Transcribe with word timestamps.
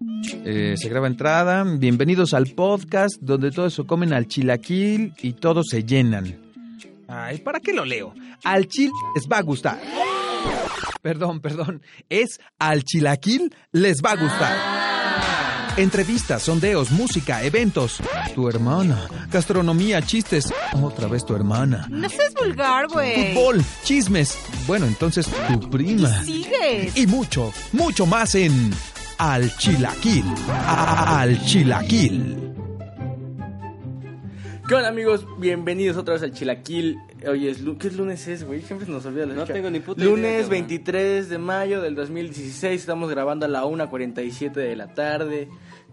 Eh, 0.00 0.74
se 0.76 0.88
graba 0.88 1.06
entrada. 1.06 1.64
Bienvenidos 1.64 2.32
al 2.34 2.46
podcast 2.48 3.16
donde 3.20 3.50
todos 3.50 3.74
se 3.74 3.84
comen 3.84 4.12
al 4.12 4.28
chilaquil 4.28 5.12
y 5.20 5.32
todos 5.32 5.66
se 5.70 5.84
llenan. 5.84 6.38
Ay, 7.08 7.38
¿para 7.38 7.58
qué 7.60 7.72
lo 7.72 7.84
leo? 7.84 8.14
Al 8.44 8.68
chil 8.68 8.90
les 9.14 9.26
va 9.26 9.38
a 9.38 9.42
gustar. 9.42 9.80
Perdón, 11.02 11.40
perdón. 11.40 11.82
Es 12.08 12.38
al 12.58 12.84
chilaquil 12.84 13.54
les 13.72 14.02
va 14.02 14.12
a 14.12 14.16
gustar. 14.16 14.78
Entrevistas, 15.78 16.42
sondeos, 16.42 16.90
música, 16.90 17.42
eventos. 17.44 17.98
Tu 18.34 18.48
hermana. 18.48 19.08
Gastronomía, 19.30 20.02
chistes. 20.02 20.52
Otra 20.82 21.06
vez 21.06 21.24
tu 21.24 21.34
hermana. 21.34 21.86
No 21.88 22.08
seas 22.08 22.34
vulgar, 22.34 22.88
güey. 22.88 23.34
Fútbol, 23.34 23.64
chismes. 23.84 24.36
Bueno, 24.66 24.86
entonces 24.86 25.26
tu 25.48 25.70
prima. 25.70 26.24
Sigues. 26.24 26.96
Y 26.96 27.06
mucho, 27.06 27.52
mucho 27.72 28.06
más 28.06 28.34
en 28.34 28.72
Al 29.18 29.50
Chilaquil. 29.56 30.24
Al 30.48 31.40
Chilaquil. 31.44 32.36
¿Qué 34.68 34.74
onda 34.74 34.88
amigos? 34.88 35.26
Bienvenidos 35.38 35.96
otra 35.96 36.14
vez 36.14 36.22
al 36.22 36.32
Chilaquil. 36.32 36.98
Hoy 37.26 37.48
es 37.48 37.60
lu- 37.60 37.78
¿Qué 37.78 37.90
lunes 37.90 38.28
es, 38.28 38.44
güey? 38.44 38.60
Siempre 38.62 38.86
nos 38.88 39.04
olvida 39.06 39.26
la 39.26 39.34
No 39.34 39.40
fecha. 39.42 39.54
tengo 39.54 39.70
ni 39.70 39.80
puta 39.80 40.00
idea, 40.00 40.10
Lunes 40.10 40.32
cabrón. 40.42 40.50
23 40.50 41.28
de 41.28 41.38
mayo 41.38 41.80
del 41.82 41.94
2016. 41.94 42.80
Estamos 42.80 43.10
grabando 43.10 43.46
a 43.46 43.48
la 43.48 43.64
1.47 43.64 44.60
de 44.60 44.76
la 44.76 44.94
tarde. 44.94 45.48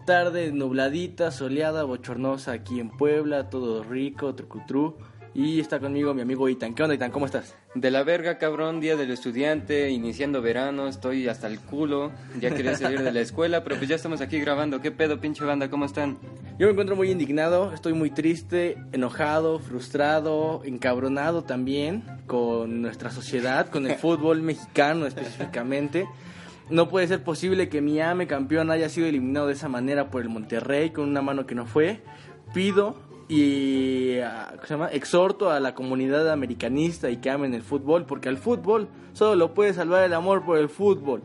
Tarde 0.06 0.52
nubladita, 0.52 1.32
soleada, 1.32 1.82
bochornosa 1.82 2.52
aquí 2.52 2.78
en 2.78 2.90
Puebla. 2.90 3.50
Todo 3.50 3.82
rico, 3.82 4.34
trucutru. 4.36 4.98
Y 5.36 5.60
está 5.60 5.78
conmigo 5.80 6.14
mi 6.14 6.22
amigo 6.22 6.48
Itan. 6.48 6.72
¿Qué 6.72 6.82
onda, 6.82 6.94
Itan? 6.94 7.10
¿Cómo 7.10 7.26
estás? 7.26 7.54
De 7.74 7.90
la 7.90 8.02
verga, 8.04 8.38
cabrón, 8.38 8.80
día 8.80 8.96
del 8.96 9.10
estudiante, 9.10 9.90
iniciando 9.90 10.40
verano, 10.40 10.88
estoy 10.88 11.28
hasta 11.28 11.46
el 11.46 11.60
culo, 11.60 12.10
ya 12.40 12.54
quería 12.54 12.74
salir 12.74 13.02
de 13.02 13.12
la 13.12 13.20
escuela, 13.20 13.62
pero 13.62 13.76
pues 13.76 13.86
ya 13.86 13.96
estamos 13.96 14.22
aquí 14.22 14.40
grabando. 14.40 14.80
¿Qué 14.80 14.92
pedo, 14.92 15.20
pinche 15.20 15.44
banda? 15.44 15.68
¿Cómo 15.68 15.84
están? 15.84 16.16
Yo 16.58 16.66
me 16.66 16.70
encuentro 16.70 16.96
muy 16.96 17.10
indignado, 17.10 17.70
estoy 17.74 17.92
muy 17.92 18.08
triste, 18.08 18.78
enojado, 18.92 19.58
frustrado, 19.58 20.62
encabronado 20.64 21.44
también 21.44 22.02
con 22.26 22.80
nuestra 22.80 23.10
sociedad, 23.10 23.68
con 23.68 23.86
el 23.86 23.96
fútbol 23.98 24.40
mexicano 24.40 25.04
específicamente. 25.04 26.08
No 26.70 26.88
puede 26.88 27.08
ser 27.08 27.22
posible 27.22 27.68
que 27.68 27.82
mi 27.82 28.00
AME 28.00 28.26
campeón 28.26 28.70
haya 28.70 28.88
sido 28.88 29.06
eliminado 29.06 29.48
de 29.48 29.52
esa 29.52 29.68
manera 29.68 30.08
por 30.08 30.22
el 30.22 30.30
Monterrey 30.30 30.88
con 30.92 31.06
una 31.06 31.20
mano 31.20 31.44
que 31.44 31.54
no 31.54 31.66
fue. 31.66 32.00
Pido 32.54 33.05
y 33.28 34.18
ah, 34.20 34.48
¿cómo 34.54 34.62
se 34.66 34.74
llama? 34.74 34.88
exhorto 34.92 35.50
a 35.50 35.60
la 35.60 35.74
comunidad 35.74 36.30
americanista 36.30 37.10
y 37.10 37.16
que 37.18 37.30
amen 37.30 37.54
el 37.54 37.62
fútbol, 37.62 38.04
porque 38.06 38.28
al 38.28 38.36
fútbol 38.38 38.88
solo 39.12 39.34
lo 39.34 39.54
puede 39.54 39.74
salvar 39.74 40.04
el 40.04 40.12
amor 40.14 40.44
por 40.44 40.58
el 40.58 40.68
fútbol 40.68 41.22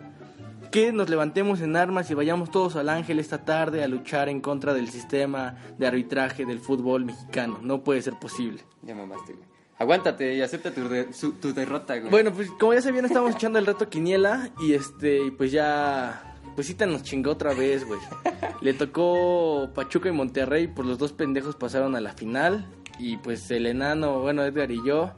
que 0.72 0.94
nos 0.94 1.10
levantemos 1.10 1.60
en 1.60 1.76
armas 1.76 2.10
y 2.12 2.14
vayamos 2.14 2.50
todos 2.50 2.78
al 2.78 2.88
Ángel 2.88 3.20
esta 3.20 3.44
tarde 3.44 3.84
a 3.84 3.90
luchar 3.90 4.30
en 4.30 4.40
contra 4.40 4.74
del 4.74 4.88
sistema 4.90 5.56
de 5.78 5.86
arbitraje 5.86 6.46
del 6.46 6.60
fútbol 6.62 7.04
mexicano. 7.04 7.60
No 7.62 7.84
puede 7.84 8.02
ser 8.02 8.14
posible. 8.18 8.64
Ya 8.82 8.96
mamaste, 8.96 9.34
güey. 9.34 9.46
Aguántate 9.78 10.34
y 10.34 10.42
acepta 10.42 10.72
tu, 10.72 10.88
de- 10.88 11.12
su- 11.12 11.34
tu 11.34 11.54
derrota, 11.54 11.98
güey. 11.98 12.10
Bueno, 12.10 12.32
pues 12.32 12.50
como 12.52 12.74
ya 12.74 12.82
se 12.82 12.94
viene, 12.94 13.08
estamos 13.10 13.36
echando 13.36 13.60
el 13.60 13.66
reto 13.66 13.90
Quiniela 13.90 14.50
y 14.62 14.72
este, 14.74 15.26
y 15.26 15.32
pues 15.32 15.52
ya. 15.52 16.31
Pues 16.56 16.68
Cita 16.68 16.86
nos 16.86 17.04
chingó 17.04 17.32
otra 17.32 17.54
vez, 17.54 17.86
güey. 17.86 18.00
Le 18.62 18.74
tocó 18.74 19.70
Pachuca 19.74 20.10
y 20.10 20.12
Monterrey, 20.12 20.68
pues 20.68 20.88
los 20.88 20.98
dos 20.98 21.14
pendejos 21.14 21.56
pasaron 21.56 21.96
a 21.96 22.02
la 22.02 22.14
final. 22.14 22.66
Y 23.00 23.18
pues 23.18 23.50
el 23.52 23.66
enano, 23.66 24.20
bueno, 24.20 24.44
Edgar 24.44 24.70
y 24.72 24.84
yo, 24.86 25.12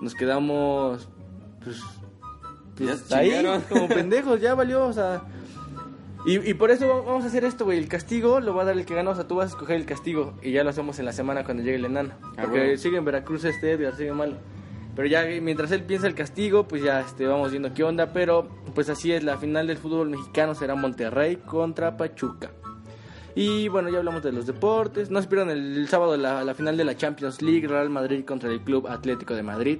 nos 0.00 0.14
quedamos. 0.14 1.08
Pues. 1.62 1.80
pues 2.76 3.12
ahí, 3.12 3.32
como 3.68 3.88
pendejos, 3.88 4.40
ya 4.40 4.54
valió, 4.54 4.86
o 4.86 4.92
sea. 4.92 5.22
Y, 6.26 6.48
y 6.48 6.54
por 6.54 6.70
eso 6.70 7.04
vamos 7.04 7.24
a 7.24 7.26
hacer 7.26 7.44
esto, 7.44 7.64
güey. 7.64 7.78
El 7.78 7.88
castigo 7.88 8.40
lo 8.40 8.54
va 8.54 8.62
a 8.62 8.64
dar 8.66 8.78
el 8.78 8.86
que 8.86 8.94
gana. 8.94 9.10
O 9.10 9.14
sea, 9.14 9.26
tú 9.26 9.34
vas 9.36 9.46
a 9.46 9.48
escoger 9.50 9.76
el 9.76 9.84
castigo. 9.84 10.34
Y 10.42 10.52
ya 10.52 10.64
lo 10.64 10.70
hacemos 10.70 10.98
en 10.98 11.04
la 11.04 11.12
semana 11.12 11.44
cuando 11.44 11.62
llegue 11.62 11.76
el 11.76 11.84
enano. 11.84 12.14
Ah, 12.36 12.42
Porque 12.42 12.60
bueno. 12.60 12.76
sigue 12.78 12.96
en 12.96 13.04
Veracruz 13.04 13.44
este 13.44 13.72
Edgar, 13.72 13.94
sigue 13.94 14.12
malo. 14.12 14.36
Pero 14.94 15.08
ya 15.08 15.24
mientras 15.42 15.72
él 15.72 15.82
piensa 15.82 16.06
el 16.06 16.14
castigo, 16.14 16.68
pues 16.68 16.82
ya 16.82 17.00
este, 17.00 17.26
vamos 17.26 17.50
viendo 17.50 17.74
qué 17.74 17.82
onda. 17.82 18.12
Pero 18.12 18.48
pues 18.74 18.88
así 18.88 19.12
es, 19.12 19.24
la 19.24 19.38
final 19.38 19.66
del 19.66 19.78
fútbol 19.78 20.10
mexicano 20.10 20.54
será 20.54 20.74
Monterrey 20.74 21.36
contra 21.36 21.96
Pachuca. 21.96 22.50
Y 23.34 23.66
bueno, 23.68 23.88
ya 23.88 23.98
hablamos 23.98 24.22
de 24.22 24.32
los 24.32 24.46
deportes. 24.46 25.10
No 25.10 25.20
se 25.20 25.28
el 25.28 25.88
sábado 25.88 26.16
la, 26.16 26.44
la 26.44 26.54
final 26.54 26.76
de 26.76 26.84
la 26.84 26.96
Champions 26.96 27.42
League, 27.42 27.66
Real 27.66 27.90
Madrid 27.90 28.24
contra 28.24 28.50
el 28.50 28.60
Club 28.60 28.86
Atlético 28.86 29.34
de 29.34 29.42
Madrid. 29.42 29.78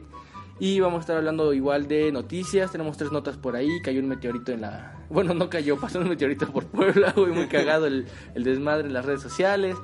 Y 0.58 0.80
vamos 0.80 0.98
a 0.98 1.00
estar 1.00 1.16
hablando 1.16 1.52
igual 1.52 1.86
de 1.86 2.10
noticias. 2.12 2.72
Tenemos 2.72 2.96
tres 2.96 3.12
notas 3.12 3.36
por 3.36 3.54
ahí. 3.56 3.81
Cayó 3.82 4.00
un 4.00 4.08
meteorito 4.08 4.52
en 4.52 4.62
la. 4.62 5.00
Bueno, 5.10 5.34
no 5.34 5.50
cayó, 5.50 5.78
pasó 5.78 6.00
un 6.00 6.08
meteorito 6.08 6.50
por 6.50 6.64
Puebla, 6.64 7.12
güey. 7.14 7.31
Muy 7.31 7.46
cagado 7.46 7.86
el, 7.86 8.06
el 8.34 8.42
desmadre 8.42 8.88
en 8.88 8.94
las 8.94 9.04
redes 9.04 9.20
sociales. 9.20 9.76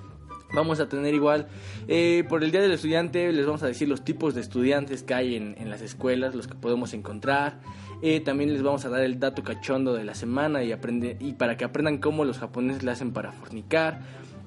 Vamos 0.52 0.80
a 0.80 0.88
tener 0.88 1.14
igual, 1.14 1.46
eh, 1.86 2.24
por 2.28 2.42
el 2.42 2.50
Día 2.50 2.60
del 2.60 2.72
Estudiante, 2.72 3.32
les 3.32 3.46
vamos 3.46 3.62
a 3.62 3.66
decir 3.66 3.88
los 3.88 4.02
tipos 4.02 4.34
de 4.34 4.40
estudiantes 4.40 5.04
que 5.04 5.14
hay 5.14 5.36
en, 5.36 5.70
las 5.70 5.80
escuelas, 5.80 6.34
los 6.34 6.48
que 6.48 6.54
podemos 6.54 6.92
encontrar. 6.92 7.60
Eh, 8.02 8.20
también 8.20 8.52
les 8.52 8.62
vamos 8.62 8.84
a 8.84 8.88
dar 8.88 9.02
el 9.02 9.20
dato 9.20 9.44
cachondo 9.44 9.94
de 9.94 10.04
la 10.04 10.14
semana 10.14 10.64
y, 10.64 10.72
aprende, 10.72 11.16
y 11.20 11.34
para 11.34 11.56
que 11.56 11.64
aprendan 11.64 11.98
cómo 11.98 12.24
los 12.24 12.38
japoneses 12.38 12.82
le 12.82 12.90
hacen 12.90 13.12
para 13.12 13.30
fornicar. 13.30 14.00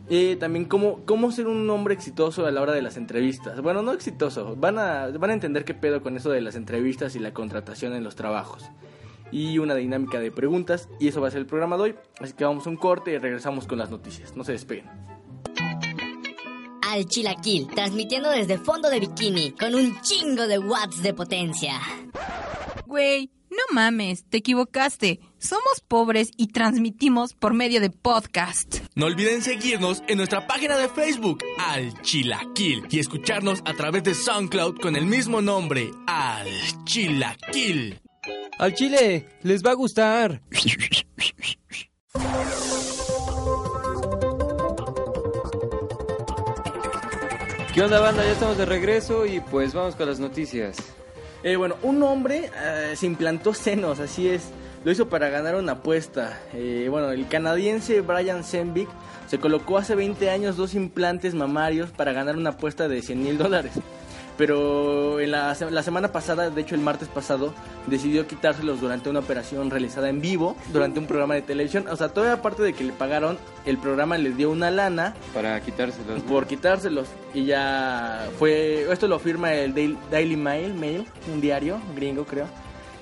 Eh, 0.09 0.35
también 0.37 0.65
cómo, 0.65 1.05
cómo 1.05 1.31
ser 1.31 1.47
un 1.47 1.69
hombre 1.69 1.93
exitoso 1.93 2.45
a 2.45 2.51
la 2.51 2.61
hora 2.61 2.73
de 2.73 2.81
las 2.81 2.97
entrevistas. 2.97 3.61
Bueno, 3.61 3.81
no 3.81 3.93
exitoso, 3.93 4.57
van 4.57 4.77
a, 4.77 5.07
van 5.07 5.29
a 5.29 5.33
entender 5.33 5.63
qué 5.63 5.73
pedo 5.73 6.01
con 6.01 6.17
eso 6.17 6.29
de 6.29 6.41
las 6.41 6.55
entrevistas 6.55 7.15
y 7.15 7.19
la 7.19 7.33
contratación 7.33 7.93
en 7.93 8.03
los 8.03 8.15
trabajos. 8.15 8.69
Y 9.31 9.57
una 9.57 9.73
dinámica 9.73 10.19
de 10.19 10.31
preguntas, 10.31 10.89
y 10.99 11.07
eso 11.07 11.21
va 11.21 11.29
a 11.29 11.31
ser 11.31 11.39
el 11.39 11.45
programa 11.45 11.77
de 11.77 11.83
hoy. 11.83 11.95
Así 12.19 12.33
que 12.33 12.43
vamos 12.43 12.67
a 12.67 12.69
un 12.69 12.75
corte 12.75 13.13
y 13.13 13.17
regresamos 13.17 13.65
con 13.65 13.79
las 13.79 13.89
noticias. 13.89 14.35
No 14.35 14.43
se 14.43 14.51
despeguen. 14.51 15.12
Al 16.93 17.07
Chilaquil, 17.07 17.65
transmitiendo 17.73 18.29
desde 18.29 18.59
fondo 18.59 18.87
de 18.87 18.99
bikini, 18.99 19.53
con 19.53 19.73
un 19.73 19.99
chingo 20.01 20.45
de 20.45 20.59
watts 20.59 21.01
de 21.01 21.11
potencia. 21.11 21.81
Güey, 22.85 23.31
no 23.49 23.63
mames, 23.71 24.25
te 24.29 24.37
equivocaste. 24.37 25.19
Somos 25.39 25.81
pobres 25.87 26.29
y 26.37 26.49
transmitimos 26.49 27.33
por 27.33 27.55
medio 27.55 27.81
de 27.81 27.89
podcast. 27.89 28.81
No 28.93 29.07
olviden 29.07 29.41
seguirnos 29.41 30.03
en 30.07 30.17
nuestra 30.17 30.45
página 30.45 30.77
de 30.77 30.87
Facebook, 30.87 31.39
Al 31.57 31.99
Chilaquil, 32.03 32.83
y 32.91 32.99
escucharnos 32.99 33.63
a 33.65 33.73
través 33.73 34.03
de 34.03 34.13
SoundCloud 34.13 34.79
con 34.79 34.95
el 34.95 35.07
mismo 35.07 35.41
nombre, 35.41 35.89
Al 36.05 36.47
Chilaquil. 36.85 37.99
Al 38.59 38.75
chile, 38.75 39.29
les 39.41 39.63
va 39.63 39.71
a 39.71 39.73
gustar. 39.73 40.43
¿Qué 47.73 47.81
onda, 47.81 47.99
banda? 47.99 48.23
Ya 48.23 48.33
estamos 48.33 48.55
de 48.55 48.65
regreso 48.65 49.25
y 49.25 49.39
pues 49.39 49.73
vamos 49.73 49.95
con 49.95 50.07
las 50.07 50.19
noticias. 50.19 50.77
Eh, 51.41 51.55
bueno, 51.55 51.75
un 51.81 52.03
hombre 52.03 52.51
eh, 52.55 52.93
se 52.95 53.07
implantó 53.07 53.55
senos, 53.55 53.99
así 53.99 54.27
es. 54.27 54.43
Lo 54.85 54.91
hizo 54.91 55.09
para 55.09 55.29
ganar 55.29 55.55
una 55.55 55.71
apuesta. 55.71 56.39
Eh, 56.53 56.85
bueno, 56.91 57.09
el 57.09 57.27
canadiense 57.27 58.01
Brian 58.01 58.43
Senvik 58.43 58.87
se 59.25 59.39
colocó 59.39 59.79
hace 59.79 59.95
20 59.95 60.29
años 60.29 60.55
dos 60.55 60.75
implantes 60.75 61.33
mamarios 61.33 61.89
para 61.89 62.13
ganar 62.13 62.37
una 62.37 62.51
apuesta 62.51 62.87
de 62.87 63.01
100 63.01 63.23
mil 63.23 63.37
dólares. 63.39 63.73
Pero 64.37 65.19
en 65.19 65.31
la, 65.31 65.55
la 65.69 65.83
semana 65.83 66.11
pasada, 66.11 66.49
de 66.49 66.61
hecho 66.61 66.75
el 66.75 66.81
martes 66.81 67.07
pasado, 67.07 67.53
decidió 67.87 68.27
quitárselos 68.27 68.81
durante 68.81 69.09
una 69.09 69.19
operación 69.19 69.69
realizada 69.69 70.09
en 70.09 70.21
vivo, 70.21 70.55
durante 70.71 70.99
un 70.99 71.05
programa 71.05 71.35
de 71.35 71.43
televisión. 71.43 71.85
O 71.87 71.95
sea, 71.95 72.09
todavía 72.09 72.33
aparte 72.33 72.63
de 72.63 72.73
que 72.73 72.83
le 72.83 72.93
pagaron, 72.93 73.37
el 73.65 73.77
programa 73.77 74.17
le 74.17 74.31
dio 74.31 74.49
una 74.49 74.71
lana 74.71 75.13
Para 75.33 75.59
quitárselos. 75.61 76.21
por 76.23 76.47
quitárselos 76.47 77.07
y 77.33 77.45
ya 77.45 78.27
fue 78.39 78.91
esto 78.91 79.07
lo 79.07 79.19
firma 79.19 79.53
el 79.53 79.73
Daily, 80.11 80.35
Mail, 80.35 80.73
Mail, 80.73 81.05
un 81.31 81.41
diario 81.41 81.79
gringo 81.95 82.25
creo. 82.25 82.45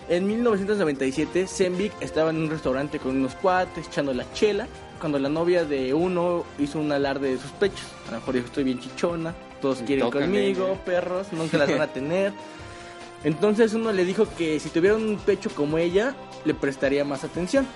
En 0.10 0.28
1997 0.28 1.48
Senvik 1.48 1.94
estaba 2.02 2.32
en 2.32 2.38
un 2.38 2.50
restaurante 2.50 3.00
con 3.00 3.16
unos 3.16 3.36
cuates 3.36 3.88
echando 3.88 4.14
la 4.14 4.32
chela 4.34 4.68
cuando 5.00 5.18
la 5.20 5.30
novia 5.30 5.64
de 5.64 5.94
uno 5.94 6.44
hizo 6.60 6.80
un 6.80 6.92
alarde 6.92 7.32
de 7.32 7.38
sus 7.38 7.52
pechos. 7.52 7.88
A 8.08 8.12
lo 8.12 8.18
mejor 8.18 8.34
dijo 8.36 8.46
estoy 8.48 8.64
bien 8.64 8.80
chichona, 8.80 9.34
todos 9.62 9.80
quieren 9.80 10.06
Tócame. 10.06 10.26
conmigo, 10.26 10.78
perros, 10.86 11.28
nunca 11.32 11.58
las 11.58 11.70
van 11.70 11.82
a 11.82 11.88
tener. 11.94 12.34
Entonces 13.24 13.74
uno 13.74 13.92
le 13.92 14.04
dijo 14.04 14.28
que 14.38 14.60
si 14.60 14.70
tuviera 14.70 14.96
un 14.96 15.18
pecho 15.18 15.50
como 15.52 15.78
ella 15.78 16.16
le 16.44 16.54
prestaría 16.54 17.06
más 17.06 17.24
atención. 17.24 17.68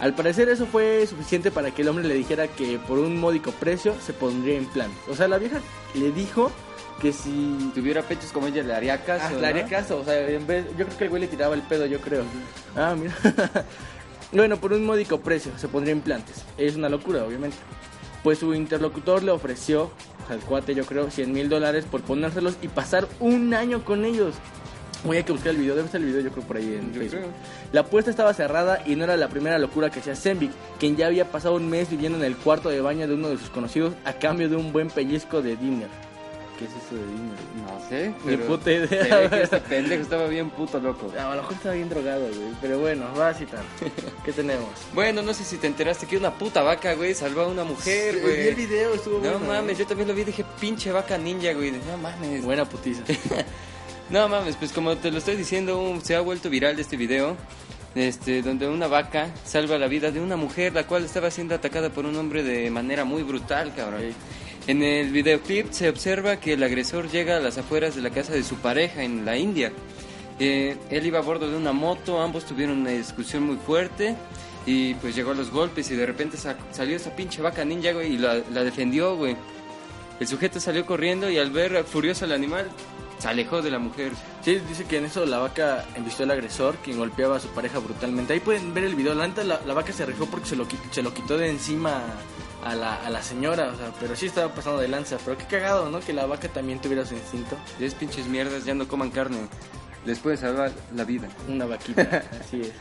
Al 0.00 0.14
parecer 0.14 0.48
eso 0.48 0.66
fue 0.66 1.06
suficiente 1.06 1.50
para 1.50 1.70
que 1.72 1.82
el 1.82 1.88
hombre 1.88 2.06
le 2.06 2.14
dijera 2.14 2.46
que 2.46 2.78
por 2.78 2.98
un 2.98 3.18
módico 3.18 3.50
precio 3.52 3.94
se 4.04 4.12
pondría 4.12 4.56
implantes. 4.56 4.98
O 5.08 5.16
sea, 5.16 5.26
la 5.26 5.38
vieja 5.38 5.60
le 5.94 6.12
dijo 6.12 6.52
que 7.00 7.12
si... 7.12 7.56
Si 7.58 7.70
tuviera 7.74 8.02
pechos 8.02 8.30
como 8.32 8.46
ella, 8.46 8.62
le 8.62 8.74
haría 8.74 9.04
caso. 9.04 9.24
Ah, 9.26 9.30
¿no? 9.32 9.40
le 9.40 9.46
haría 9.46 9.66
caso, 9.66 9.98
o 9.98 10.04
sea, 10.04 10.28
en 10.28 10.46
vez, 10.46 10.66
yo 10.76 10.84
creo 10.86 10.98
que 10.98 11.04
el 11.04 11.10
güey 11.10 11.22
le 11.22 11.28
tiraba 11.28 11.54
el 11.54 11.62
pedo, 11.62 11.86
yo 11.86 12.00
creo. 12.00 12.22
Ah, 12.76 12.94
mira. 12.98 13.14
bueno, 14.32 14.56
por 14.56 14.72
un 14.72 14.84
módico 14.86 15.20
precio 15.20 15.52
se 15.56 15.68
pondría 15.68 15.94
implantes. 15.94 16.44
Es 16.56 16.76
una 16.76 16.88
locura, 16.88 17.24
obviamente. 17.24 17.56
Pues 18.22 18.38
su 18.38 18.54
interlocutor 18.54 19.22
le 19.22 19.30
ofreció, 19.32 19.90
al 20.28 20.40
cuate 20.40 20.74
yo 20.74 20.84
creo, 20.84 21.10
100 21.10 21.32
mil 21.32 21.48
dólares 21.48 21.84
por 21.90 22.02
ponérselos 22.02 22.56
y 22.62 22.68
pasar 22.68 23.08
un 23.20 23.54
año 23.54 23.84
con 23.84 24.04
ellos. 24.04 24.34
Voy 25.04 25.16
a 25.16 25.24
que 25.24 25.30
buscar 25.30 25.50
el 25.52 25.58
video, 25.58 25.76
debe 25.76 25.86
estar 25.86 26.00
el 26.00 26.08
video 26.08 26.20
yo 26.22 26.30
creo 26.30 26.44
por 26.44 26.56
ahí 26.56 26.74
en 26.74 26.92
Yo 26.92 27.00
Facebook. 27.00 27.20
creo. 27.20 27.32
La 27.72 27.82
apuesta 27.82 28.10
estaba 28.10 28.34
cerrada 28.34 28.82
y 28.84 28.96
no 28.96 29.04
era 29.04 29.16
la 29.16 29.28
primera 29.28 29.58
locura 29.58 29.90
que 29.90 30.00
hacía 30.00 30.16
Zenvik, 30.16 30.50
quien 30.80 30.96
ya 30.96 31.06
había 31.06 31.30
pasado 31.30 31.54
un 31.54 31.70
mes 31.70 31.88
viviendo 31.88 32.18
en 32.18 32.24
el 32.24 32.36
cuarto 32.36 32.68
de 32.68 32.80
baño 32.80 33.06
de 33.06 33.14
uno 33.14 33.28
de 33.28 33.38
sus 33.38 33.50
conocidos 33.50 33.94
a 34.04 34.14
cambio 34.14 34.48
de 34.48 34.56
un 34.56 34.72
buen 34.72 34.88
pellizco 34.88 35.40
de 35.40 35.56
dinner. 35.56 35.88
¿Qué 36.58 36.64
es 36.64 36.70
eso 36.72 36.94
de 36.96 37.06
dinner? 37.06 37.38
No 37.64 37.88
sé, 37.88 38.12
Ni 38.24 38.36
puta 38.36 38.72
idea. 38.72 38.88
se 38.88 39.16
ve 39.16 39.30
que 39.30 39.42
este 39.42 39.60
pendejo 39.60 40.02
estaba 40.02 40.26
bien 40.26 40.50
puto 40.50 40.80
loco. 40.80 41.12
A 41.16 41.34
lo 41.36 41.42
mejor 41.42 41.52
estaba 41.54 41.74
bien 41.76 41.88
drogado, 41.88 42.26
güey. 42.26 42.52
Pero 42.60 42.78
bueno, 42.80 43.06
va 43.16 43.28
así 43.28 43.46
tan. 43.46 43.62
¿Qué 44.24 44.32
tenemos? 44.32 44.68
Bueno, 44.92 45.22
no 45.22 45.32
sé 45.34 45.44
si 45.44 45.56
te 45.58 45.68
enteraste 45.68 46.06
que 46.06 46.16
una 46.16 46.34
puta 46.34 46.62
vaca, 46.62 46.94
güey, 46.94 47.14
salvó 47.14 47.42
a 47.42 47.46
una 47.46 47.62
mujer, 47.62 48.14
Sí, 48.14 48.20
güey. 48.20 48.36
vi 48.42 48.48
el 48.48 48.54
video, 48.56 48.94
estuvo 48.94 49.14
No 49.18 49.20
bueno, 49.20 49.38
mames, 49.46 49.76
¿eh? 49.76 49.80
yo 49.82 49.86
también 49.86 50.08
lo 50.08 50.14
vi, 50.14 50.24
dije, 50.24 50.44
pinche 50.60 50.90
vaca 50.90 51.16
ninja, 51.16 51.52
güey. 51.52 51.70
No 51.70 51.96
mames. 51.98 52.44
Buena 52.44 52.64
putiza. 52.64 53.02
No 54.10 54.26
mames, 54.26 54.56
pues 54.56 54.72
como 54.72 54.96
te 54.96 55.10
lo 55.10 55.18
estoy 55.18 55.36
diciendo, 55.36 55.98
se 56.02 56.16
ha 56.16 56.20
vuelto 56.20 56.48
viral 56.48 56.80
este 56.80 56.96
video, 56.96 57.36
este, 57.94 58.40
donde 58.40 58.66
una 58.66 58.86
vaca 58.86 59.28
salva 59.44 59.76
la 59.76 59.86
vida 59.86 60.10
de 60.10 60.18
una 60.18 60.34
mujer, 60.34 60.72
la 60.72 60.86
cual 60.86 61.04
estaba 61.04 61.30
siendo 61.30 61.54
atacada 61.54 61.90
por 61.90 62.06
un 62.06 62.16
hombre 62.16 62.42
de 62.42 62.70
manera 62.70 63.04
muy 63.04 63.22
brutal, 63.22 63.74
cabrón. 63.76 64.00
En 64.68 64.82
el 64.82 65.10
videoclip 65.10 65.72
se 65.72 65.88
observa 65.88 66.36
que 66.36 66.52
el 66.52 66.62
agresor 66.62 67.10
llega 67.10 67.38
a 67.38 67.40
las 67.40 67.58
afueras 67.58 67.96
de 67.96 68.02
la 68.02 68.10
casa 68.10 68.32
de 68.34 68.44
su 68.44 68.56
pareja 68.56 69.02
en 69.02 69.24
la 69.24 69.36
India. 69.36 69.72
Eh, 70.38 70.76
él 70.90 71.06
iba 71.06 71.18
a 71.18 71.22
bordo 71.22 71.50
de 71.50 71.56
una 71.56 71.72
moto, 71.72 72.20
ambos 72.22 72.44
tuvieron 72.44 72.78
una 72.78 72.90
discusión 72.90 73.42
muy 73.44 73.56
fuerte 73.56 74.14
y 74.66 74.94
pues 74.94 75.16
llegó 75.16 75.30
a 75.32 75.34
los 75.34 75.50
golpes 75.50 75.90
y 75.90 75.96
de 75.96 76.04
repente 76.06 76.36
sa- 76.36 76.56
salió 76.70 76.94
esa 76.96 77.16
pinche 77.16 77.40
vaca 77.42 77.64
ninja, 77.64 77.92
güey, 77.92 78.14
y 78.14 78.18
la, 78.18 78.42
la 78.52 78.62
defendió, 78.62 79.16
güey. 79.16 79.36
El 80.20 80.26
sujeto 80.28 80.60
salió 80.60 80.84
corriendo 80.84 81.30
y 81.30 81.38
al 81.38 81.50
ver 81.50 81.82
furioso 81.84 82.26
al 82.26 82.32
animal, 82.32 82.68
se 83.18 83.26
alejó 83.26 83.62
de 83.62 83.70
la 83.70 83.78
mujer. 83.78 84.12
Sí, 84.44 84.60
dice 84.68 84.84
que 84.84 84.98
en 84.98 85.06
eso 85.06 85.24
la 85.24 85.38
vaca 85.38 85.86
envistió 85.96 86.24
al 86.24 86.30
agresor, 86.32 86.76
quien 86.84 86.98
golpeaba 86.98 87.36
a 87.36 87.40
su 87.40 87.48
pareja 87.48 87.78
brutalmente. 87.78 88.34
Ahí 88.34 88.40
pueden 88.40 88.74
ver 88.74 88.84
el 88.84 88.94
video. 88.94 89.14
La 89.14 89.26
la, 89.28 89.74
vaca 89.74 89.92
se 89.92 90.02
arriesgó 90.02 90.26
porque 90.26 90.46
se 90.46 91.02
lo 91.02 91.14
quitó 91.14 91.38
de 91.38 91.48
encima 91.48 92.02
a 92.64 92.74
la, 92.74 92.94
a 92.96 93.10
la 93.10 93.22
señora. 93.22 93.70
O 93.72 93.76
sea, 93.76 93.92
pero 94.00 94.14
sí 94.16 94.26
estaba 94.26 94.52
pasando 94.54 94.80
de 94.80 94.88
lanza. 94.88 95.16
Pero 95.24 95.36
qué 95.38 95.44
cagado, 95.44 95.90
¿no? 95.90 96.00
Que 96.00 96.12
la 96.12 96.26
vaca 96.26 96.48
también 96.48 96.80
tuviera 96.80 97.04
su 97.06 97.14
instinto. 97.14 97.56
Es 97.80 97.94
pinches 97.94 98.26
mierdas, 98.26 98.64
ya 98.64 98.74
no 98.74 98.86
coman 98.88 99.10
carne. 99.10 99.38
Les 100.04 100.18
puede 100.18 100.36
salvar 100.36 100.72
la 100.94 101.04
vida. 101.04 101.28
Una 101.48 101.66
vaquita, 101.66 102.24
así 102.40 102.60
es. 102.62 102.72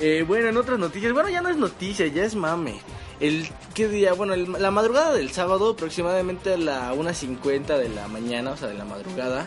Eh, 0.00 0.24
bueno, 0.26 0.48
en 0.48 0.56
otras 0.56 0.78
noticias, 0.78 1.12
bueno, 1.12 1.28
ya 1.28 1.40
no 1.42 1.48
es 1.48 1.56
noticia, 1.56 2.06
ya 2.08 2.24
es 2.24 2.34
mame. 2.34 2.80
El, 3.20 3.48
¿qué 3.74 3.86
día? 3.88 4.14
Bueno, 4.14 4.34
el- 4.34 4.50
la 4.60 4.70
madrugada 4.70 5.12
del 5.12 5.30
sábado, 5.30 5.70
aproximadamente 5.70 6.54
a 6.54 6.56
la 6.56 6.92
1.50 6.94 7.78
de 7.78 7.88
la 7.88 8.08
mañana, 8.08 8.50
o 8.52 8.56
sea, 8.56 8.68
de 8.68 8.74
la 8.74 8.84
madrugada, 8.84 9.46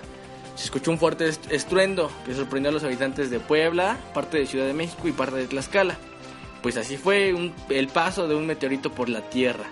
se 0.55 0.65
escuchó 0.65 0.91
un 0.91 0.97
fuerte 0.99 1.27
est- 1.27 1.51
estruendo 1.51 2.09
que 2.25 2.33
sorprendió 2.33 2.69
a 2.69 2.73
los 2.73 2.83
habitantes 2.85 3.29
de 3.29 3.39
Puebla, 3.41 3.97
parte 4.13 4.37
de 4.37 4.45
Ciudad 4.47 4.65
de 4.65 4.73
México 4.73 5.07
y 5.07 5.11
parte 5.11 5.35
de 5.35 5.47
Tlaxcala. 5.47 5.97
Pues 6.65 6.77
así 6.77 6.97
fue 6.97 7.31
el 7.69 7.87
paso 7.89 8.27
de 8.27 8.33
un 8.33 8.47
meteorito 8.47 8.91
por 8.91 9.07
la 9.07 9.21
Tierra. 9.21 9.65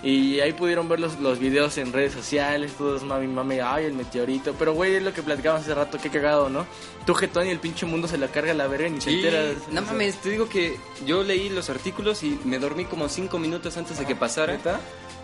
Y 0.00 0.38
ahí 0.38 0.52
pudieron 0.52 0.88
ver 0.88 1.00
los, 1.00 1.18
los 1.18 1.40
videos 1.40 1.76
en 1.76 1.92
redes 1.92 2.12
sociales, 2.12 2.72
todos 2.78 3.02
mami, 3.02 3.26
mami, 3.26 3.58
ay, 3.58 3.86
el 3.86 3.94
meteorito. 3.94 4.54
Pero, 4.56 4.72
güey, 4.72 4.94
es 4.94 5.02
lo 5.02 5.12
que 5.12 5.22
platicábamos 5.24 5.64
hace 5.64 5.74
rato, 5.74 5.98
qué 6.00 6.08
cagado, 6.08 6.48
¿no? 6.48 6.66
Tu 7.04 7.14
jetón 7.14 7.48
y 7.48 7.50
el 7.50 7.58
pinche 7.58 7.84
mundo 7.84 8.06
se 8.06 8.16
la 8.16 8.28
carga 8.28 8.52
a 8.52 8.54
la 8.54 8.68
verga 8.68 8.86
y 8.86 8.90
ni 8.92 9.00
se 9.00 9.10
entera. 9.10 9.42
no 9.72 9.82
mames, 9.82 10.16
te 10.20 10.30
digo 10.30 10.48
que 10.48 10.76
yo 11.04 11.24
leí 11.24 11.48
los 11.48 11.68
artículos 11.68 12.22
y 12.22 12.38
me 12.44 12.60
dormí 12.60 12.84
como 12.84 13.08
cinco 13.08 13.40
minutos 13.40 13.76
antes 13.76 13.98
de 13.98 14.04
que 14.06 14.14
pasara. 14.14 14.52
¿Neta? 14.52 14.78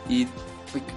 Y 0.08 0.26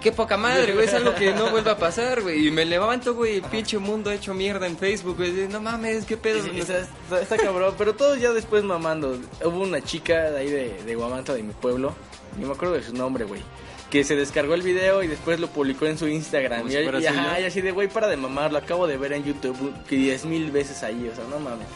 qué 0.02 0.12
poca 0.12 0.38
madre, 0.38 0.74
güey, 0.74 0.88
es 0.88 0.94
algo 0.96 1.14
que 1.14 1.32
no 1.34 1.52
vuelva 1.52 1.74
a 1.74 1.78
pasar, 1.78 2.24
güey. 2.24 2.48
Y 2.48 2.50
me 2.52 2.66
levanto, 2.66 3.14
güey, 3.14 3.36
el 3.36 3.42
pinche 3.44 3.78
mundo 3.78 4.10
hecho 4.10 4.34
mierda 4.34 4.66
en 4.66 4.76
Facebook, 4.76 5.18
güey. 5.18 5.48
No 5.50 5.62
mames, 5.62 6.04
qué 6.06 6.18
pedo. 6.18 6.42
Sí, 6.44 6.50
está, 6.60 6.80
está- 6.80 7.22
está 7.22 7.38
cabrón, 7.38 7.76
pero 7.78 7.94
todos 7.94 8.20
ya 8.20 8.32
después 8.34 8.64
mamando. 8.64 9.20
Hubo 9.46 9.62
una 9.62 9.82
chica 9.84 10.32
de 10.32 10.40
ahí 10.40 10.50
de, 10.50 10.84
de 10.84 10.96
Guamanta, 10.96 11.36
de 11.36 11.44
mi 11.44 11.54
pueblo, 11.54 11.94
ni 12.40 12.46
me 12.46 12.54
acuerdo 12.54 12.74
de 12.74 12.82
su 12.82 12.94
nombre, 12.94 13.24
güey. 13.26 13.42
Que 13.90 14.04
se 14.04 14.16
descargó 14.16 14.54
el 14.54 14.62
video 14.62 15.02
y 15.02 15.08
después 15.08 15.40
lo 15.40 15.48
publicó 15.48 15.86
en 15.86 15.98
su 15.98 16.08
Instagram. 16.08 16.70
Y, 16.70 16.74
y, 16.74 17.06
ajá, 17.06 17.36
suyo. 17.36 17.42
y 17.42 17.46
así 17.46 17.62
de, 17.62 17.72
güey, 17.72 17.88
para 17.88 18.08
de 18.08 18.18
mamar, 18.18 18.52
lo 18.52 18.58
acabo 18.58 18.86
de 18.86 18.98
ver 18.98 19.14
en 19.14 19.24
YouTube 19.24 19.74
que 19.88 19.96
10 19.96 20.26
mil 20.26 20.52
veces 20.52 20.84
ahí, 20.84 21.10
o 21.12 21.16
sea, 21.16 21.24
no 21.30 21.40
mames. 21.40 21.68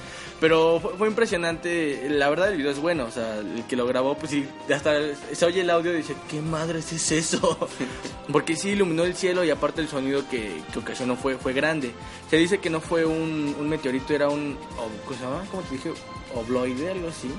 Pero 0.42 0.80
fue, 0.82 0.98
fue 0.98 1.08
impresionante, 1.08 2.10
la 2.10 2.28
verdad 2.28 2.50
el 2.50 2.58
video 2.58 2.72
es 2.72 2.80
bueno, 2.80 3.06
o 3.06 3.12
sea, 3.12 3.38
el 3.38 3.64
que 3.68 3.76
lo 3.76 3.86
grabó, 3.86 4.16
pues 4.18 4.32
sí, 4.32 4.48
hasta 4.74 4.92
se 5.32 5.46
oye 5.46 5.62
el 5.62 5.70
audio 5.70 5.94
y 5.94 5.98
dice, 5.98 6.16
¿qué 6.32 6.42
madres 6.42 6.92
es 6.94 7.12
eso? 7.12 7.70
Porque 8.32 8.56
sí 8.56 8.70
iluminó 8.70 9.04
el 9.04 9.14
cielo 9.16 9.44
y 9.44 9.52
aparte 9.52 9.82
el 9.82 9.88
sonido 9.88 10.28
que, 10.28 10.64
que 10.74 10.80
ocasionó 10.80 11.16
fue, 11.16 11.38
fue 11.38 11.54
grande. 11.54 11.92
Se 12.32 12.38
dice 12.38 12.58
que 12.58 12.72
no 12.72 12.82
fue 12.82 13.06
un, 13.06 13.56
un 13.60 13.70
meteorito, 13.70 14.16
era 14.16 14.30
un, 14.30 14.58
¿cómo 15.06 15.16
se 15.16 15.24
llama? 15.24 15.44
¿Cómo 15.52 15.62
te 15.62 15.76
dije? 15.76 15.92
Obloide, 16.34 16.90
algo 16.90 17.10
así. 17.10 17.30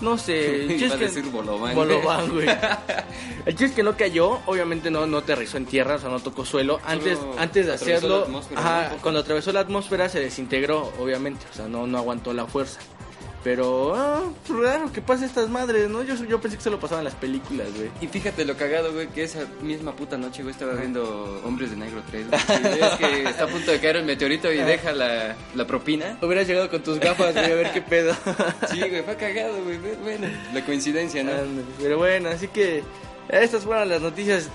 No 0.00 0.16
sé, 0.18 0.62
el 0.72 0.78
chiste 0.78 1.04
es 1.04 1.12
que- 1.14 1.22
bolobán. 1.22 1.74
Bolobán, 1.74 2.30
güey. 2.30 2.48
El 2.48 3.52
chiste 3.54 3.64
es 3.66 3.72
que 3.72 3.82
no 3.82 3.96
cayó, 3.96 4.40
obviamente 4.46 4.90
no, 4.90 5.06
no 5.06 5.18
aterrizó 5.18 5.56
en 5.56 5.66
tierra, 5.66 5.96
o 5.96 5.98
sea, 5.98 6.08
no 6.08 6.20
tocó 6.20 6.44
suelo. 6.44 6.80
Antes, 6.84 7.18
antes 7.38 7.66
de 7.66 7.72
hacerlo, 7.74 8.26
cuando 9.02 9.20
atravesó 9.20 9.52
la 9.52 9.60
atmósfera 9.60 10.08
se 10.08 10.20
desintegró, 10.20 10.92
obviamente, 10.98 11.44
o 11.52 11.54
sea, 11.54 11.68
no, 11.68 11.86
no 11.86 11.98
aguantó 11.98 12.32
la 12.32 12.46
fuerza. 12.46 12.80
Pero, 13.42 13.94
ah, 13.94 14.22
raro 14.48 14.92
que 14.92 15.00
pase 15.00 15.24
estas 15.24 15.48
madres, 15.48 15.88
¿no? 15.88 16.02
Yo, 16.02 16.14
yo 16.26 16.40
pensé 16.42 16.58
que 16.58 16.62
se 16.62 16.68
lo 16.68 16.78
pasaban 16.78 17.00
en 17.00 17.04
las 17.06 17.14
películas, 17.14 17.68
güey. 17.74 17.90
Y 18.02 18.06
fíjate 18.06 18.44
lo 18.44 18.54
cagado, 18.56 18.92
güey, 18.92 19.08
que 19.08 19.22
esa 19.22 19.46
misma 19.62 19.96
puta 19.96 20.18
noche, 20.18 20.42
güey, 20.42 20.52
estaba 20.52 20.74
viendo 20.74 21.40
Hombres 21.44 21.70
de 21.70 21.76
Negro 21.76 22.02
3. 22.10 22.26
güey. 22.28 22.40
Y 22.60 22.78
ves 22.80 22.90
que 22.98 23.22
está 23.24 23.44
a 23.44 23.46
punto 23.46 23.70
de 23.70 23.80
caer 23.80 23.96
el 23.96 24.04
meteorito 24.04 24.52
y 24.52 24.58
deja 24.58 24.92
la, 24.92 25.36
la 25.54 25.66
propina. 25.66 26.18
Hubieras 26.20 26.46
llegado 26.46 26.68
con 26.68 26.82
tus 26.82 27.00
gafas, 27.00 27.32
güey, 27.32 27.50
a 27.50 27.54
ver 27.54 27.72
qué 27.72 27.80
pedo. 27.80 28.14
Sí, 28.70 28.78
güey, 28.78 29.02
fue 29.02 29.16
cagado, 29.16 29.62
güey. 29.64 29.78
Bueno, 30.02 30.26
la 30.52 30.64
coincidencia, 30.64 31.24
¿no? 31.24 31.32
Pero 31.80 31.96
bueno, 31.96 32.28
así 32.28 32.48
que 32.48 32.82
estas 33.30 33.64
fueron 33.64 33.88
las 33.88 34.02
noticias 34.02 34.48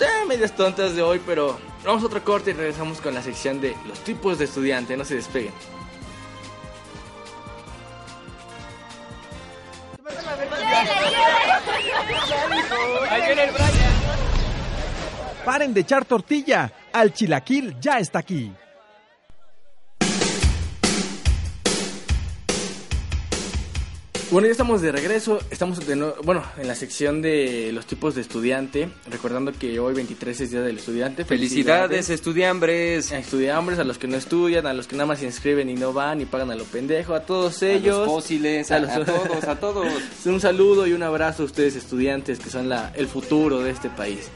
eh, 0.00 0.26
medias 0.26 0.54
tontas 0.54 0.94
de 0.94 1.02
hoy, 1.02 1.20
pero 1.24 1.58
vamos 1.84 2.02
a 2.02 2.06
otro 2.06 2.22
corte 2.22 2.50
y 2.50 2.54
regresamos 2.54 3.00
con 3.00 3.14
la 3.14 3.22
sección 3.22 3.60
de 3.60 3.74
los 3.86 4.00
tipos 4.00 4.38
de 4.38 4.44
estudiante, 4.44 4.96
no 4.96 5.04
se 5.04 5.14
despeguen. 5.14 5.52
Paren 15.44 15.74
de 15.74 15.80
echar 15.80 16.04
tortilla. 16.04 16.72
Al 16.92 17.12
chilaquil 17.12 17.76
ya 17.80 17.98
está 17.98 18.20
aquí. 18.20 18.52
Bueno, 24.32 24.46
ya 24.46 24.52
estamos 24.52 24.80
de 24.80 24.90
regreso, 24.92 25.38
estamos 25.50 25.86
de 25.86 25.94
bueno, 26.24 26.42
en 26.56 26.66
la 26.66 26.74
sección 26.74 27.20
de 27.20 27.70
los 27.74 27.84
tipos 27.84 28.14
de 28.14 28.22
estudiante, 28.22 28.88
recordando 29.10 29.52
que 29.52 29.78
hoy 29.78 29.92
23 29.92 30.40
es 30.40 30.50
Día 30.50 30.62
del 30.62 30.78
Estudiante. 30.78 31.26
Felicidades, 31.26 32.08
estudiambres. 32.08 33.12
a 33.12 33.18
estudiantes, 33.18 33.78
a 33.78 33.84
los 33.84 33.98
que 33.98 34.08
no 34.08 34.16
estudian, 34.16 34.66
a 34.66 34.72
los 34.72 34.86
que 34.86 34.96
nada 34.96 35.04
más 35.06 35.18
se 35.18 35.26
inscriben 35.26 35.68
y 35.68 35.74
no 35.74 35.92
van 35.92 36.22
y 36.22 36.24
pagan 36.24 36.50
a 36.50 36.54
lo 36.54 36.64
pendejo, 36.64 37.12
a 37.14 37.20
todos 37.26 37.62
A 37.62 37.68
ellos. 37.72 37.98
los 37.98 38.06
fósiles, 38.08 38.70
a, 38.70 38.76
a 38.76 38.78
los- 38.78 38.90
a 38.90 39.04
todos, 39.04 39.44
a 39.44 39.60
todos. 39.60 39.86
Un 40.24 40.40
saludo 40.40 40.86
y 40.86 40.94
un 40.94 41.02
abrazo 41.02 41.42
a 41.42 41.46
ustedes 41.46 41.76
estudiantes 41.76 42.38
que 42.38 42.48
son 42.48 42.70
la, 42.70 42.90
el 42.96 43.08
futuro 43.08 43.60
de 43.60 43.70
este 43.70 43.90
país. 43.90 44.30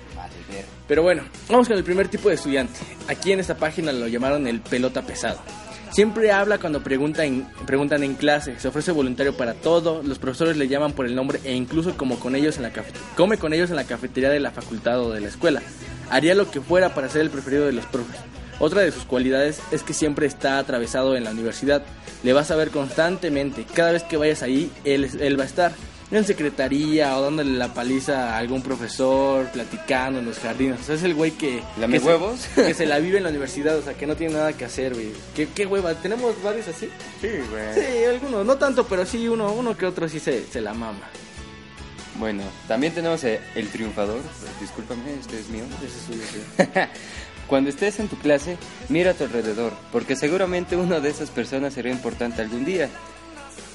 Pero 0.87 1.03
bueno, 1.03 1.23
vamos 1.49 1.69
con 1.69 1.77
el 1.79 1.83
primer 1.85 2.09
tipo 2.09 2.29
de 2.29 2.35
estudiante. 2.35 2.79
Aquí 3.09 3.33
en 3.33 3.41
esta 3.41 3.57
página 3.57 3.93
lo 3.93 4.07
llamaron 4.09 4.47
el 4.47 4.61
pelota 4.61 5.01
pesado. 5.03 5.41
Siempre 5.91 6.31
habla 6.31 6.59
cuando 6.59 6.83
preguntan, 6.83 7.51
preguntan 7.67 8.03
en 8.03 8.15
clase, 8.15 8.59
se 8.59 8.69
ofrece 8.69 8.93
voluntario 8.93 9.37
para 9.37 9.55
todo, 9.55 10.03
los 10.03 10.19
profesores 10.19 10.57
le 10.57 10.69
llaman 10.69 10.93
por 10.93 11.07
el 11.07 11.15
nombre 11.15 11.41
e 11.45 11.55
incluso 11.55 11.97
como 11.97 12.19
con 12.19 12.35
ellos 12.35 12.57
en 12.57 12.65
la 12.65 12.73
come 13.17 13.39
con 13.39 13.53
ellos 13.55 13.71
en 13.71 13.77
la 13.77 13.85
cafetería 13.85 14.29
de 14.31 14.41
la 14.41 14.51
facultad 14.51 15.01
o 15.01 15.13
de 15.13 15.21
la 15.21 15.29
escuela. 15.29 15.63
Haría 16.11 16.35
lo 16.35 16.51
que 16.51 16.61
fuera 16.61 16.95
para 16.95 17.09
ser 17.09 17.23
el 17.23 17.31
preferido 17.31 17.67
de 17.67 17.73
los 17.73 17.87
profes. 17.87 18.17
Otra 18.59 18.83
de 18.83 18.93
sus 18.93 19.05
cualidades 19.05 19.61
es 19.71 19.83
que 19.83 19.93
siempre 19.93 20.27
está 20.27 20.59
atravesado 20.59 21.17
en 21.17 21.25
la 21.25 21.31
universidad. 21.31 21.83
Le 22.23 22.33
vas 22.33 22.51
a 22.51 22.57
ver 22.57 22.71
constantemente. 22.71 23.67
Cada 23.75 23.93
vez 23.93 24.03
que 24.03 24.17
vayas 24.17 24.43
ahí, 24.43 24.71
él, 24.85 25.09
él 25.21 25.39
va 25.39 25.43
a 25.43 25.47
estar. 25.47 25.73
En 26.11 26.25
secretaría 26.25 27.17
o 27.19 27.23
dándole 27.23 27.51
la 27.59 27.75
paliza 27.75 28.35
a 28.35 28.39
algún 28.39 28.63
profesor, 28.63 29.47
platicando 29.51 30.21
en 30.21 30.27
los 30.27 30.39
jardines. 30.39 30.79
O 30.81 30.85
sea, 30.85 30.95
es 30.95 31.03
el 31.03 31.15
güey 31.15 31.33
que... 31.33 31.61
¿Lame 31.81 31.99
que 31.99 32.05
se- 32.05 32.09
que 32.67 32.75
se 32.75 32.87
la 32.87 33.01
vive 33.01 33.19
en 33.19 33.25
la 33.25 33.31
universidad, 33.31 33.77
o 33.77 33.83
sea, 33.83 33.95
que 33.95 34.07
no 34.07 34.15
tiene 34.15 34.35
nada 34.35 34.53
que 34.53 34.65
hacer, 34.65 34.95
güey. 34.95 35.09
¿Qué, 35.35 35.49
qué 35.49 35.67
hueva? 35.67 35.95
¿Tenemos 35.95 36.41
varios 36.45 36.69
así? 36.69 36.89
Sí, 37.21 37.29
güey. 37.51 37.75
Sí, 37.75 38.05
algunos. 38.05 38.47
No 38.47 38.57
tanto, 38.57 38.87
pero 38.87 39.05
sí 39.05 39.27
uno, 39.27 39.53
uno 39.53 39.77
que 39.77 39.85
otro 39.85 40.09
sí 40.09 40.21
se, 40.21 40.45
se 40.47 40.61
la 40.61 40.75
mama. 40.75 41.09
Bueno, 42.21 42.45
también 42.69 42.95
tenemos 42.95 43.25
el 43.25 43.69
triunfador. 43.73 44.21
Discúlpame, 44.61 45.03
este 45.21 45.41
es 45.41 45.49
mío. 45.49 45.65
Ese 45.85 45.87
es 45.99 46.05
suyo, 46.07 46.23
sí. 46.33 46.81
Cuando 47.49 47.69
estés 47.69 47.99
en 48.01 48.09
tu 48.09 48.17
clase, 48.19 48.57
mira 48.89 49.11
a 49.11 49.15
tu 49.15 49.25
alrededor, 49.25 49.73
porque 49.93 50.17
seguramente 50.17 50.77
una 50.77 50.99
de 51.01 51.11
esas 51.11 51.31
personas 51.31 51.75
será 51.75 51.91
importante 51.91 52.43
algún 52.43 52.65
día. 52.65 52.89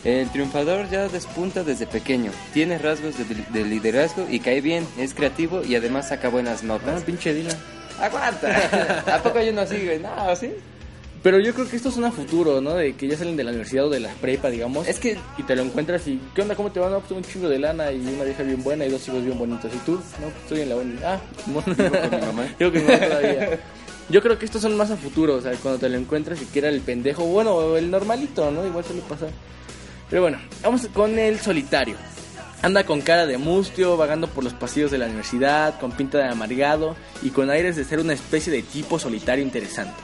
El 0.04 0.30
triunfador 0.32 0.90
ya 0.90 1.08
despunta 1.08 1.64
desde 1.64 1.86
pequeño, 1.86 2.32
tiene 2.54 2.78
rasgos 2.80 3.16
de, 3.18 3.24
de 3.60 3.66
liderazgo 3.66 4.26
y 4.30 4.40
cae 4.40 4.60
bien, 4.62 4.86
es 4.98 5.14
creativo 5.14 5.64
y 5.64 5.76
además 5.76 6.08
saca 6.10 6.30
buenas 6.30 6.62
Ah, 6.64 6.66
notas. 6.66 7.04
pinche 7.04 7.34
Dina. 7.34 7.52
¡Aguanta! 8.00 9.04
¿A 9.16 9.22
poco 9.22 9.38
hay 9.38 9.50
uno 9.50 9.62
así, 9.62 9.78
güey? 9.86 10.00
No, 10.00 10.36
¿sí? 10.36 10.52
Pero 11.22 11.40
yo 11.40 11.54
creo 11.54 11.70
que 11.70 11.76
esto 11.76 11.90
es 11.90 11.98
un 11.98 12.12
futuro, 12.12 12.62
¿no? 12.62 12.74
De 12.74 12.94
que 12.96 13.08
ya 13.08 13.16
salen 13.16 13.38
de 13.38 13.44
la 13.44 13.52
universidad 13.52 13.86
o 13.86 13.90
de 13.92 14.00
la 14.00 14.10
prepa, 14.16 14.50
digamos. 14.50 14.88
Es 14.88 14.98
que 14.98 15.20
Y 15.38 15.44
te 15.44 15.56
lo 15.56 15.62
encuentras 15.62 16.08
y, 16.08 16.20
¿qué 16.34 16.42
onda? 16.42 16.56
¿Cómo 16.56 16.72
te 16.72 16.80
va? 16.80 16.90
No, 16.90 16.96
pues 16.98 17.10
tengo 17.10 17.22
un 17.22 17.26
chingo 17.32 17.48
de 17.48 17.60
lana 17.60 17.92
y 17.92 18.00
una 18.00 18.24
vieja 18.24 18.42
bien 18.42 18.64
buena 18.64 18.88
y 18.88 18.90
dos 18.90 19.08
hijos 19.08 19.24
bien 19.24 19.38
bonitos. 19.38 19.72
¿Y 19.72 19.78
tú? 19.86 19.92
No, 20.20 20.28
pues 20.30 20.36
estoy 20.42 20.62
en 20.62 20.70
la 20.70 20.76
uni. 20.78 20.96
Ah, 21.06 21.20
con 21.46 22.10
mi 22.20 22.26
mamá. 22.26 22.44
Digo 22.60 22.72
que 22.72 22.80
mi 22.80 22.86
mamá 22.86 23.00
todavía. 23.06 23.60
Yo 24.10 24.22
creo 24.24 24.40
que 24.40 24.46
estos 24.46 24.64
son 24.64 24.76
más 24.76 24.90
a 24.90 24.98
futuro, 24.98 25.36
o 25.36 25.42
sea, 25.42 25.52
cuando 25.62 25.80
te 25.80 25.90
lo 25.90 25.98
encuentras 25.98 26.42
y 26.42 26.46
que 26.46 26.58
era 26.58 26.70
el 26.70 26.82
pendejo, 26.82 27.24
bueno, 27.26 27.78
el 27.78 27.92
normalito, 27.92 28.50
¿no? 28.50 28.66
Igual 28.66 28.84
suele 28.84 29.02
pasar. 29.08 29.30
Pero 30.12 30.24
bueno, 30.24 30.40
vamos 30.62 30.88
con 30.94 31.18
el 31.18 31.40
solitario. 31.40 31.96
Anda 32.62 32.84
con 32.84 33.00
cara 33.00 33.26
de 33.26 33.38
mustio, 33.38 33.96
vagando 33.96 34.28
por 34.28 34.44
los 34.44 34.54
pasillos 34.54 34.92
de 34.92 34.98
la 34.98 35.06
universidad, 35.06 35.80
con 35.80 35.94
pinta 35.94 36.20
de 36.20 36.26
amargado 36.26 36.98
y 37.24 37.30
con 37.30 37.50
aires 37.50 37.78
de 37.78 37.86
ser 37.86 38.00
una 38.00 38.14
especie 38.14 38.52
de 38.52 38.62
tipo 38.62 39.00
solitario 39.00 39.44
interesante. 39.44 39.96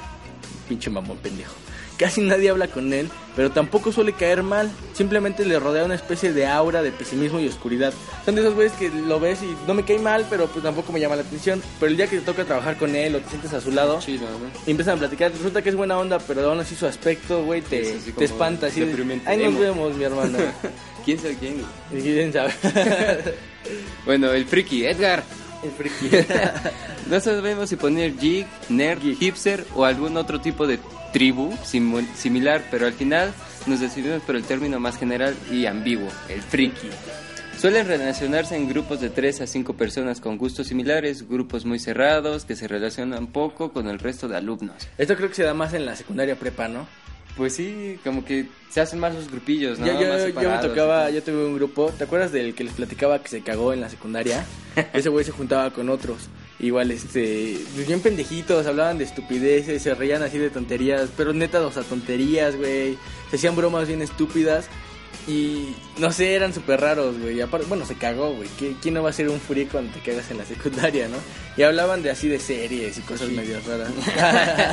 Pinche 0.68 0.90
mamón 0.90 1.18
pendejo. 1.18 1.67
Casi 1.98 2.22
nadie 2.22 2.50
habla 2.52 2.68
con 2.68 2.94
él, 2.94 3.10
pero 3.36 3.50
tampoco 3.50 3.92
suele 3.92 4.14
caer 4.14 4.44
mal. 4.44 4.70
Simplemente 4.94 5.44
le 5.46 5.58
rodea 5.58 5.84
una 5.84 5.96
especie 5.96 6.32
de 6.32 6.46
aura 6.46 6.84
de 6.84 6.92
pesimismo 6.92 7.40
y 7.40 7.48
oscuridad. 7.48 7.92
Son 8.24 8.36
de 8.36 8.42
esos 8.42 8.54
güeyes 8.54 8.74
que 8.74 8.90
lo 8.90 9.20
ves 9.20 9.40
y 9.42 9.56
no 9.68 9.74
me 9.74 9.84
cae 9.84 9.98
mal, 9.98 10.26
pero 10.30 10.46
pues 10.46 10.64
tampoco 10.64 10.94
me 10.94 11.00
llama 11.00 11.16
la 11.16 11.24
atención. 11.24 11.60
Pero 11.80 11.90
el 11.90 11.98
día 11.98 12.06
que 12.08 12.18
te 12.20 12.22
toca 12.26 12.46
trabajar 12.46 12.78
con 12.78 12.96
él 12.96 13.16
o 13.16 13.20
te 13.20 13.30
sientes 13.30 13.52
a 13.54 13.62
su 13.62 13.72
lado, 13.72 14.00
Chido, 14.00 14.28
¿no? 14.30 14.48
y 14.68 14.72
empiezan 14.72 14.96
a 14.96 15.00
platicar, 15.00 15.32
resulta 15.32 15.64
que 15.64 15.70
es 15.70 15.76
buena 15.76 15.98
onda, 15.98 16.20
pero 16.20 16.48
aún 16.48 16.60
así 16.60 16.76
su 16.76 16.86
aspecto, 16.86 17.44
güey, 17.44 17.62
te, 17.62 17.82
Es 17.82 18.16
te 18.16 18.26
espanta. 18.26 18.68
Así 18.68 18.82
Ahí 18.84 19.38
nos 19.38 19.48
emo". 19.48 19.60
vemos, 19.60 19.96
mi 19.96 20.04
hermano. 20.04 20.38
¿Quién 21.04 21.18
sabe 21.20 21.36
quién? 21.40 21.64
Quién 21.92 22.32
sabe. 22.32 22.54
Bueno, 24.06 24.32
el 24.32 24.46
friki, 24.46 24.86
Edgar. 24.86 25.24
El 25.64 25.72
friki. 25.72 26.26
No 27.10 27.20
sabemos 27.22 27.70
si 27.70 27.78
poner 27.78 28.18
geek, 28.18 28.46
nerd, 28.70 29.02
hipster 29.18 29.66
o 29.76 29.86
algún 29.86 30.18
otro 30.18 30.42
tipo 30.42 30.68
de 30.68 30.78
tribu 31.18 31.52
simu- 31.66 32.06
similar, 32.16 32.62
pero 32.70 32.86
al 32.86 32.94
final 32.94 33.34
nos 33.66 33.80
decidimos 33.80 34.22
por 34.22 34.36
el 34.36 34.44
término 34.44 34.80
más 34.80 34.98
general 35.00 35.36
y 35.52 35.66
ambiguo, 35.66 36.10
el 36.30 36.42
friki. 36.44 36.90
Suelen 37.60 37.88
relacionarse 37.88 38.56
en 38.56 38.70
grupos 38.70 39.02
de 39.02 39.10
3 39.10 39.42
a 39.42 39.48
5 39.48 39.74
personas 39.74 40.22
con 40.22 40.38
gustos 40.38 40.68
similares, 40.68 41.28
grupos 41.28 41.66
muy 41.66 41.80
cerrados 41.80 42.46
que 42.46 42.56
se 42.56 42.68
relacionan 42.68 43.26
poco 43.26 43.74
con 43.74 43.88
el 43.88 43.98
resto 43.98 44.28
de 44.28 44.38
alumnos. 44.38 44.76
Esto 45.00 45.16
creo 45.16 45.30
que 45.30 45.34
se 45.34 45.44
da 45.44 45.56
más 45.56 45.74
en 45.74 45.88
la 45.88 45.96
secundaria 45.96 46.36
prepa, 46.36 46.68
¿no? 46.68 46.86
Pues 47.36 47.56
sí, 47.56 47.98
como 48.04 48.24
que 48.24 48.46
se 48.70 48.80
hacen 48.82 49.00
más 49.00 49.16
los 49.16 49.32
grupillos, 49.32 49.80
¿no? 49.80 49.88
yo, 49.88 49.94
yo- 50.00 50.08
Más 50.14 50.22
yo 50.44 50.50
me 50.52 50.58
tocaba, 50.60 51.10
yo 51.10 51.24
tuve 51.24 51.46
un 51.48 51.56
grupo, 51.56 51.92
¿te 51.98 52.04
acuerdas 52.04 52.32
del 52.32 52.54
que 52.54 52.64
les 52.64 52.74
platicaba 52.74 53.24
que 53.24 53.30
se 53.30 53.42
cagó 53.42 53.74
en 53.74 53.82
la 53.82 53.90
secundaria? 53.90 54.46
Ese 54.94 55.10
güey 55.10 55.26
se 55.26 55.32
juntaba 55.32 55.72
con 55.72 55.90
otros. 55.90 56.30
Igual, 56.60 56.90
este, 56.92 57.60
pues 57.76 57.86
bien 57.88 58.00
pendejitos, 58.02 58.66
hablaban 58.66 58.98
de 58.98 59.04
estupideces, 59.04 59.82
se 59.84 59.94
reían 59.94 60.24
así 60.24 60.40
de 60.40 60.50
tonterías, 60.50 61.10
pero 61.16 61.32
neta, 61.32 61.62
o 61.66 61.72
sea, 61.72 61.84
tonterías, 61.84 62.56
güey. 62.56 62.98
Se 63.30 63.36
hacían 63.36 63.56
bromas 63.56 63.88
bien 63.88 64.02
estúpidas 64.02 64.66
y, 65.28 65.76
no 66.00 66.12
sé, 66.12 66.34
eran 66.34 66.54
súper 66.56 66.80
raros, 66.82 67.20
güey. 67.20 67.42
Aparte, 67.42 67.68
bueno, 67.68 67.86
se 67.86 67.94
cagó, 67.96 68.34
güey. 68.34 68.50
¿Qui- 68.60 68.76
¿Quién 68.82 68.96
no 68.96 69.04
va 69.04 69.12
a 69.12 69.14
ser 69.14 69.30
un 69.30 69.40
furí 69.40 69.66
cuando 69.68 69.94
te 69.94 70.00
cagas 70.00 70.32
en 70.32 70.40
la 70.40 70.46
secundaria, 70.48 71.08
no? 71.08 71.18
Y 71.58 71.62
hablaban 71.62 72.02
de 72.02 72.10
así 72.10 72.28
de 72.28 72.40
series 72.40 72.98
y 72.98 73.02
cosas 73.02 73.30
medio 73.30 73.60
raras. 73.68 73.90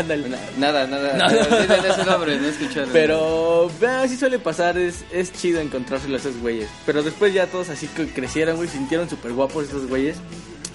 Nada, 0.08 0.16
nada. 0.16 0.48
No, 0.56 0.72
nada, 0.86 1.16
no. 1.18 1.28
sí, 1.28 1.66
de 1.82 1.88
ese 1.90 2.04
nombre, 2.04 2.38
no 2.40 2.48
escucharon. 2.48 2.88
Pero 2.94 3.70
ah, 3.86 4.06
sí 4.08 4.16
suele 4.16 4.38
pasar, 4.38 4.78
es, 4.78 5.04
es 5.12 5.32
chido 5.34 5.60
encontrárselo 5.60 6.14
a 6.14 6.18
esos 6.18 6.36
güeyes. 6.38 6.68
Pero 6.86 7.02
después 7.02 7.34
ya 7.34 7.46
todos 7.46 7.68
así 7.68 7.88
que 7.88 8.06
crecieron, 8.06 8.56
güey, 8.56 8.68
sintieron 8.70 9.10
súper 9.10 9.32
guapos 9.32 9.64
esos 9.68 9.86
güeyes. 9.86 10.16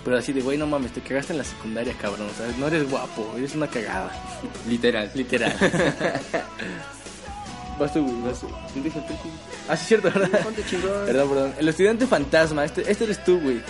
Pero 0.09 0.17
así 0.17 0.33
de, 0.33 0.41
güey, 0.41 0.57
no 0.57 0.65
mames, 0.65 0.91
te 0.91 1.01
cagaste 1.01 1.33
en 1.33 1.37
la 1.37 1.43
secundaria, 1.43 1.93
cabrón. 1.93 2.27
O 2.27 2.33
sea, 2.33 2.47
no 2.57 2.65
eres 2.65 2.89
guapo, 2.89 3.31
eres 3.37 3.53
una 3.53 3.67
cagada. 3.67 4.11
Literal. 4.67 5.11
Literal. 5.13 5.55
vas 7.79 7.93
tú, 7.93 8.01
güey, 8.01 8.21
vas 8.23 8.39
tú. 8.39 8.47
Ah, 9.67 9.77
sí, 9.77 9.83
es 9.83 9.87
cierto, 9.87 10.09
¿verdad? 10.11 10.43
Perdón, 11.05 11.29
perdón. 11.29 11.53
El 11.59 11.69
estudiante 11.69 12.07
fantasma, 12.07 12.65
este, 12.65 12.89
este 12.89 13.03
eres 13.03 13.23
tú, 13.23 13.39
güey. 13.39 13.61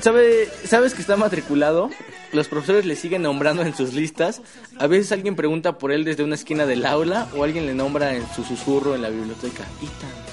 ¿Sabe, 0.00 0.48
¿Sabes 0.64 0.94
que 0.94 1.00
está 1.00 1.16
matriculado? 1.16 1.90
Los 2.32 2.46
profesores 2.46 2.86
le 2.86 2.94
siguen 2.94 3.22
nombrando 3.22 3.62
en 3.62 3.74
sus 3.74 3.92
listas. 3.92 4.42
A 4.78 4.86
veces 4.86 5.10
alguien 5.10 5.34
pregunta 5.34 5.76
por 5.76 5.90
él 5.90 6.04
desde 6.04 6.22
una 6.22 6.36
esquina 6.36 6.66
del 6.66 6.86
aula 6.86 7.26
o 7.34 7.42
alguien 7.42 7.66
le 7.66 7.74
nombra 7.74 8.14
en 8.14 8.24
su 8.32 8.44
susurro 8.44 8.94
en 8.94 9.02
la 9.02 9.08
biblioteca. 9.08 9.64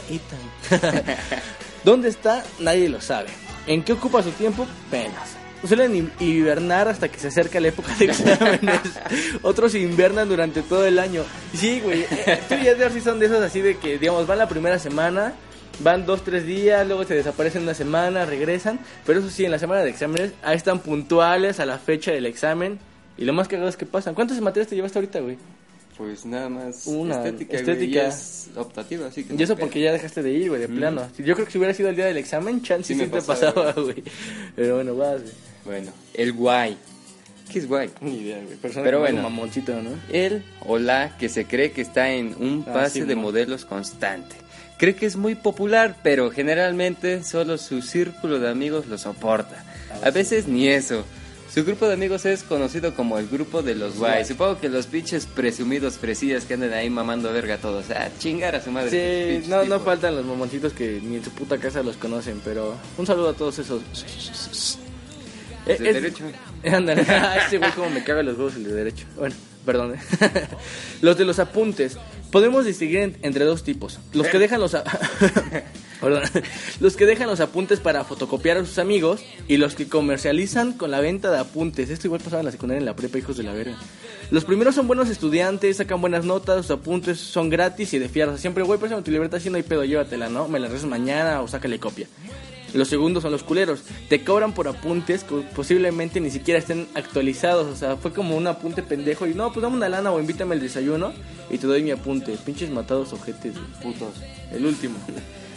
Ethan, 0.08 0.92
Ethan. 0.92 1.18
¿Dónde 1.84 2.10
está? 2.10 2.46
Nadie 2.60 2.90
lo 2.90 3.02
sabe. 3.02 3.30
¿En 3.66 3.82
qué 3.84 3.94
ocupa 3.94 4.22
su 4.22 4.30
tiempo? 4.30 4.68
Penas. 4.92 5.47
Suelen 5.66 5.96
hi- 6.20 6.24
hibernar 6.26 6.88
hasta 6.88 7.10
que 7.10 7.20
se 7.20 7.28
acerca 7.30 7.60
la 7.60 7.70
época 7.70 7.94
de 7.98 8.06
exámenes. 8.06 8.80
Otros 9.42 9.74
invernan 9.76 10.30
durante 10.30 10.62
todo 10.62 10.86
el 10.86 11.00
año. 11.00 11.24
Sí, 11.54 11.80
güey. 11.84 12.02
eh, 12.10 12.40
Tú 12.48 12.56
y 12.56 12.68
Edgar 12.68 12.92
sí 12.92 13.02
son 13.02 13.20
de 13.20 13.26
esos 13.26 13.42
así 13.44 13.62
de 13.62 13.78
que, 13.78 13.98
digamos, 13.98 14.28
van 14.28 14.38
la 14.38 14.48
primera 14.48 14.78
semana, 14.80 15.34
van 15.80 16.06
dos, 16.06 16.24
tres 16.24 16.46
días, 16.46 16.86
luego 16.88 17.04
se 17.06 17.16
desaparecen 17.16 17.64
una 17.64 17.74
semana, 17.74 18.26
regresan. 18.26 18.80
Pero 19.06 19.20
eso 19.20 19.30
sí, 19.30 19.46
en 19.46 19.52
la 19.52 19.60
semana 19.60 19.82
de 19.82 19.90
exámenes, 19.90 20.32
ahí 20.44 20.56
están 20.58 20.80
puntuales 20.80 21.60
a 21.60 21.66
la 21.66 21.78
fecha 21.80 22.12
del 22.12 22.26
examen. 22.28 22.80
Y 23.18 23.26
lo 23.26 23.34
más 23.34 23.48
cagado 23.48 23.68
es 23.68 23.78
que 23.78 23.86
pasan. 23.88 24.14
¿Cuántas 24.14 24.40
materias 24.42 24.68
te 24.70 24.76
llevaste 24.76 25.00
ahorita, 25.00 25.20
güey? 25.22 25.38
Pues 25.98 26.28
nada 26.28 26.48
más 26.48 26.86
Una 26.86 27.16
estética, 27.16 27.58
estética. 27.58 28.02
güey, 28.02 28.06
y 28.06 28.10
es 28.12 28.50
optativa, 28.56 29.08
así 29.08 29.24
que 29.24 29.34
Y 29.34 29.42
eso 29.42 29.58
porque 29.58 29.82
ya 29.82 29.92
dejaste 29.92 30.22
de 30.22 30.30
ir, 30.32 30.50
güey, 30.50 30.62
de 30.62 30.68
plano. 30.68 31.02
Yo 31.18 31.34
creo 31.34 31.48
que 31.48 31.52
si 31.52 31.58
hubiera 31.58 31.74
sido 31.74 31.90
el 31.90 31.96
día 31.96 32.06
del 32.06 32.18
examen, 32.18 32.62
chance 32.62 32.94
Sí 32.94 32.94
sí, 32.94 33.00
me 33.00 33.08
te 33.08 33.20
pasaba, 33.26 33.52
pasaba, 33.52 33.82
güey. 33.82 34.04
Pero 34.56 34.76
bueno, 34.76 34.96
vas, 34.96 35.24
güey. 35.24 35.34
Bueno, 35.68 35.92
el 36.16 36.34
guay. 36.34 36.76
¿Qué 37.52 37.60
es 37.60 37.68
guay? 37.68 37.90
Ni 38.02 38.16
idea, 38.22 38.42
güey. 38.44 38.56
Persona 38.58 38.84
Pero 38.84 39.00
bueno. 39.02 39.22
mamoncito, 39.22 39.74
¿no? 39.82 39.92
Él 40.12 40.44
o 40.66 40.80
la 40.80 41.16
que 41.18 41.30
se 41.30 41.46
cree 41.46 41.72
que 41.72 41.82
está 41.82 42.10
en 42.12 42.36
un 42.40 42.66
Ah, 42.68 42.74
pase 42.74 43.02
sí, 43.02 43.06
de 43.06 43.16
mo. 43.16 43.24
modelos 43.24 43.66
constante. 43.66 44.36
Cree 44.78 44.96
que 44.96 45.06
es 45.06 45.16
muy 45.16 45.36
popular, 45.36 45.98
pero 46.04 46.32
generalmente 46.32 47.24
solo 47.24 47.58
su 47.58 47.82
círculo 47.82 48.40
de 48.40 48.50
amigos 48.50 48.88
lo 48.88 48.98
soporta. 48.98 49.64
Ah, 49.92 50.08
A 50.08 50.12
veces 50.12 50.48
ni 50.48 50.68
eso. 50.68 51.04
Su 51.54 51.64
grupo 51.64 51.88
de 51.88 51.94
amigos 51.94 52.26
es 52.26 52.44
conocido 52.44 52.94
como 52.94 53.18
el 53.18 53.28
grupo 53.28 53.62
de 53.64 53.74
los 53.76 53.98
guays. 53.98 54.28
Supongo 54.28 54.60
que 54.60 54.68
los 54.70 54.86
pinches 54.88 55.26
presumidos 55.26 55.98
fresillas 55.98 56.44
que 56.46 56.54
andan 56.56 56.74
ahí 56.74 56.90
mamando 56.90 57.32
verga 57.32 57.56
a 57.56 57.58
todos. 57.58 57.86
Ah, 57.92 58.10
chingar 58.20 58.56
a 58.56 58.62
su 58.62 58.72
madre. 58.72 58.90
Sí, 58.92 59.32
pinches 59.42 59.50
no, 59.50 59.64
no 59.64 59.80
faltan 59.80 60.16
los 60.16 60.26
mamoncitos 60.26 60.74
que 60.74 61.00
ni 61.02 61.16
en 61.16 61.24
su 61.24 61.32
puta 61.32 61.58
casa 61.58 61.82
los 61.82 61.96
conocen, 61.98 62.42
pero 62.44 62.76
un 62.98 63.06
saludo 63.08 63.30
a 63.30 63.34
todos 63.34 63.58
esos. 63.60 63.82
Los 65.68 65.80
de 65.80 65.90
es- 65.90 65.96
derecho. 65.96 66.24
Ándale, 66.72 67.06
este 67.44 67.58
güey 67.58 67.72
como 67.72 67.90
me 67.90 68.04
caga 68.04 68.24
los 68.24 68.38
huevos 68.38 68.56
el 68.56 68.64
de 68.66 68.74
derecho. 68.74 69.06
Bueno, 69.18 69.36
perdón. 69.66 69.96
eh. 69.96 70.00
los 71.02 71.18
de 71.18 71.26
los 71.26 71.40
apuntes. 71.40 71.98
Podemos 72.32 72.66
distinguir 72.66 73.00
en- 73.00 73.18
entre 73.22 73.46
dos 73.46 73.64
tipos. 73.64 74.00
Los 74.14 74.28
que 74.28 74.38
dejan 74.40 74.60
los 74.60 74.74
a- 74.76 74.84
Perdón. 76.02 76.24
Los 76.80 76.96
que 76.96 77.06
dejan 77.06 77.28
los 77.28 77.40
apuntes 77.40 77.80
para 77.80 78.04
fotocopiar 78.04 78.58
a 78.58 78.66
sus 78.66 78.78
amigos 78.78 79.22
y 79.48 79.58
los 79.58 79.74
que 79.76 79.88
comercializan 79.88 80.74
con 80.74 80.92
la 80.92 81.00
venta 81.00 81.32
de 81.32 81.40
apuntes. 81.40 81.90
Esto 81.90 82.08
igual 82.08 82.22
pasaba 82.22 82.42
en 82.42 82.46
la 82.46 82.52
secundaria 82.52 82.80
en 82.80 82.86
la 82.86 82.96
prepa, 82.96 83.18
hijos 83.18 83.38
de 83.38 83.44
la 83.44 83.54
verga. 83.54 83.76
Los 84.30 84.44
primeros 84.46 84.76
son 84.76 84.88
buenos 84.88 85.10
estudiantes, 85.10 85.78
sacan 85.78 86.02
buenas 86.02 86.26
notas, 86.26 86.66
sus 86.68 86.72
apuntes 86.78 87.18
son 87.18 87.50
gratis 87.50 87.94
y 87.94 88.00
de 88.00 88.10
fiar. 88.10 88.28
O 88.28 88.32
sea, 88.34 88.38
siempre, 88.42 88.64
güey, 88.64 88.78
préstame 88.78 89.02
tu 89.02 89.10
libertad 89.10 89.40
si 89.40 89.50
no 89.50 89.56
hay 89.56 89.64
pedo, 89.64 89.86
llévatela, 89.86 90.28
¿no? 90.30 90.48
Me 90.50 90.60
la 90.60 90.68
regresas 90.68 90.90
mañana 90.90 91.42
o 91.42 91.48
sácale 91.48 91.80
copia. 91.80 92.08
Los 92.74 92.88
segundos 92.88 93.24
son 93.24 93.32
los 93.32 93.44
culeros. 93.44 93.82
Te 94.10 94.24
cobran 94.24 94.54
por 94.54 94.68
apuntes 94.68 95.24
que 95.24 95.36
posiblemente 95.56 96.20
ni 96.20 96.30
siquiera 96.30 96.60
estén 96.60 96.88
actualizados. 96.96 97.68
O 97.68 97.76
sea, 97.76 97.98
fue 97.98 98.14
como 98.14 98.36
un 98.36 98.48
apunte 98.48 98.84
pendejo. 98.84 99.28
Y 99.28 99.34
no, 99.34 99.52
pues 99.52 99.62
dame 99.62 99.78
una 99.78 99.90
lana 99.90 100.12
o 100.12 100.20
invítame 100.20 100.56
al 100.56 100.62
desayuno 100.62 101.14
y 101.50 101.58
te 101.58 101.68
doy 101.68 101.84
mi 101.84 101.92
apunte. 101.92 102.38
Pinches 102.46 102.70
matados 102.70 103.14
ojetes, 103.14 103.54
putos. 103.82 104.14
El 104.52 104.66
último. 104.66 104.98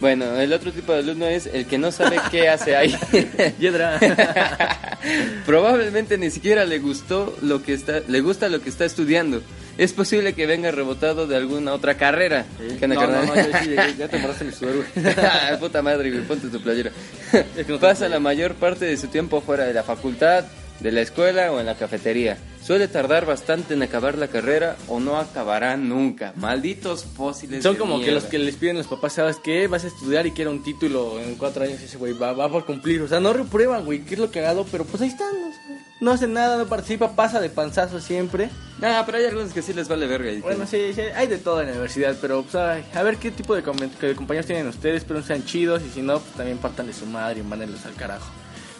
Bueno, 0.00 0.34
el 0.40 0.50
otro 0.54 0.72
tipo 0.72 0.92
de 0.92 1.00
alumno 1.00 1.26
es 1.26 1.46
el 1.46 1.66
que 1.66 1.76
no 1.76 1.92
sabe 1.92 2.18
qué 2.30 2.48
hace 2.48 2.74
ahí. 2.74 2.96
Probablemente 5.46 6.16
ni 6.16 6.30
siquiera 6.30 6.64
le 6.64 6.78
gustó 6.78 7.36
lo 7.42 7.62
que 7.62 7.74
está, 7.74 8.00
le 8.08 8.22
gusta 8.22 8.48
lo 8.48 8.62
que 8.62 8.70
está 8.70 8.86
estudiando. 8.86 9.42
Es 9.80 9.94
posible 9.94 10.34
que 10.34 10.44
venga 10.44 10.70
rebotado 10.70 11.26
de 11.26 11.36
alguna 11.36 11.72
otra 11.72 11.94
carrera. 11.94 12.44
¿Qué 12.78 12.84
onda, 12.84 12.96
No, 12.96 13.06
no, 13.06 13.32
carnal? 13.32 13.50
no, 13.50 13.92
ya, 13.98 14.08
te 14.08 14.16
embarraste 14.16 14.44
mi 14.44 14.52
sudor, 14.52 14.76
güey. 14.94 15.14
Ah, 15.16 15.56
Puta 15.58 15.80
madre, 15.80 16.10
güey, 16.10 16.22
ponte 16.24 16.48
tu 16.48 16.60
playera. 16.60 16.90
Pasa 17.80 18.06
la 18.10 18.20
mayor 18.20 18.56
parte 18.56 18.84
de 18.84 18.98
su 18.98 19.06
tiempo 19.06 19.40
fuera 19.40 19.64
de 19.64 19.72
la 19.72 19.82
facultad, 19.82 20.44
de 20.80 20.92
la 20.92 21.00
escuela 21.00 21.50
o 21.50 21.60
en 21.60 21.64
la 21.64 21.76
cafetería. 21.76 22.36
Suele 22.70 22.86
tardar 22.86 23.26
bastante 23.26 23.74
en 23.74 23.82
acabar 23.82 24.16
la 24.16 24.28
carrera 24.28 24.76
o 24.86 25.00
no 25.00 25.16
acabará 25.16 25.76
nunca. 25.76 26.32
Malditos 26.36 27.04
fósiles. 27.04 27.64
Son 27.64 27.72
de 27.72 27.80
como 27.80 28.00
que 28.00 28.12
los 28.12 28.26
que 28.26 28.38
les 28.38 28.54
piden 28.54 28.76
los 28.76 28.86
papás, 28.86 29.14
¿sabes 29.14 29.38
qué? 29.42 29.66
Vas 29.66 29.82
a 29.82 29.88
estudiar 29.88 30.24
y 30.28 30.30
quiere 30.30 30.50
un 30.52 30.62
título 30.62 31.18
en 31.18 31.34
cuatro 31.34 31.64
años 31.64 31.80
ese 31.80 31.96
güey, 31.96 32.12
va, 32.12 32.32
va 32.32 32.48
por 32.48 32.64
cumplir. 32.64 33.02
O 33.02 33.08
sea, 33.08 33.18
no 33.18 33.32
reprueban, 33.32 33.84
güey, 33.84 34.04
que 34.04 34.14
es 34.14 34.20
lo 34.20 34.30
cagado, 34.30 34.64
pero 34.70 34.84
pues 34.84 35.02
ahí 35.02 35.08
están. 35.08 35.30
o 35.34 35.52
sea, 35.52 35.84
no 36.00 36.12
hacen 36.12 36.32
nada, 36.32 36.58
no 36.58 36.66
participa, 36.68 37.16
pasa 37.16 37.40
de 37.40 37.50
panzazo 37.50 37.98
siempre. 37.98 38.50
Ah, 38.80 39.02
pero 39.04 39.18
hay 39.18 39.24
algunos 39.24 39.52
que 39.52 39.62
sí 39.62 39.72
les 39.74 39.88
vale 39.88 40.06
verga. 40.06 40.30
y 40.30 40.40
Bueno, 40.40 40.60
que- 40.60 40.92
sí, 40.92 40.94
sí, 40.94 41.00
hay 41.16 41.26
de 41.26 41.38
todo 41.38 41.58
en 41.62 41.66
la 41.66 41.72
universidad, 41.72 42.16
pero 42.20 42.42
pues, 42.44 42.54
ay, 42.54 42.84
a 42.94 43.02
ver 43.02 43.16
qué 43.16 43.32
tipo 43.32 43.56
de, 43.56 43.62
de 43.62 44.14
compañeros 44.14 44.46
tienen 44.46 44.68
ustedes, 44.68 44.98
espero 44.98 45.24
sean 45.24 45.44
chidos 45.44 45.82
y 45.84 45.90
si 45.90 46.02
no, 46.02 46.20
pues 46.20 46.34
también 46.36 46.58
partan 46.58 46.86
de 46.86 46.92
su 46.92 47.04
madre 47.04 47.40
y 47.40 47.42
mándenlos 47.42 47.84
al 47.84 47.94
carajo. 47.96 48.30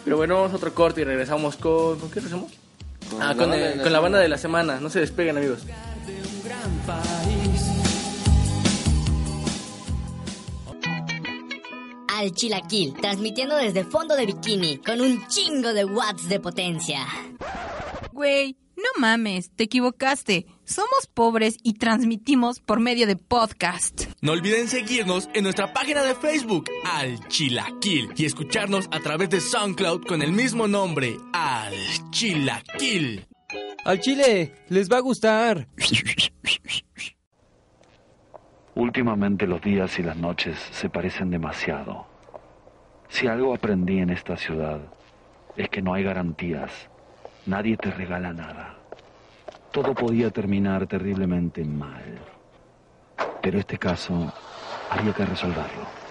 Pero 0.05 0.15
bueno, 0.15 0.35
vamos 0.35 0.53
a 0.53 0.55
otro 0.55 0.73
corte 0.73 1.01
y 1.01 1.03
regresamos 1.03 1.57
con... 1.57 1.99
¿Con 1.99 2.09
qué 2.09 2.21
regresamos? 2.21 2.53
Con 3.11 3.21
ah, 3.21 3.27
la 3.27 3.35
con, 3.35 3.49
banda 3.49 3.55
el- 3.57 3.61
de 3.71 3.75
la 3.77 3.83
con 3.83 3.93
la 3.93 3.99
banda 3.99 4.17
semana. 4.17 4.23
de 4.23 4.29
la 4.29 4.37
semana. 4.37 4.79
No 4.79 4.89
se 4.89 4.99
despeguen, 5.01 5.37
amigos. 5.37 5.59
Al 12.07 12.31
Chilaquil, 12.33 12.93
transmitiendo 13.01 13.55
desde 13.55 13.83
fondo 13.83 14.15
de 14.15 14.25
bikini, 14.25 14.77
con 14.77 15.01
un 15.01 15.25
chingo 15.27 15.73
de 15.73 15.85
watts 15.85 16.27
de 16.29 16.39
potencia. 16.39 16.99
Güey, 18.11 18.57
no 18.75 18.99
mames, 18.99 19.49
te 19.55 19.63
equivocaste. 19.63 20.45
Somos 20.65 21.07
pobres 21.13 21.57
y 21.63 21.73
transmitimos 21.73 22.59
por 22.59 22.79
medio 22.79 23.07
de 23.07 23.15
podcast. 23.15 24.05
No 24.21 24.31
olviden 24.31 24.67
seguirnos 24.67 25.29
en 25.33 25.43
nuestra 25.43 25.73
página 25.73 26.01
de 26.03 26.15
Facebook, 26.15 26.65
Al 26.85 27.27
Chilaquil, 27.27 28.11
y 28.15 28.25
escucharnos 28.25 28.87
a 28.91 28.99
través 28.99 29.29
de 29.29 29.41
SoundCloud 29.41 30.05
con 30.05 30.21
el 30.21 30.31
mismo 30.31 30.67
nombre, 30.67 31.17
Al 31.33 31.73
Chilaquil. 32.11 33.27
Al 33.83 33.99
chile, 33.99 34.53
les 34.69 34.89
va 34.89 34.97
a 34.97 35.01
gustar. 35.01 35.67
Últimamente 38.75 39.47
los 39.47 39.61
días 39.61 39.99
y 39.99 40.03
las 40.03 40.15
noches 40.15 40.57
se 40.71 40.89
parecen 40.89 41.31
demasiado. 41.31 42.05
Si 43.09 43.27
algo 43.27 43.53
aprendí 43.53 43.99
en 43.99 44.09
esta 44.11 44.37
ciudad 44.37 44.79
es 45.57 45.67
que 45.69 45.81
no 45.81 45.93
hay 45.93 46.03
garantías. 46.03 46.71
Nadie 47.45 47.75
te 47.75 47.91
regala 47.91 48.31
nada. 48.31 48.80
Todo 49.71 49.95
podía 49.95 50.29
terminar 50.31 50.85
terriblemente 50.85 51.63
mal. 51.63 52.03
Pero 53.41 53.57
este 53.57 53.77
caso 53.77 54.31
había 54.89 55.13
que 55.13 55.25
resolverlo. 55.25 56.01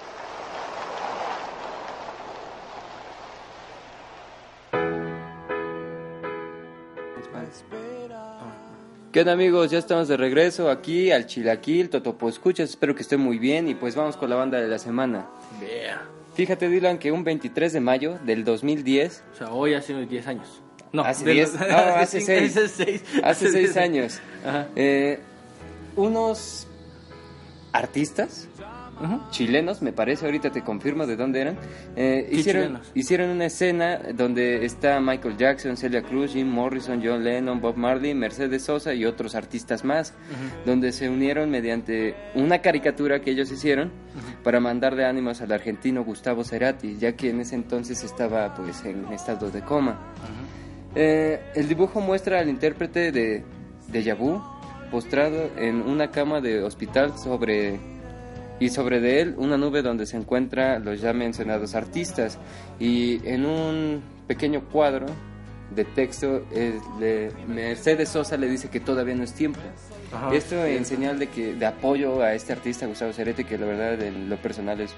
¿Qué 9.13 9.21
onda 9.21 9.33
amigos? 9.33 9.73
Ya 9.73 9.79
estamos 9.79 10.07
de 10.07 10.17
regreso 10.17 10.71
aquí 10.71 11.11
al 11.11 11.27
Chilaquil, 11.27 11.91
Totopo 11.91 12.29
Escuchas, 12.29 12.71
espero 12.71 12.95
que 12.95 13.03
estén 13.03 13.21
muy 13.21 13.41
bien 13.41 13.69
y 13.69 13.75
pues 13.75 13.97
vamos 13.97 14.17
con 14.17 14.31
la 14.31 14.37
banda 14.37 14.61
de 14.61 14.69
la 14.69 14.79
semana. 14.79 15.27
Vea. 15.61 16.03
Fíjate 16.35 16.69
Dylan 16.69 16.99
que 16.99 17.11
un 17.11 17.25
23 17.25 17.73
de 17.73 17.81
mayo 17.81 18.19
del 18.25 18.45
2010, 18.45 19.25
O 19.33 19.37
sea, 19.37 19.53
hoy 19.53 19.75
hace 19.75 19.95
unos 19.95 20.09
10 20.09 20.27
años. 20.29 20.63
No, 20.93 21.03
hace 21.03 21.25
de 21.25 21.33
10, 21.35 21.53
los- 21.53 21.61
no, 21.69 21.77
hace 21.97 22.21
cinco- 22.21 22.33
6, 22.41 22.57
Hace 22.57 22.69
6. 22.69 23.03
hace 23.23 23.49
6 23.51 23.77
años, 23.77 24.21
Ajá. 24.45 24.67
eh, 24.77 25.21
unos 25.97 26.67
artistas 27.73 28.49
chilenos, 29.31 29.81
me 29.81 29.95
parece, 29.95 30.27
ahorita 30.27 30.51
te 30.51 30.61
confirmo 30.63 31.07
de 31.07 31.17
dónde 31.17 31.41
eran, 31.41 31.57
eh, 31.97 32.29
hicieron, 32.33 32.63
chilenos. 32.65 32.91
hicieron 32.95 33.31
una 33.31 33.47
escena 33.47 33.99
donde 34.13 34.67
está 34.67 35.01
Michael 35.01 35.39
Jackson, 35.39 35.79
Celia 35.79 36.03
Cruz, 36.03 36.35
Jim 36.35 36.47
Morrison, 36.47 37.01
John 37.03 37.25
Lennon, 37.25 37.63
Bob 37.63 37.77
Marley, 37.77 38.13
Mercedes 38.13 38.65
Sosa 38.65 38.93
y 38.93 39.07
otros 39.07 39.35
artistas 39.35 39.85
más, 39.85 40.13
donde 40.67 40.93
se 40.93 41.09
unieron 41.09 41.49
mediante 41.49 42.15
una 42.35 42.59
caricatura 42.61 43.23
que 43.23 43.31
ellos 43.31 43.51
hicieron 43.51 43.91
para 44.45 44.61
mandarle 44.61 45.07
ánimos 45.07 45.41
al 45.41 45.53
argentino 45.53 46.05
Gustavo 46.05 46.45
Cerati, 46.45 46.99
ya 46.99 47.13
que 47.17 47.31
en 47.31 47.41
ese 47.41 47.55
entonces 47.55 48.05
estaba 48.05 48.55
pues 48.55 48.85
en 48.85 49.11
estado 49.15 49.51
de 49.51 49.63
coma. 49.63 49.99
Eh, 50.95 51.41
el 51.55 51.69
dibujo 51.69 52.01
muestra 52.01 52.41
al 52.41 52.49
intérprete 52.49 53.13
de 53.13 53.45
Deja 53.89 54.15
Vu 54.15 54.43
postrado 54.91 55.51
en 55.57 55.83
una 55.83 56.11
cama 56.11 56.41
de 56.41 56.63
hospital 56.63 57.17
sobre 57.17 57.79
y 58.59 58.69
sobre 58.71 59.01
de 59.01 59.21
él 59.21 59.35
una 59.39 59.57
nube 59.57 59.83
donde 59.83 60.05
se 60.05 60.17
encuentran 60.17 60.85
los 60.85 61.01
ya 61.01 61.13
mencionados 61.13 61.75
artistas 61.75 62.39
y 62.79 63.27
en 63.27 63.47
un 63.47 64.03
pequeño 64.27 64.63
cuadro 64.69 65.07
de 65.75 65.85
texto 65.85 66.45
le- 66.99 67.31
Mercedes 67.47 68.09
Sosa 68.09 68.37
le 68.37 68.49
dice 68.49 68.69
que 68.69 68.81
todavía 68.81 69.15
no 69.15 69.23
es 69.23 69.33
tiempo. 69.33 69.61
Ajá. 70.13 70.35
Esto 70.35 70.65
en 70.65 70.85
señal 70.85 71.21
de 71.21 71.29
que 71.29 71.55
de 71.55 71.65
apoyo 71.67 72.21
a 72.23 72.35
este 72.35 72.53
artista 72.53 72.87
Gustavo 72.87 73.13
Cerati 73.13 73.45
que 73.45 73.57
la 73.57 73.67
verdad 73.67 74.03
en 74.03 74.29
lo 74.29 74.37
personal 74.37 74.81
es 74.81 74.91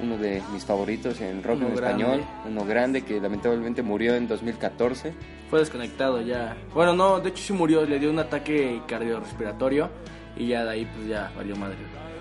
uno 0.00 0.16
de 0.16 0.42
mis 0.52 0.64
favoritos 0.64 1.20
en 1.20 1.42
rock 1.42 1.56
Uno 1.58 1.68
en 1.68 1.74
grande. 1.76 2.02
español, 2.02 2.24
uno 2.46 2.64
grande 2.64 3.02
que 3.02 3.20
lamentablemente 3.20 3.82
murió 3.82 4.14
en 4.14 4.26
2014. 4.28 5.12
Fue 5.50 5.58
desconectado 5.58 6.20
ya. 6.22 6.56
Bueno, 6.74 6.94
no, 6.94 7.20
de 7.20 7.28
hecho 7.30 7.42
sí 7.42 7.52
murió, 7.52 7.84
le 7.84 7.98
dio 7.98 8.10
un 8.10 8.18
ataque 8.18 8.80
cardiorrespiratorio 8.88 9.90
y 10.36 10.48
ya 10.48 10.64
de 10.64 10.70
ahí 10.70 10.88
pues 10.96 11.08
ya 11.08 11.30
valió 11.36 11.54
madre. 11.56 11.76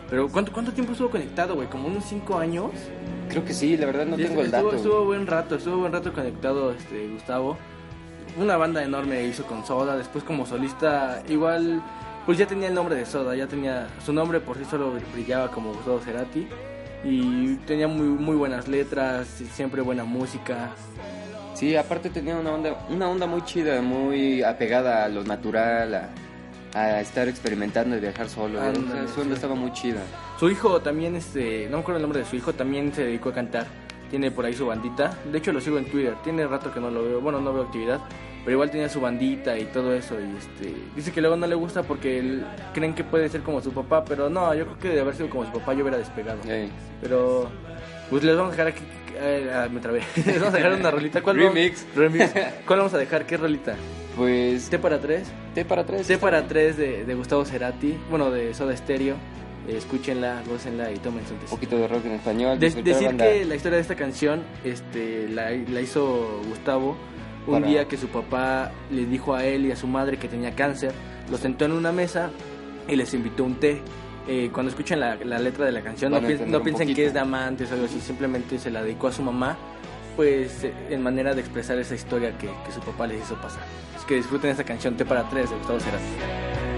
Pero 0.10 0.28
¿cuánto, 0.28 0.52
cuánto 0.52 0.74
tiempo 0.74 0.92
estuvo 0.92 1.10
conectado, 1.10 1.56
güey? 1.56 1.70
¿Como 1.70 1.88
unos 1.88 2.04
5 2.06 2.38
años? 2.38 2.72
Creo 3.30 3.46
que 3.46 3.54
sí, 3.54 3.78
la 3.78 3.86
verdad 3.86 4.06
no 4.06 4.18
Sí, 4.18 4.24
tengo 4.24 4.42
el 4.42 4.52
dato. 4.52 4.76
Estuvo 4.76 5.06
buen 5.06 5.26
rato, 5.26 5.56
estuvo 5.56 5.78
buen 5.78 5.94
rato 5.94 6.12
conectado 6.12 6.74
este 6.74 7.08
Gustavo. 7.08 7.58
Una 8.38 8.58
banda 8.58 8.84
enorme 8.84 9.24
hizo 9.24 9.46
con 9.46 9.66
Soda, 9.66 9.96
después 9.96 10.24
como 10.26 10.46
solista 10.46 11.24
igual 11.30 11.82
pues 12.26 12.38
ya 12.38 12.46
tenía 12.46 12.68
el 12.68 12.74
nombre 12.74 12.96
de 12.96 13.06
Soda, 13.06 13.36
ya 13.36 13.48
tenía 13.48 13.88
su 14.06 14.14
nombre 14.14 14.40
por 14.42 14.58
sí 14.58 14.64
solo 14.70 14.94
brillaba 15.14 15.50
como 15.50 15.74
Gustavo 15.74 16.00
Cerati 16.00 16.48
y 17.04 17.56
tenía 17.68 17.88
muy 17.88 18.08
muy 18.08 18.36
buenas 18.36 18.68
letras, 18.68 19.28
siempre 19.54 19.82
buena 19.82 20.04
música. 20.04 20.72
Sí, 21.54 21.76
aparte 21.76 22.10
tenía 22.10 22.36
una 22.38 22.52
onda, 22.52 22.88
una 22.90 23.10
onda 23.10 23.28
muy 23.28 23.44
chida, 23.44 23.82
muy 23.82 24.42
apegada 24.42 25.06
a 25.06 25.10
lo 25.10 25.24
natural, 25.24 25.94
a, 25.94 26.10
a 26.74 27.02
estar 27.02 27.28
experimentando 27.28 27.96
y 27.96 28.00
viajar 28.00 28.30
solo. 28.30 28.60
su 28.74 28.80
onda 28.82 29.08
sí. 29.16 29.32
estaba 29.34 29.56
muy 29.56 29.72
chida. 29.74 30.02
Su 30.40 30.50
hijo 30.50 30.82
también 30.82 31.16
este, 31.16 31.68
no 31.70 31.78
me 31.78 31.82
acuerdo 31.82 31.98
el 31.98 32.02
nombre 32.02 32.20
de 32.20 32.26
su 32.26 32.36
hijo, 32.36 32.54
también 32.54 32.94
se 32.94 33.04
dedicó 33.04 33.30
a 33.30 33.34
cantar. 33.34 33.68
Tiene 34.10 34.32
por 34.32 34.46
ahí 34.46 34.54
su 34.54 34.66
bandita. 34.66 35.18
De 35.32 35.38
hecho 35.38 35.54
lo 35.54 35.62
sigo 35.62 35.78
en 35.78 35.86
Twitter. 35.86 36.16
Tiene 36.24 36.46
rato 36.46 36.74
que 36.74 36.82
no 36.82 36.92
lo 36.92 37.04
veo. 37.04 37.22
Bueno, 37.22 37.40
no 37.40 37.54
veo 37.54 37.64
actividad. 37.64 38.02
Pero 38.44 38.52
igual 38.54 38.72
tenía 38.72 38.90
su 38.90 39.00
bandita 39.00 39.58
y 39.58 39.66
todo 39.66 39.94
eso. 39.94 40.16
Y 40.20 40.36
este 40.38 40.74
dice 40.96 41.12
que 41.12 41.22
luego 41.22 41.36
no 41.38 41.46
le 41.48 41.56
gusta 41.56 41.84
porque 41.84 42.20
él- 42.20 42.44
creen 42.74 42.94
que 42.96 43.04
puede 43.04 43.30
ser 43.30 43.42
como 43.42 43.62
su 43.62 43.72
papá. 43.72 44.04
Pero 44.06 44.30
no, 44.30 44.54
yo 44.56 44.66
creo 44.66 44.80
que 44.80 44.90
de 44.90 45.02
haber 45.02 45.16
sido 45.16 45.30
como 45.30 45.46
su 45.46 45.52
papá 45.52 45.74
yo 45.74 45.82
hubiera 45.82 45.98
despegado. 45.98 46.40
Pero 47.02 47.50
pues 48.10 48.24
les 48.24 48.36
vamos 48.36 48.50
a 48.54 48.56
dejar 48.58 48.68
aquí. 48.68 48.84
eh, 49.16 49.52
ah, 49.54 49.68
me 49.72 49.80
trabé. 49.80 50.02
les 50.26 50.40
vamos 50.40 50.54
a 50.54 50.58
dejar 50.58 50.74
una 50.74 50.92
rolita. 50.92 51.22
¿Cuál 51.22 51.38
vamos- 51.38 51.54
Remix. 51.54 51.86
Remix. 51.96 52.32
¿Cuál 52.66 52.80
vamos 52.80 52.94
a 52.94 52.98
dejar? 52.98 53.26
¿Qué 53.26 53.38
rolita? 53.38 53.76
Pues 54.18 54.70
T 54.70 54.78
para 54.80 55.00
tres. 55.00 55.28
T 55.56 55.64
para 55.64 55.86
tres. 55.86 56.08
T 56.08 56.18
para 56.18 56.48
tres 56.48 56.78
de, 56.78 57.06
de 57.06 57.14
Gustavo 57.16 57.46
Cerati. 57.46 57.98
Bueno, 58.10 58.32
de 58.32 58.54
Soda 58.54 58.76
Stereo. 58.76 59.16
Escúchenla, 59.68 60.42
gócenla 60.50 60.92
y 60.92 60.98
tomen 60.98 61.24
su 61.28 61.34
Un 61.36 61.40
poquito 61.42 61.78
de 61.78 61.88
rock 61.88 62.06
en 62.06 62.14
español. 62.14 62.60
De- 62.60 62.72
decir 62.72 63.08
banda. 63.08 63.26
que 63.26 63.46
la 63.46 63.56
historia 63.56 63.76
de 63.76 63.82
esta 63.84 63.96
canción 63.96 64.42
este, 64.64 65.30
la, 65.30 65.52
la 65.52 65.82
hizo 65.82 66.42
Gustavo 66.48 66.98
un 67.48 67.54
Para- 67.54 67.68
día 67.68 67.88
que 67.88 67.98
su 67.98 68.08
papá 68.08 68.72
le 68.92 69.06
dijo 69.06 69.34
a 69.34 69.44
él 69.46 69.66
y 69.66 69.72
a 69.72 69.76
su 69.76 69.88
madre 69.88 70.18
que 70.18 70.28
tenía 70.28 70.56
cáncer, 70.56 70.92
los 71.30 71.40
sentó 71.40 71.66
en 71.66 71.72
una 71.72 71.92
mesa 71.92 72.30
y 72.88 72.96
les 72.96 73.14
invitó 73.14 73.44
un 73.44 73.56
té. 73.56 73.82
Eh, 74.28 74.50
cuando 74.54 74.70
escuchan 74.70 75.00
la, 75.00 75.16
la 75.16 75.40
letra 75.40 75.66
de 75.66 75.72
la 75.72 75.82
canción, 75.82 76.12
no, 76.12 76.22
Van 76.22 76.28
pi- 76.28 76.60
piensen 76.64 76.94
que 76.94 77.06
es 77.08 77.14
de 77.14 77.20
amantes 77.20 77.72
o 77.72 77.74
algo 77.74 77.86
así, 77.88 78.00
simplemente 78.00 78.60
se 78.60 78.70
la 78.70 78.84
dedicó 78.84 79.08
a 79.08 79.12
su 79.12 79.24
mamá, 79.24 79.58
pues 80.16 80.64
eh, 80.64 80.74
en 80.90 81.02
manera 81.02 81.34
de 81.34 81.42
expresar 81.42 81.80
esa 81.80 81.96
historia 81.96 82.38
que, 82.38 82.48
que 82.66 82.72
su 82.72 82.80
papá 82.82 83.08
les 83.08 83.24
hizo 83.24 83.36
pasar. 83.42 83.64
Así 83.96 84.06
que 84.06 84.16
disfruten 84.16 84.52
esta 84.52 84.64
canción 84.64 84.96
Té 84.96 85.06
para 85.06 85.28
tres 85.30 85.50
de 85.50 85.56
Gustavo 85.58 85.80
Cerati. 85.80 86.71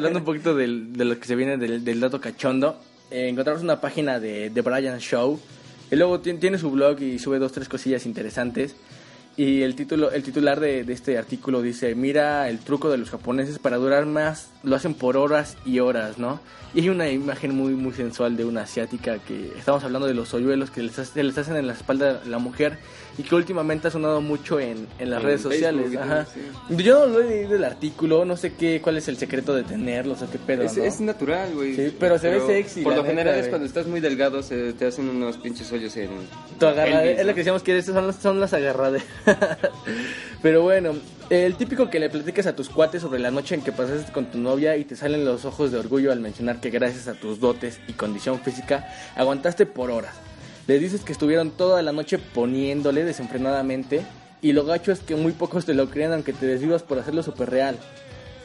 Hablando 0.00 0.18
un 0.20 0.24
poquito 0.24 0.54
de 0.54 0.66
lo 1.04 1.18
que 1.18 1.26
se 1.26 1.36
viene 1.36 1.56
del, 1.56 2.00
dato 2.00 2.20
cachondo. 2.20 2.78
Eh, 3.10 3.28
encontramos 3.28 3.62
una 3.62 3.80
página 3.80 4.18
de, 4.20 4.50
de 4.50 4.60
Brian 4.62 4.98
Show. 4.98 5.38
Y 5.90 5.96
luego 5.96 6.20
tien- 6.20 6.38
tiene 6.38 6.58
su 6.58 6.70
blog 6.70 7.00
y 7.00 7.18
sube 7.18 7.38
dos, 7.38 7.52
tres 7.52 7.68
cosillas 7.68 8.06
interesantes. 8.06 8.76
Y 9.36 9.62
el 9.62 9.74
título, 9.74 10.10
el 10.10 10.22
titular 10.22 10.60
de, 10.60 10.84
de 10.84 10.92
este 10.92 11.16
artículo 11.16 11.62
dice, 11.62 11.94
mira 11.94 12.48
el 12.48 12.58
truco 12.58 12.90
de 12.90 12.98
los 12.98 13.10
japoneses 13.10 13.58
para 13.58 13.76
durar 13.76 14.04
más, 14.06 14.50
lo 14.62 14.76
hacen 14.76 14.94
por 14.94 15.16
horas 15.16 15.56
y 15.64 15.78
horas, 15.80 16.18
¿no? 16.18 16.40
Y 16.74 16.80
hay 16.82 16.88
una 16.88 17.08
imagen 17.10 17.54
muy, 17.56 17.72
muy 17.74 17.92
sensual 17.92 18.36
de 18.36 18.44
una 18.44 18.62
asiática 18.62 19.18
que 19.18 19.50
estamos 19.58 19.82
hablando 19.82 20.06
de 20.06 20.14
los 20.14 20.32
hoyuelos 20.34 20.70
que 20.70 20.82
les, 20.82 20.96
hace- 20.98 21.24
les 21.24 21.36
hacen 21.36 21.56
en 21.56 21.66
la 21.66 21.72
espalda 21.72 22.20
a 22.24 22.28
la 22.28 22.38
mujer 22.38 22.78
y 23.18 23.24
que 23.24 23.34
últimamente 23.34 23.88
ha 23.88 23.90
sonado 23.90 24.20
mucho 24.20 24.60
en, 24.60 24.86
en 25.00 25.10
las 25.10 25.20
En 25.20 25.26
redes 25.26 25.40
Facebook 25.42 25.52
sociales. 25.54 25.96
Ajá. 25.96 26.26
sí. 26.26 26.76
Yo 26.84 27.06
no 27.08 27.14
lo 27.14 27.20
he 27.22 27.28
leído 27.30 27.56
el 27.56 27.64
artículo, 27.64 28.24
no 28.24 28.36
sé 28.36 28.52
qué, 28.54 28.80
cuál 28.80 28.98
es 28.98 29.08
el 29.08 29.16
secreto 29.16 29.52
de 29.54 29.64
tenerlos 29.64 30.22
o 30.22 30.30
qué 30.30 30.38
pedo, 30.38 30.62
Es, 30.62 30.76
¿no? 30.76 30.84
es 30.84 31.00
natural, 31.00 31.52
güey. 31.54 31.74
Sí, 31.74 31.96
pero 31.98 32.18
se 32.18 32.30
ve 32.30 32.40
sexy, 32.46 32.82
Por 32.82 32.94
lo 32.94 33.04
general 33.04 33.34
es 33.36 33.48
cuando 33.48 33.66
estás 33.66 33.86
muy 33.88 33.98
delgado, 34.00 34.40
se 34.44 34.72
te 34.74 34.86
hacen 34.86 35.08
unos 35.08 35.38
pinches 35.38 35.72
hoyos 35.72 35.96
en. 35.96 36.10
Tu 36.60 36.66
agarrade- 36.66 37.02
pelvis, 37.02 37.18
es 37.20 37.26
lo 37.26 37.32
que 37.34 37.38
decíamos 37.40 37.62
que 37.64 37.82
son 37.82 38.06
las, 38.06 38.16
son 38.16 38.38
las 38.38 38.52
agarraderas. 38.54 39.06
Pero 40.42 40.62
bueno, 40.62 40.94
el 41.30 41.54
típico 41.54 41.88
que 41.90 42.00
le 42.00 42.10
platicas 42.10 42.48
a 42.48 42.56
tus 42.56 42.68
cuates 42.68 43.02
sobre 43.02 43.20
la 43.20 43.30
noche 43.30 43.54
en 43.54 43.62
que 43.62 43.70
pasaste 43.70 44.10
con 44.10 44.26
tu 44.26 44.38
novia 44.38 44.76
y 44.76 44.84
te 44.84 44.96
salen 44.96 45.24
los 45.24 45.44
ojos 45.44 45.70
de 45.70 45.78
orgullo 45.78 46.10
al 46.10 46.18
mencionar 46.18 46.60
que 46.60 46.70
gracias 46.70 47.06
a 47.06 47.14
tus 47.14 47.38
dotes 47.38 47.78
y 47.86 47.92
condición 47.92 48.40
física 48.40 48.92
aguantaste 49.14 49.64
por 49.64 49.92
horas. 49.92 50.16
Le 50.66 50.80
dices 50.80 51.02
que 51.02 51.12
estuvieron 51.12 51.52
toda 51.52 51.82
la 51.82 51.92
noche 51.92 52.18
poniéndole 52.18 53.04
desenfrenadamente 53.04 54.02
y 54.42 54.54
lo 54.54 54.64
gacho 54.64 54.90
es 54.90 54.98
que 55.00 55.14
muy 55.14 55.30
pocos 55.30 55.64
te 55.64 55.74
lo 55.74 55.88
creen 55.88 56.12
aunque 56.12 56.32
te 56.32 56.46
desvivas 56.46 56.82
por 56.82 56.98
hacerlo 56.98 57.22
súper 57.22 57.48
real. 57.48 57.78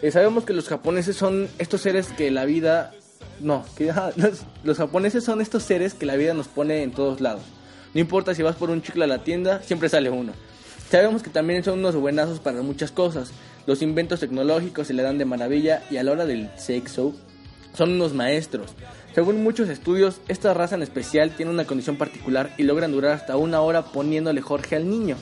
Eh, 0.04 0.12
sabemos 0.12 0.46
que 0.46 0.54
los 0.54 0.68
japoneses 0.68 1.16
son 1.16 1.50
estos 1.58 1.82
seres 1.82 2.10
que 2.10 2.30
la 2.30 2.46
vida... 2.46 2.94
No, 3.40 3.66
que 3.76 3.90
ah, 3.96 4.12
los, 4.16 4.44
los 4.64 4.78
japoneses 4.78 5.24
son 5.24 5.42
estos 5.42 5.64
seres 5.64 5.96
que 5.96 6.06
la 6.06 6.18
vida 6.18 6.36
nos 6.36 6.48
pone 6.48 6.84
en 6.84 6.92
todos 6.92 7.20
lados. 7.20 7.42
No 7.96 8.00
importa 8.00 8.36
si 8.36 8.44
vas 8.44 8.56
por 8.56 8.70
un 8.70 8.84
chicle 8.84 9.06
a 9.06 9.08
la 9.08 9.24
tienda, 9.24 9.64
siempre 9.64 9.90
sale 9.90 10.12
uno. 10.12 10.34
Sabemos 10.90 11.24
que 11.24 11.30
también 11.30 11.64
son 11.64 11.80
unos 11.80 11.96
buenazos 11.96 12.40
para 12.40 12.62
muchas 12.62 12.92
cosas. 12.92 13.32
Los 13.66 13.82
inventos 13.82 14.20
tecnológicos 14.20 14.88
se 14.88 14.94
le 14.94 15.04
dan 15.04 15.18
de 15.18 15.26
maravilla 15.26 15.84
y 15.90 15.98
a 15.98 16.04
la 16.04 16.12
hora 16.12 16.26
del 16.26 16.50
sexo 16.58 17.14
son 17.74 17.94
unos 17.94 18.14
maestros. 18.14 18.74
Según 19.16 19.44
muchos 19.44 19.70
estudios, 19.70 20.20
esta 20.28 20.54
raza 20.54 20.76
en 20.76 20.84
especial 20.84 21.32
tiene 21.32 21.52
una 21.52 21.66
condición 21.66 21.98
particular 21.98 22.52
y 22.58 22.64
logran 22.64 22.92
durar 22.92 23.14
hasta 23.14 23.38
una 23.38 23.62
hora 23.62 23.84
poniéndole 23.86 24.42
Jorge 24.42 24.76
al 24.76 24.90
niño. 24.90 25.16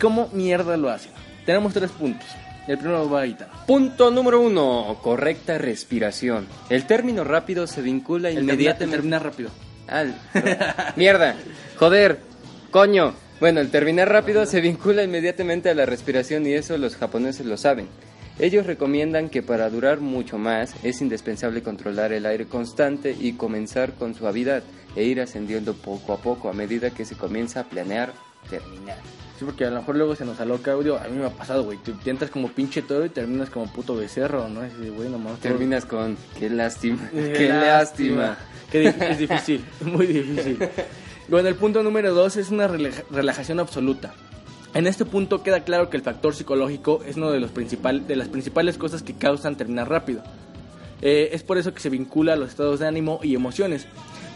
¿Cómo 0.00 0.28
mierda 0.32 0.76
lo 0.76 0.90
hacen? 0.90 1.12
Tenemos 1.46 1.72
tres 1.72 1.90
puntos. 1.90 2.26
El 2.66 2.76
primero 2.76 3.08
va 3.08 3.20
a 3.22 3.26
Ita. 3.26 3.48
Punto 3.66 4.10
número 4.10 4.40
uno, 4.42 4.98
correcta 5.02 5.56
respiración. 5.56 6.46
El 6.68 6.86
término 6.86 7.24
rápido 7.24 7.66
se 7.66 7.80
vincula 7.80 8.30
inmediatamente. 8.30 8.96
terminar 8.96 9.22
rápido. 9.24 9.48
Ah, 9.88 10.02
el- 10.02 10.14
mierda, 10.96 11.34
joder, 11.78 12.18
coño. 12.70 13.14
Bueno, 13.40 13.60
el 13.60 13.70
terminar 13.70 14.08
rápido 14.10 14.46
se 14.46 14.60
vincula 14.60 15.02
inmediatamente 15.04 15.70
a 15.70 15.74
la 15.74 15.86
respiración 15.86 16.46
y 16.46 16.54
eso 16.54 16.76
los 16.76 16.96
japoneses 16.96 17.46
lo 17.46 17.56
saben. 17.56 17.86
Ellos 18.40 18.66
recomiendan 18.66 19.28
que 19.30 19.42
para 19.42 19.68
durar 19.70 20.00
mucho 20.00 20.38
más 20.38 20.74
es 20.84 21.00
indispensable 21.00 21.62
controlar 21.62 22.12
el 22.12 22.26
aire 22.26 22.46
constante 22.46 23.14
y 23.18 23.32
comenzar 23.32 23.92
con 23.94 24.14
suavidad 24.14 24.62
e 24.96 25.04
ir 25.04 25.20
ascendiendo 25.20 25.74
poco 25.74 26.12
a 26.12 26.18
poco 26.18 26.48
a 26.48 26.52
medida 26.52 26.90
que 26.90 27.04
se 27.04 27.16
comienza 27.16 27.60
a 27.60 27.64
planear 27.64 28.12
terminar. 28.48 28.96
Sí, 29.38 29.44
porque 29.44 29.64
a 29.64 29.70
lo 29.70 29.76
mejor 29.76 29.94
luego 29.96 30.16
se 30.16 30.24
nos 30.24 30.40
aloca 30.40 30.72
audio. 30.72 30.98
A 30.98 31.04
mí 31.08 31.16
me 31.16 31.26
ha 31.26 31.30
pasado, 31.30 31.62
güey. 31.64 31.78
Te 31.78 32.10
entras 32.10 32.30
como 32.30 32.48
pinche 32.48 32.82
toro 32.82 33.04
y 33.04 33.08
terminas 33.08 33.50
como 33.50 33.72
puto 33.72 33.94
becerro, 33.94 34.48
¿no? 34.48 34.62
De, 34.62 34.90
güey, 34.90 35.08
nomás. 35.08 35.34
todo- 35.38 35.42
Terminas 35.52 35.84
con 35.84 36.16
qué 36.38 36.50
lástima, 36.50 37.08
qué 37.12 37.48
lástima. 37.48 38.36
Qué 38.70 38.84
dif- 38.92 39.02
es 39.10 39.18
difícil, 39.18 39.64
muy 39.80 40.06
difícil. 40.06 40.58
Bueno, 41.28 41.48
el 41.48 41.56
punto 41.56 41.82
número 41.82 42.14
dos 42.14 42.36
es 42.36 42.50
una 42.50 42.68
rela- 42.68 43.04
relajación 43.10 43.60
absoluta. 43.60 44.14
En 44.74 44.86
este 44.86 45.04
punto 45.04 45.42
queda 45.42 45.60
claro 45.64 45.90
que 45.90 45.96
el 45.96 46.02
factor 46.02 46.34
psicológico 46.34 47.02
es 47.06 47.16
uno 47.16 47.30
de, 47.30 47.40
los 47.40 47.50
de 47.52 48.16
las 48.16 48.28
principales 48.28 48.78
cosas 48.78 49.02
que 49.02 49.14
causan 49.14 49.56
terminar 49.56 49.88
rápido. 49.88 50.22
Eh, 51.02 51.30
es 51.32 51.42
por 51.42 51.58
eso 51.58 51.74
que 51.74 51.80
se 51.80 51.90
vincula 51.90 52.32
a 52.32 52.36
los 52.36 52.50
estados 52.50 52.80
de 52.80 52.86
ánimo 52.86 53.20
y 53.22 53.34
emociones. 53.34 53.86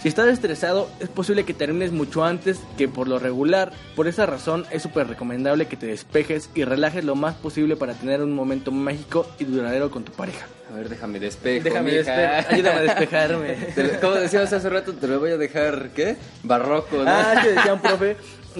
Si 0.03 0.09
estás 0.09 0.27
estresado, 0.27 0.91
es 0.99 1.09
posible 1.09 1.45
que 1.45 1.55
termines 1.55 1.93
mucho 1.93 2.25
antes 2.25 2.59
que 2.77 2.89
por 2.89 3.07
lo 3.07 3.21
regular. 3.21 3.71
Por 3.95 4.09
esa 4.09 4.27
razón, 4.27 4.67
es 4.73 4.83
súper 4.83 5.07
recomendable 5.07 5.67
que 5.67 5.77
te 5.77 5.87
despejes 5.87 6.51
y 6.57 6.65
relajes 6.65 7.05
lo 7.05 7.15
más 7.15 7.37
posible 7.37 7.77
para 7.77 7.95
tener 7.95 8.21
un 8.21 8.33
momento 8.33 8.73
mágico 8.73 9.29
y 9.39 9.45
duradero 9.45 9.93
con 9.93 10.03
tu 10.03 10.11
pareja. 10.11 10.47
A 10.73 10.75
ver, 10.75 10.89
déjame 10.89 11.21
despejo. 11.21 11.63
Déjame 11.63 12.01
ayúdame 12.01 12.79
a 12.79 12.83
despejarme. 12.83 13.57
Como 14.01 14.15
decíamos 14.15 14.53
hace 14.53 14.69
rato, 14.69 14.93
te 14.93 15.07
lo 15.07 15.21
voy 15.21 15.31
a 15.31 15.37
dejar, 15.37 15.91
¿qué? 15.95 16.17
Barroco, 16.43 16.97
¿no? 16.97 17.05
Ah, 17.07 17.41
que 17.41 17.51
decía 17.51 17.73
un 17.73 17.81
profe 17.81 18.17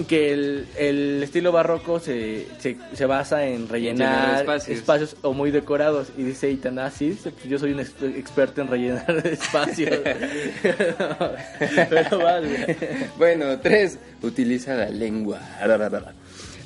que 0.07 0.33
el, 0.33 0.65
el 0.77 1.21
estilo 1.23 1.51
barroco 1.51 1.99
se, 1.99 2.47
se, 2.59 2.77
se 2.93 3.05
basa 3.05 3.45
en 3.45 3.67
rellenar 3.69 4.21
Llenar 4.25 4.39
espacios. 4.41 4.77
espacios. 4.77 5.15
o 5.21 5.33
muy 5.33 5.51
decorados. 5.51 6.07
Y 6.17 6.23
dice 6.23 6.49
Itan, 6.49 6.79
ah, 6.79 6.89
sí, 6.91 7.17
pues 7.21 7.35
yo 7.45 7.59
soy 7.59 7.73
un 7.73 7.79
ex- 7.81 7.93
experto 8.01 8.61
en 8.61 8.67
rellenar 8.69 9.05
espacios. 9.27 9.99
Pero 11.89 12.17
güey. 12.19 12.77
Bueno, 13.17 13.59
tres, 13.59 13.97
utiliza 14.21 14.75
la 14.75 14.89
lengua. 14.89 15.39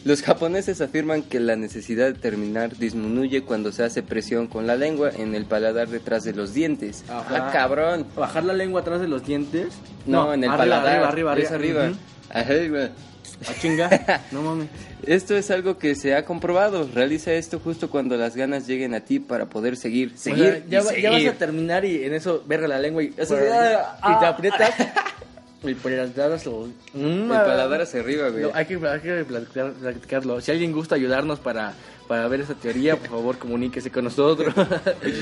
Los 0.05 0.21
japoneses 0.21 0.79
afirman 0.79 1.21
que 1.23 1.39
la 1.41 1.55
necesidad 1.57 2.05
de 2.07 2.13
terminar 2.13 2.77
disminuye 2.77 3.41
cuando 3.41 3.71
se 3.73 3.83
hace 3.83 4.03
presión 4.03 4.47
con 4.47 4.65
la 4.65 4.75
lengua 4.77 5.09
en 5.13 5.35
el 5.35 5.45
paladar 5.45 5.89
detrás 5.89 6.23
de 6.23 6.33
los 6.33 6.53
dientes. 6.53 7.03
Ajá. 7.09 7.47
Ah, 7.47 7.49
cabrón. 7.51 8.05
Bajar 8.15 8.45
la 8.45 8.53
lengua 8.53 8.81
atrás 8.81 9.01
de 9.01 9.07
los 9.09 9.25
dientes. 9.25 9.73
No, 10.05 10.33
en 10.33 10.43
el 10.45 10.49
arriba, 10.49 10.63
paladar. 10.81 11.03
Arriba, 11.03 11.31
arriba, 11.33 11.37
Es 11.47 11.51
arriba. 11.51 11.83
Ujú. 11.89 11.97
Ajá, 12.29 12.53
güey. 12.69 12.89
Ah, 13.47 13.53
chinga. 13.61 14.21
No 14.31 14.41
mames. 14.41 14.67
Esto 15.05 15.35
es 15.37 15.49
algo 15.51 15.77
que 15.77 15.95
se 15.95 16.15
ha 16.15 16.25
comprobado. 16.25 16.89
Realiza 16.93 17.31
esto 17.33 17.59
justo 17.59 17.89
cuando 17.89 18.17
las 18.17 18.35
ganas 18.35 18.67
lleguen 18.67 18.93
a 18.93 19.01
ti 19.01 19.19
para 19.19 19.45
poder 19.45 19.77
seguir, 19.77 20.13
O 20.15 20.17
seguir, 20.17 20.43
sea, 20.43 20.63
ya, 20.67 20.81
y 20.81 20.83
va- 20.85 20.97
ya 20.97 21.09
vas 21.09 21.17
seguir. 21.19 21.29
a 21.29 21.33
terminar 21.33 21.85
y 21.85 22.03
en 22.03 22.13
eso 22.13 22.43
verga 22.47 22.67
la 22.67 22.79
lengua 22.79 23.03
y, 23.03 23.13
de, 23.35 23.75
ah, 23.75 23.97
y 23.99 24.19
te 24.19 24.25
ah. 24.25 24.29
aprietas. 24.29 24.73
Y 25.63 25.73
por 25.73 25.91
el 25.91 25.99
paladar 26.01 26.31
Mm, 26.93 27.23
El 27.23 27.27
paladar 27.29 27.81
hacia 27.81 27.99
arriba, 27.99 28.29
güey. 28.29 28.45
Hay 28.53 28.65
que, 28.67 28.75
hay 28.75 28.99
que 28.99 29.25
platicar- 29.25 29.73
platicarlo. 29.73 30.39
Si 30.39 30.51
alguien 30.51 30.71
gusta 30.71 30.93
ayudarnos 30.95 31.39
para 31.39 31.73
para 32.07 32.27
ver 32.27 32.41
esa 32.41 32.53
teoría, 32.55 32.95
por 32.95 33.09
favor, 33.09 33.37
comuníquese 33.37 33.91
con 33.91 34.05
nosotros. 34.05 34.53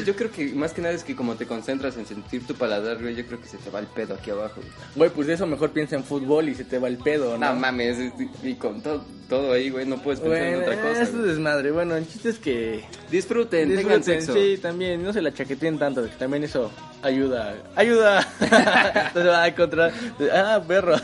Yo 0.05 0.15
creo 0.15 0.31
que 0.31 0.53
más 0.53 0.71
que 0.73 0.81
nada 0.81 0.93
es 0.93 1.03
que 1.03 1.15
como 1.15 1.35
te 1.35 1.45
concentras 1.47 1.97
en 1.97 2.05
sentir 2.05 2.45
tu 2.45 2.53
paladar, 2.55 3.01
güey, 3.01 3.15
yo 3.15 3.25
creo 3.25 3.41
que 3.41 3.47
se 3.47 3.57
te 3.57 3.69
va 3.69 3.79
el 3.79 3.87
pedo 3.87 4.13
aquí 4.13 4.29
abajo. 4.31 4.55
güey. 4.57 4.67
Güey, 4.95 5.09
pues 5.09 5.27
de 5.27 5.33
eso 5.33 5.47
mejor 5.47 5.71
piensa 5.71 5.95
en 5.95 6.03
fútbol 6.03 6.47
y 6.49 6.55
se 6.55 6.63
te 6.63 6.77
va 6.79 6.87
el 6.87 6.97
pedo, 6.97 7.37
¿no? 7.37 7.53
No 7.53 7.59
mames, 7.59 7.97
y 8.43 8.53
con 8.55 8.81
todo, 8.81 9.03
todo 9.27 9.53
ahí, 9.53 9.69
güey, 9.69 9.85
no 9.85 9.97
puedes 10.01 10.19
pensar 10.19 10.41
en 10.43 10.61
otra 10.61 10.75
cosa. 10.75 11.01
eso 11.01 11.19
es 11.21 11.27
desmadre. 11.27 11.71
Bueno, 11.71 11.95
el 11.95 12.07
chiste 12.07 12.29
es 12.29 12.37
que 12.39 12.83
Disfruten, 13.09 13.69
disfruten, 13.69 14.03
sexo. 14.03 14.33
Sí, 14.33 14.57
también, 14.61 15.03
no 15.03 15.11
se 15.13 15.21
la 15.21 15.33
chaqueteen 15.33 15.79
tanto, 15.79 16.03
que 16.03 16.09
también 16.09 16.43
eso 16.43 16.71
ayuda. 17.01 17.55
¡Ayuda! 17.75 18.27
Entonces 18.39 19.27
va 19.31 19.43
a 19.43 19.47
encontrar. 19.47 19.91
¡Ah, 20.33 20.61
perro! 20.67 20.95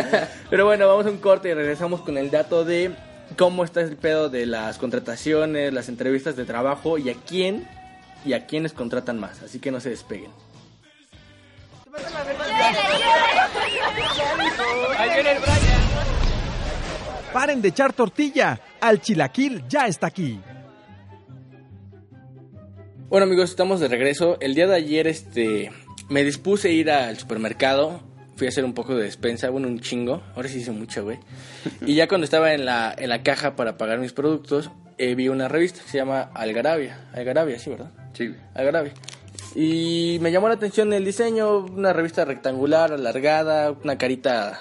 Pero 0.50 0.64
bueno, 0.66 0.86
vamos 0.86 1.06
a 1.06 1.10
un 1.10 1.18
corte 1.18 1.48
y 1.50 1.54
regresamos 1.54 2.00
con 2.02 2.18
el 2.18 2.30
dato 2.30 2.64
de 2.64 2.92
cómo 3.36 3.64
está 3.64 3.80
el 3.80 3.96
pedo 3.96 4.28
de 4.28 4.46
las 4.46 4.78
contrataciones, 4.78 5.72
las 5.72 5.88
entrevistas 5.88 6.36
de 6.36 6.44
trabajo 6.44 6.98
y 6.98 7.10
a 7.10 7.14
quién 7.14 7.66
y 8.24 8.32
a 8.32 8.46
quiénes 8.46 8.72
contratan 8.72 9.18
más. 9.18 9.42
Así 9.42 9.58
que 9.58 9.70
no 9.70 9.80
se 9.80 9.90
despeguen. 9.90 10.30
Paren 17.32 17.60
de 17.60 17.68
echar 17.68 17.92
tortilla. 17.92 18.60
Al 18.80 19.00
chilaquil 19.00 19.64
ya 19.68 19.86
está 19.86 20.06
aquí. 20.06 20.40
Bueno 23.08 23.26
amigos, 23.26 23.50
estamos 23.50 23.80
de 23.80 23.88
regreso. 23.88 24.38
El 24.40 24.54
día 24.54 24.66
de 24.66 24.76
ayer 24.76 25.06
este 25.06 25.70
me 26.08 26.24
dispuse 26.24 26.68
a 26.68 26.72
ir 26.72 26.90
al 26.90 27.16
supermercado. 27.18 28.02
Fui 28.36 28.46
a 28.46 28.50
hacer 28.50 28.64
un 28.64 28.74
poco 28.74 28.96
de 28.96 29.04
despensa, 29.04 29.50
bueno, 29.50 29.68
un 29.68 29.80
chingo. 29.80 30.22
Ahora 30.34 30.48
sí 30.48 30.58
hice 30.58 30.72
mucho, 30.72 31.04
güey. 31.04 31.18
Y 31.86 31.94
ya 31.94 32.08
cuando 32.08 32.24
estaba 32.24 32.52
en 32.52 32.64
la, 32.64 32.94
en 32.96 33.08
la 33.08 33.22
caja 33.22 33.54
para 33.54 33.78
pagar 33.78 33.98
mis 33.98 34.12
productos, 34.12 34.70
eh, 34.98 35.14
vi 35.14 35.28
una 35.28 35.48
revista 35.48 35.80
que 35.82 35.90
se 35.90 35.98
llama 35.98 36.30
Algarabia. 36.34 37.08
Algarabia, 37.12 37.58
sí, 37.58 37.70
¿verdad? 37.70 37.90
Sí. 38.12 38.34
Algarabia. 38.54 38.92
Y 39.54 40.18
me 40.20 40.32
llamó 40.32 40.48
la 40.48 40.54
atención 40.54 40.92
el 40.92 41.04
diseño, 41.04 41.58
una 41.58 41.92
revista 41.92 42.24
rectangular, 42.24 42.92
alargada, 42.92 43.72
una 43.72 43.98
carita 43.98 44.58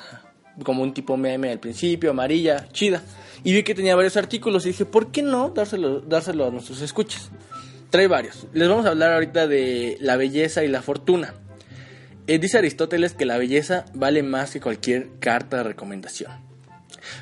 como 0.63 0.83
un 0.83 0.93
tipo 0.93 1.17
meme 1.17 1.51
al 1.51 1.59
principio, 1.59 2.12
amarilla, 2.12 2.67
chida. 2.71 3.01
Y 3.43 3.53
vi 3.53 3.63
que 3.63 3.73
tenía 3.75 3.95
varios 3.95 4.17
artículos 4.17 4.65
y 4.65 4.69
dije, 4.69 4.86
¿por 4.86 5.12
qué 5.12 5.23
no 5.23 5.49
dárselo, 5.49 6.01
dárselo 6.01 6.47
a 6.47 6.51
nuestros 6.51 6.81
escuchas? 6.81 7.31
Trae 7.89 8.07
varios. 8.07 8.47
Les 8.53 8.67
vamos 8.67 8.86
a 8.86 8.89
hablar 8.89 9.13
ahorita 9.13 9.47
de 9.47 9.97
la 9.99 10.15
belleza 10.15 10.63
y 10.63 10.67
la 10.67 10.81
fortuna. 10.81 11.33
Eh, 12.27 12.39
dice 12.39 12.57
Aristóteles 12.57 13.13
que 13.13 13.25
la 13.25 13.38
belleza 13.38 13.86
vale 13.93 14.23
más 14.23 14.51
que 14.51 14.62
cualquier 14.62 15.09
carta 15.19 15.57
de 15.57 15.63
recomendación. 15.63 16.31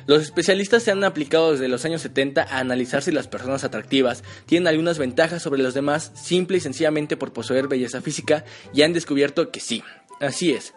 Los 0.06 0.22
especialistas 0.22 0.84
se 0.84 0.92
han 0.92 1.02
aplicado 1.02 1.52
desde 1.52 1.66
los 1.66 1.84
años 1.84 2.02
70 2.02 2.42
a 2.42 2.58
analizar 2.58 3.02
si 3.02 3.10
las 3.10 3.26
personas 3.26 3.64
atractivas 3.64 4.22
tienen 4.46 4.68
algunas 4.68 4.98
ventajas 4.98 5.42
sobre 5.42 5.60
los 5.62 5.74
demás 5.74 6.12
simple 6.14 6.58
y 6.58 6.60
sencillamente 6.60 7.16
por 7.16 7.32
poseer 7.32 7.66
belleza 7.66 8.00
física 8.00 8.44
y 8.72 8.82
han 8.82 8.92
descubierto 8.92 9.50
que 9.50 9.58
sí. 9.58 9.82
Así 10.20 10.52
es. 10.52 10.72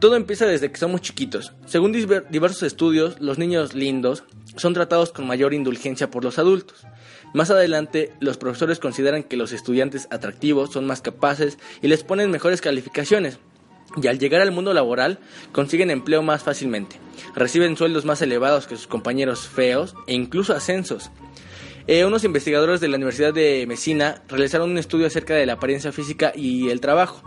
Todo 0.00 0.16
empieza 0.16 0.44
desde 0.44 0.72
que 0.72 0.80
somos 0.80 1.02
chiquitos. 1.02 1.52
Según 1.66 1.92
diver- 1.94 2.26
diversos 2.30 2.64
estudios, 2.64 3.20
los 3.20 3.38
niños 3.38 3.74
lindos 3.74 4.24
son 4.56 4.74
tratados 4.74 5.12
con 5.12 5.28
mayor 5.28 5.54
indulgencia 5.54 6.10
por 6.10 6.24
los 6.24 6.40
adultos. 6.40 6.84
Más 7.34 7.50
adelante, 7.50 8.12
los 8.18 8.38
profesores 8.38 8.80
consideran 8.80 9.22
que 9.22 9.36
los 9.36 9.52
estudiantes 9.52 10.08
atractivos 10.10 10.72
son 10.72 10.84
más 10.86 11.00
capaces 11.00 11.58
y 11.80 11.86
les 11.86 12.02
ponen 12.02 12.32
mejores 12.32 12.60
calificaciones. 12.60 13.38
Y 14.00 14.06
al 14.06 14.18
llegar 14.18 14.40
al 14.40 14.52
mundo 14.52 14.72
laboral, 14.72 15.18
consiguen 15.52 15.90
empleo 15.90 16.22
más 16.22 16.42
fácilmente. 16.42 16.96
Reciben 17.34 17.76
sueldos 17.76 18.04
más 18.04 18.22
elevados 18.22 18.66
que 18.66 18.76
sus 18.76 18.86
compañeros 18.86 19.48
feos 19.48 19.94
e 20.06 20.14
incluso 20.14 20.54
ascensos. 20.54 21.10
Eh, 21.86 22.04
unos 22.04 22.24
investigadores 22.24 22.80
de 22.80 22.88
la 22.88 22.96
Universidad 22.96 23.34
de 23.34 23.66
Messina 23.66 24.22
realizaron 24.28 24.70
un 24.70 24.78
estudio 24.78 25.06
acerca 25.06 25.34
de 25.34 25.46
la 25.46 25.54
apariencia 25.54 25.92
física 25.92 26.32
y 26.34 26.70
el 26.70 26.80
trabajo. 26.80 27.22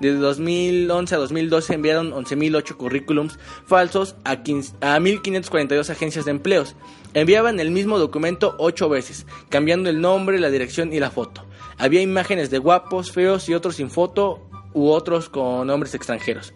De 0.00 0.12
2011 0.14 1.14
a 1.14 1.18
2012 1.18 1.74
enviaron 1.74 2.12
11.008 2.12 2.76
currículums 2.76 3.38
falsos 3.66 4.16
a, 4.24 4.42
15 4.42 4.76
a 4.80 4.98
1.542 4.98 5.90
agencias 5.90 6.24
de 6.24 6.30
empleos. 6.30 6.74
Enviaban 7.12 7.60
el 7.60 7.70
mismo 7.70 7.98
documento 7.98 8.56
ocho 8.58 8.88
veces, 8.88 9.26
cambiando 9.48 9.90
el 9.90 10.00
nombre, 10.00 10.40
la 10.40 10.50
dirección 10.50 10.92
y 10.92 11.00
la 11.00 11.10
foto. 11.10 11.44
Había 11.76 12.00
imágenes 12.00 12.50
de 12.50 12.58
guapos, 12.58 13.12
feos 13.12 13.48
y 13.48 13.54
otros 13.54 13.76
sin 13.76 13.90
foto 13.90 14.49
u 14.72 14.88
otros 14.88 15.28
con 15.28 15.66
nombres 15.66 15.94
extranjeros. 15.94 16.54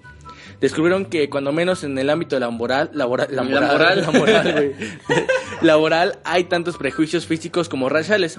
Descubrieron 0.61 1.07
que 1.07 1.29
cuando 1.29 1.53
menos 1.53 1.85
en 1.85 1.99
el 1.99 2.11
ámbito 2.11 2.39
laboral, 2.39 2.91
laboral, 2.93 3.29
La 3.31 3.43
laboral, 3.43 4.07
laboral 5.63 6.19
hay 6.25 6.45
tantos 6.45 6.77
prejuicios 6.77 7.27
físicos 7.27 7.69
como 7.69 7.89
raciales. 7.89 8.39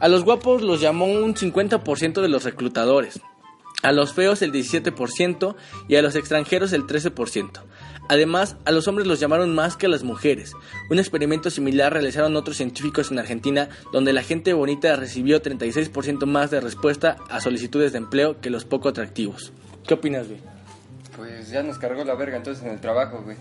A 0.00 0.08
los 0.08 0.24
guapos 0.24 0.62
los 0.62 0.80
llamó 0.80 1.06
un 1.06 1.34
50% 1.34 2.20
de 2.20 2.28
los 2.28 2.44
reclutadores, 2.44 3.20
a 3.82 3.92
los 3.92 4.12
feos 4.12 4.42
el 4.42 4.52
17% 4.52 5.56
y 5.88 5.96
a 5.96 6.02
los 6.02 6.16
extranjeros 6.16 6.72
el 6.72 6.84
13%. 6.84 7.62
Además, 8.08 8.56
a 8.64 8.70
los 8.70 8.86
hombres 8.88 9.06
los 9.06 9.20
llamaron 9.20 9.54
más 9.54 9.76
que 9.76 9.86
a 9.86 9.88
las 9.88 10.02
mujeres. 10.02 10.52
Un 10.90 10.98
experimento 10.98 11.50
similar 11.50 11.92
realizaron 11.92 12.36
otros 12.36 12.56
científicos 12.56 13.10
en 13.10 13.18
Argentina, 13.18 13.68
donde 13.92 14.12
la 14.12 14.22
gente 14.22 14.52
bonita 14.52 14.96
recibió 14.96 15.42
36% 15.42 16.26
más 16.26 16.50
de 16.50 16.60
respuesta 16.60 17.16
a 17.30 17.40
solicitudes 17.40 17.92
de 17.92 17.98
empleo 17.98 18.40
que 18.40 18.50
los 18.50 18.64
poco 18.64 18.88
atractivos. 18.88 19.52
¿Qué 19.86 19.94
opinas, 19.94 20.28
güey? 20.28 20.40
Pues 21.16 21.50
ya 21.50 21.62
nos 21.62 21.78
cargó 21.78 22.04
la 22.04 22.14
verga 22.14 22.36
entonces 22.36 22.64
en 22.64 22.72
el 22.72 22.80
trabajo, 22.80 23.22
güey. 23.22 23.36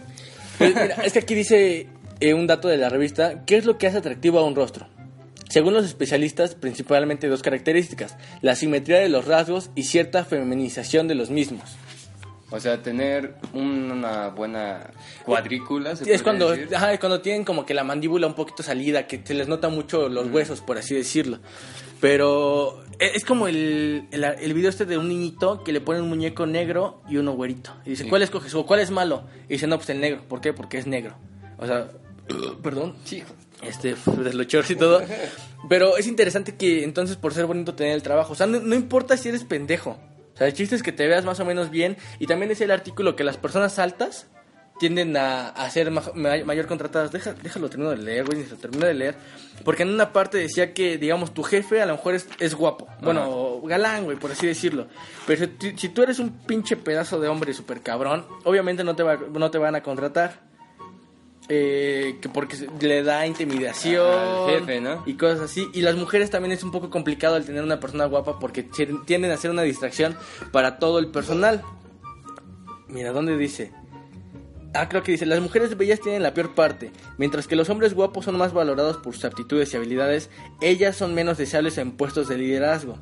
Pues 0.58 0.76
mira, 0.76 0.96
es 1.04 1.14
que 1.14 1.20
aquí 1.20 1.34
dice 1.34 1.88
eh, 2.20 2.34
un 2.34 2.48
dato 2.48 2.68
de 2.68 2.78
la 2.78 2.90
revista, 2.90 3.44
¿qué 3.46 3.58
es 3.58 3.66
lo 3.66 3.78
que 3.78 3.88
hace 3.88 3.98
atractivo 3.98 4.40
a 4.40 4.46
un 4.46 4.56
rostro? 4.56 4.88
Según 5.50 5.74
los 5.74 5.86
especialistas, 5.86 6.56
principalmente 6.56 7.28
dos 7.28 7.42
características, 7.42 8.18
la 8.42 8.56
simetría 8.56 9.00
de 9.00 9.10
los 9.10 9.26
rasgos 9.26 9.72
y 9.76 9.84
cierta 9.84 10.26
feminización 10.26 11.08
de 11.08 11.16
los 11.16 11.30
mismos. 11.30 11.76
O 12.56 12.60
sea, 12.60 12.82
tener 12.84 13.34
una 13.54 14.28
buena 14.30 14.92
cuadrícula. 15.26 15.96
se 15.96 16.14
Es 16.14 16.22
cuando, 16.22 16.52
decir. 16.52 16.76
ajá, 16.76 16.94
es 16.94 17.00
cuando 17.00 17.20
tienen 17.20 17.44
como 17.46 17.66
que 17.66 17.74
la 17.74 17.84
mandíbula 17.84 18.28
un 18.28 18.36
poquito 18.36 18.62
salida, 18.62 19.08
que 19.08 19.22
se 19.24 19.34
les 19.34 19.48
nota 19.48 19.70
mucho 19.70 20.08
los 20.08 20.28
huesos, 20.30 20.62
por 20.62 20.78
así 20.78 20.94
decirlo. 20.94 21.40
Pero 22.00 22.84
e- 23.00 23.12
es 23.16 23.26
como 23.26 23.48
el, 23.48 24.08
el, 24.12 24.24
el 24.24 24.54
video 24.54 24.70
este 24.70 24.86
de 24.86 24.98
un 24.98 25.08
niñito 25.10 25.64
que 25.64 25.72
le 25.72 25.82
pone 25.82 26.02
un 26.02 26.10
muñeco 26.10 26.46
negro 26.46 27.02
y 27.10 27.18
uno 27.18 27.32
güerito. 27.34 27.72
Y 27.86 27.92
dice, 27.92 28.04
Sí. 28.04 28.10
¿cuál 28.10 28.22
escoges? 28.22 28.54
O 28.56 28.66
¿cuál 28.66 28.82
es 28.82 28.92
malo? 28.92 29.24
Y 29.50 29.54
dice, 29.54 29.68
no, 29.68 29.78
pues 29.78 29.90
el 29.90 30.00
negro. 30.00 30.22
¿Por 30.28 30.42
qué? 30.42 30.54
Porque 30.54 30.78
es 30.78 30.86
negro. 30.86 31.16
O 31.58 31.66
sea, 31.66 31.88
perdón. 32.62 32.96
Hijo. 33.12 33.34
este, 33.62 33.96
de 34.22 34.34
los 34.34 34.46
shorts 34.48 34.72
y 34.72 34.76
todo. 34.76 35.02
Pero 35.70 35.98
es 35.98 36.06
interesante 36.08 36.56
que 36.56 36.84
entonces 36.84 37.16
por 37.16 37.34
ser 37.34 37.46
bonito 37.46 37.74
tener 37.74 37.94
el 37.94 38.04
trabajo. 38.04 38.34
O 38.34 38.36
sea, 38.36 38.48
no, 38.48 38.60
no 38.60 38.76
importa 38.76 39.16
si 39.18 39.30
eres 39.30 39.44
pendejo. 39.46 39.98
O 40.34 40.38
sea, 40.38 40.48
el 40.48 40.54
chiste 40.54 40.76
es 40.76 40.84
que 40.84 40.92
te 40.92 41.08
veas 41.08 41.26
más 41.26 41.40
o 41.40 41.46
menos 41.46 41.70
bien. 41.70 41.98
Y 42.20 42.28
también 42.28 42.50
decía 42.50 42.66
el 42.66 42.72
artículo 42.72 43.16
que 43.16 43.24
las 43.24 43.38
personas 43.38 43.78
altas 43.80 44.28
tienden 44.80 45.16
a, 45.16 45.50
a 45.50 45.70
ser 45.70 45.92
ma- 45.92 46.02
ma- 46.16 46.44
mayor 46.44 46.66
contratadas. 46.66 47.12
Deja, 47.12 47.34
déjalo 47.34 47.70
termino 47.70 47.92
de 47.92 47.98
leer, 47.98 48.26
güey, 48.26 48.40
ni 48.40 48.44
se 48.46 48.56
termino 48.56 48.86
de 48.88 48.96
leer. 48.96 49.16
Porque 49.64 49.84
en 49.84 49.90
una 49.90 50.12
parte 50.12 50.40
decía 50.40 50.74
que, 50.74 50.98
digamos, 50.98 51.34
tu 51.34 51.44
jefe 51.44 51.82
a 51.82 51.86
lo 51.86 51.94
mejor 51.94 52.16
es, 52.16 52.28
es 52.40 52.56
guapo. 52.56 52.88
Bueno, 53.02 53.62
galán, 53.64 54.06
güey, 54.06 54.18
por 54.18 54.32
así 54.32 54.48
decirlo. 54.48 54.88
Pero 55.28 55.46
si, 55.60 55.78
si 55.78 55.90
tú 55.90 56.02
eres 56.02 56.18
un 56.20 56.32
pinche 56.32 56.76
pedazo 56.76 57.20
de 57.20 57.28
hombre 57.28 57.54
súper 57.54 57.82
cabrón, 57.82 58.26
obviamente 58.44 58.84
no 58.84 58.96
te, 58.96 59.04
va- 59.04 59.20
no 59.32 59.52
te 59.52 59.60
van 59.60 59.76
a 59.76 59.84
contratar. 59.84 60.40
Eh, 61.50 62.18
que 62.22 62.30
porque 62.30 62.56
le 62.80 63.04
da 63.04 63.28
intimidación 63.28 64.08
Al 64.08 64.50
jefe, 64.60 64.80
¿no? 64.80 65.04
y 65.06 65.16
cosas 65.16 65.42
así. 65.42 65.70
Y 65.74 65.82
las 65.82 65.96
mujeres 65.96 66.30
también 66.30 66.54
es 66.54 66.64
un 66.64 66.72
poco 66.72 66.90
complicado 66.90 67.36
el 67.36 67.46
tener 67.46 67.64
una 67.64 67.80
persona 67.82 68.06
guapa 68.06 68.40
porque 68.40 68.64
ti- 68.64 68.88
tienden 69.06 69.32
a 69.32 69.38
ser 69.38 69.52
una 69.52 69.64
distracción 69.64 70.16
para 70.54 70.80
todo 70.80 71.00
el 71.00 71.08
personal. 71.12 71.62
Mira, 72.88 73.12
¿dónde 73.12 73.38
dice? 73.38 73.72
Ah, 74.74 74.90
creo 74.90 75.04
que 75.04 75.12
dice, 75.12 75.26
las 75.26 75.40
mujeres 75.42 75.78
bellas 75.78 76.00
tienen 76.00 76.24
la 76.24 76.34
peor 76.34 76.56
parte, 76.56 76.92
mientras 77.18 77.46
que 77.46 77.56
los 77.56 77.70
hombres 77.70 77.94
guapos 77.94 78.26
son 78.26 78.38
más 78.38 78.54
valorados 78.54 78.98
por 78.98 79.14
sus 79.14 79.26
aptitudes 79.26 79.72
y 79.74 79.78
habilidades, 79.78 80.30
ellas 80.62 80.96
son 80.96 81.14
menos 81.14 81.38
deseables 81.38 81.78
en 81.78 81.92
puestos 81.92 82.28
de 82.28 82.38
liderazgo. 82.40 82.98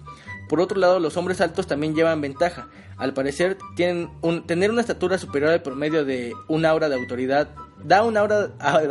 Por 0.50 0.60
otro 0.60 0.78
lado, 0.80 1.00
los 1.00 1.16
hombres 1.16 1.40
altos 1.40 1.68
también 1.68 1.96
llevan 1.96 2.20
ventaja. 2.20 2.68
Al 2.98 3.14
parecer, 3.14 3.58
tienen 3.78 4.10
un, 4.22 4.46
tener 4.46 4.70
una 4.70 4.82
estatura 4.82 5.18
superior 5.18 5.52
al 5.52 5.62
promedio 5.62 6.04
de 6.04 6.34
un 6.50 6.66
aura 6.66 6.90
de 6.90 6.96
autoridad 6.96 7.56
da 7.84 8.04
un 8.04 8.18
aura 8.18 8.52
ah, 8.60 8.82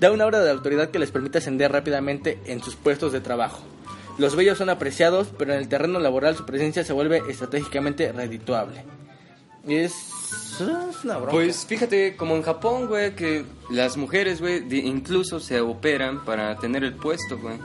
da 0.00 0.12
un 0.12 0.20
aura 0.20 0.40
de 0.40 0.50
autoridad 0.50 0.90
que 0.90 0.98
les 0.98 1.10
permite 1.10 1.38
ascender 1.38 1.72
rápidamente 1.72 2.38
en 2.46 2.62
sus 2.62 2.76
puestos 2.76 3.12
de 3.12 3.20
trabajo. 3.20 3.62
Los 4.18 4.34
bellos 4.34 4.58
son 4.58 4.70
apreciados, 4.70 5.28
pero 5.36 5.52
en 5.52 5.58
el 5.58 5.68
terreno 5.68 5.98
laboral 5.98 6.36
su 6.36 6.46
presencia 6.46 6.84
se 6.84 6.92
vuelve 6.92 7.22
estratégicamente 7.28 8.12
redituable. 8.12 8.82
Es, 9.68 9.92
es 9.92 11.04
una 11.04 11.18
broma. 11.18 11.32
Pues 11.32 11.66
fíjate, 11.66 12.16
como 12.16 12.34
en 12.34 12.42
Japón, 12.42 12.86
güey, 12.86 13.14
que 13.14 13.44
las 13.68 13.96
mujeres, 13.96 14.40
güey, 14.40 14.64
incluso 14.86 15.38
se 15.38 15.60
operan 15.60 16.24
para 16.24 16.56
tener 16.56 16.82
el 16.82 16.94
puesto, 16.94 17.38
güey. 17.38 17.58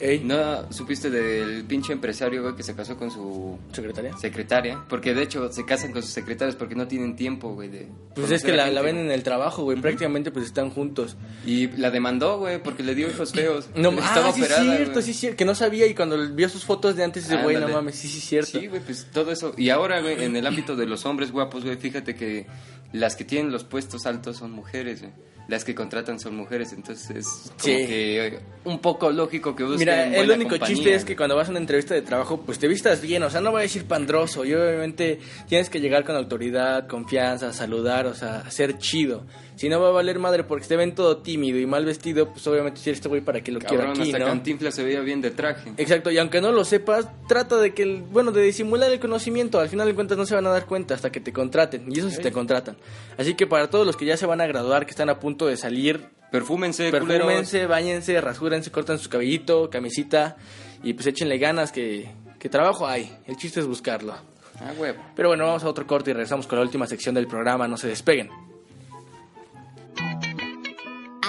Ey. 0.00 0.20
¿No 0.24 0.70
supiste 0.72 1.10
del 1.10 1.64
pinche 1.64 1.92
empresario, 1.92 2.42
güey, 2.42 2.54
que 2.54 2.62
se 2.62 2.74
casó 2.74 2.96
con 2.96 3.10
su 3.10 3.58
¿Secretaria? 3.72 4.16
secretaria? 4.16 4.84
Porque 4.88 5.14
de 5.14 5.22
hecho 5.22 5.50
se 5.52 5.64
casan 5.64 5.92
con 5.92 6.02
sus 6.02 6.10
secretarias 6.12 6.56
porque 6.56 6.74
no 6.74 6.86
tienen 6.88 7.16
tiempo, 7.16 7.54
güey, 7.54 7.68
de... 7.68 7.88
Pues 8.14 8.30
es 8.30 8.42
que 8.42 8.52
la, 8.52 8.70
la 8.70 8.82
ven 8.82 8.98
en 8.98 9.10
el 9.10 9.22
trabajo, 9.22 9.62
güey. 9.62 9.80
Prácticamente 9.80 10.30
pues 10.30 10.46
están 10.46 10.70
juntos. 10.70 11.16
Y 11.46 11.68
la 11.76 11.90
demandó, 11.90 12.38
güey, 12.38 12.62
porque 12.62 12.82
le 12.82 12.94
dio 12.94 13.08
hijos 13.08 13.32
feos. 13.32 13.68
No, 13.76 13.90
Estaba 13.90 14.28
ah, 14.28 14.32
sí 14.32 14.40
es 14.40 14.46
operada, 14.46 14.74
cierto, 14.76 14.92
güey. 14.92 15.04
sí 15.04 15.10
es 15.12 15.16
cierto. 15.18 15.36
Que 15.36 15.44
no 15.44 15.54
sabía 15.54 15.86
y 15.86 15.94
cuando 15.94 16.28
vio 16.34 16.48
sus 16.48 16.64
fotos 16.64 16.96
de 16.96 17.04
antes 17.04 17.28
dice, 17.28 17.42
güey, 17.42 17.56
no 17.56 17.68
mames, 17.68 17.94
sí, 17.96 18.08
sí 18.08 18.18
es 18.18 18.24
cierto. 18.24 18.58
Sí, 18.58 18.66
güey, 18.66 18.80
pues 18.80 19.06
todo 19.12 19.30
eso. 19.30 19.52
Y 19.56 19.70
ahora, 19.70 20.00
güey, 20.00 20.22
en 20.24 20.34
el 20.36 20.46
ámbito 20.46 20.76
de 20.76 20.86
los 20.86 21.04
hombres 21.06 21.30
guapos, 21.32 21.64
güey, 21.64 21.76
fíjate 21.76 22.14
que 22.14 22.46
las 22.92 23.16
que 23.16 23.24
tienen 23.24 23.52
los 23.52 23.64
puestos 23.64 24.06
altos 24.06 24.36
son 24.38 24.52
mujeres, 24.52 25.00
güey. 25.02 25.12
Las 25.48 25.64
que 25.64 25.74
contratan 25.74 26.20
son 26.20 26.36
mujeres, 26.36 26.74
entonces 26.74 27.08
es 27.10 27.26
como 27.26 27.54
Sí. 27.58 27.86
que 27.86 28.26
eh, 28.26 28.40
un 28.64 28.80
poco 28.80 29.10
lógico 29.10 29.56
que 29.56 29.62
busquen 29.64 29.78
Mira, 29.78 30.14
el 30.14 30.30
único 30.30 30.50
compañía, 30.50 30.76
chiste 30.76 30.94
es 30.94 31.06
que 31.06 31.16
cuando 31.16 31.36
vas 31.36 31.48
a 31.48 31.50
una 31.52 31.58
entrevista 31.60 31.94
de 31.94 32.02
trabajo, 32.02 32.42
pues 32.42 32.58
te 32.58 32.68
vistas 32.68 33.00
bien, 33.00 33.22
o 33.22 33.30
sea, 33.30 33.40
no 33.40 33.50
voy 33.52 33.60
a 33.60 33.62
decir 33.62 33.86
pandroso, 33.86 34.44
y 34.44 34.52
obviamente 34.52 35.18
tienes 35.48 35.70
que 35.70 35.80
llegar 35.80 36.04
con 36.04 36.16
autoridad, 36.16 36.86
confianza, 36.86 37.54
saludar, 37.54 38.04
o 38.06 38.14
sea, 38.14 38.50
ser 38.50 38.76
chido. 38.76 39.24
Si 39.58 39.68
no 39.68 39.80
va 39.80 39.88
a 39.88 39.90
valer 39.90 40.20
madre 40.20 40.44
porque 40.44 40.66
te 40.66 40.76
ven 40.76 40.94
todo 40.94 41.16
tímido 41.16 41.58
y 41.58 41.66
mal 41.66 41.84
vestido, 41.84 42.32
pues 42.32 42.46
obviamente 42.46 42.80
si 42.80 42.90
eres 42.90 42.98
este 42.98 43.08
güey 43.08 43.22
para 43.22 43.40
que 43.40 43.50
lo 43.50 43.58
quiero 43.58 43.78
Cabrón, 43.78 44.00
aquí, 44.00 44.12
hasta 44.12 44.20
¿no? 44.20 44.26
Cantinflas 44.26 44.72
se 44.72 44.84
veía 44.84 45.00
bien 45.00 45.20
de 45.20 45.32
traje. 45.32 45.72
Exacto, 45.76 46.12
y 46.12 46.18
aunque 46.18 46.40
no 46.40 46.52
lo 46.52 46.64
sepas, 46.64 47.08
trata 47.26 47.56
de 47.56 47.74
que, 47.74 47.82
el, 47.82 48.02
bueno, 48.02 48.30
de 48.30 48.40
disimular 48.40 48.88
el 48.88 49.00
conocimiento, 49.00 49.58
al 49.58 49.68
final 49.68 49.88
de 49.88 49.96
cuentas 49.96 50.16
no 50.16 50.26
se 50.26 50.36
van 50.36 50.46
a 50.46 50.50
dar 50.50 50.66
cuenta 50.66 50.94
hasta 50.94 51.10
que 51.10 51.18
te 51.18 51.32
contraten, 51.32 51.86
y 51.90 51.98
eso 51.98 52.08
sí 52.08 52.22
te 52.22 52.30
contratan. 52.30 52.76
Así 53.16 53.34
que 53.34 53.48
para 53.48 53.68
todos 53.68 53.84
los 53.84 53.96
que 53.96 54.04
ya 54.04 54.16
se 54.16 54.26
van 54.26 54.40
a 54.40 54.46
graduar, 54.46 54.86
que 54.86 54.92
están 54.92 55.10
a 55.10 55.18
punto 55.18 55.48
de 55.48 55.56
salir, 55.56 56.06
Perfúmense, 56.30 56.92
perfúmense, 56.92 57.66
bañense, 57.66 58.20
rasúrense, 58.20 58.70
cortan 58.70 59.00
su 59.00 59.08
cabellito, 59.08 59.70
camisita, 59.70 60.36
y 60.84 60.92
pues 60.92 61.08
échenle 61.08 61.38
ganas 61.38 61.72
que, 61.72 62.12
que 62.38 62.48
trabajo 62.48 62.86
hay, 62.86 63.12
el 63.26 63.36
chiste 63.36 63.58
es 63.58 63.66
buscarlo. 63.66 64.14
Ah, 64.60 64.72
güey. 64.76 64.94
Pero 65.16 65.30
bueno, 65.30 65.46
vamos 65.46 65.64
a 65.64 65.68
otro 65.68 65.84
corte 65.84 66.10
y 66.10 66.12
regresamos 66.12 66.46
con 66.46 66.58
la 66.58 66.64
última 66.64 66.86
sección 66.86 67.16
del 67.16 67.26
programa, 67.26 67.66
no 67.66 67.76
se 67.76 67.88
despeguen. 67.88 68.28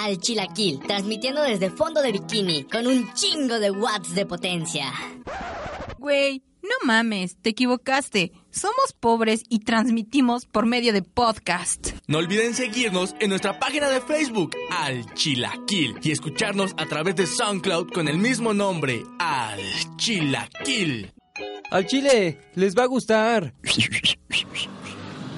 Al 0.00 0.18
Chilaquil, 0.18 0.80
transmitiendo 0.80 1.42
desde 1.42 1.68
fondo 1.68 2.00
de 2.00 2.12
bikini, 2.12 2.64
con 2.64 2.86
un 2.86 3.12
chingo 3.12 3.58
de 3.60 3.70
watts 3.70 4.14
de 4.14 4.24
potencia. 4.24 4.90
Güey, 5.98 6.42
no 6.62 6.74
mames, 6.86 7.36
te 7.42 7.50
equivocaste. 7.50 8.32
Somos 8.50 8.94
pobres 8.98 9.42
y 9.50 9.58
transmitimos 9.58 10.46
por 10.46 10.64
medio 10.64 10.94
de 10.94 11.02
podcast. 11.02 11.90
No 12.06 12.16
olviden 12.16 12.54
seguirnos 12.54 13.14
en 13.20 13.28
nuestra 13.28 13.58
página 13.58 13.90
de 13.90 14.00
Facebook, 14.00 14.56
Al 14.70 15.12
Chilaquil, 15.12 15.96
y 16.02 16.12
escucharnos 16.12 16.72
a 16.78 16.86
través 16.86 17.16
de 17.16 17.26
SoundCloud 17.26 17.90
con 17.90 18.08
el 18.08 18.16
mismo 18.16 18.54
nombre, 18.54 19.02
Al 19.18 19.60
Chilaquil. 19.98 21.12
Al 21.70 21.86
chile, 21.86 22.40
les 22.54 22.74
va 22.74 22.84
a 22.84 22.86
gustar. 22.86 23.54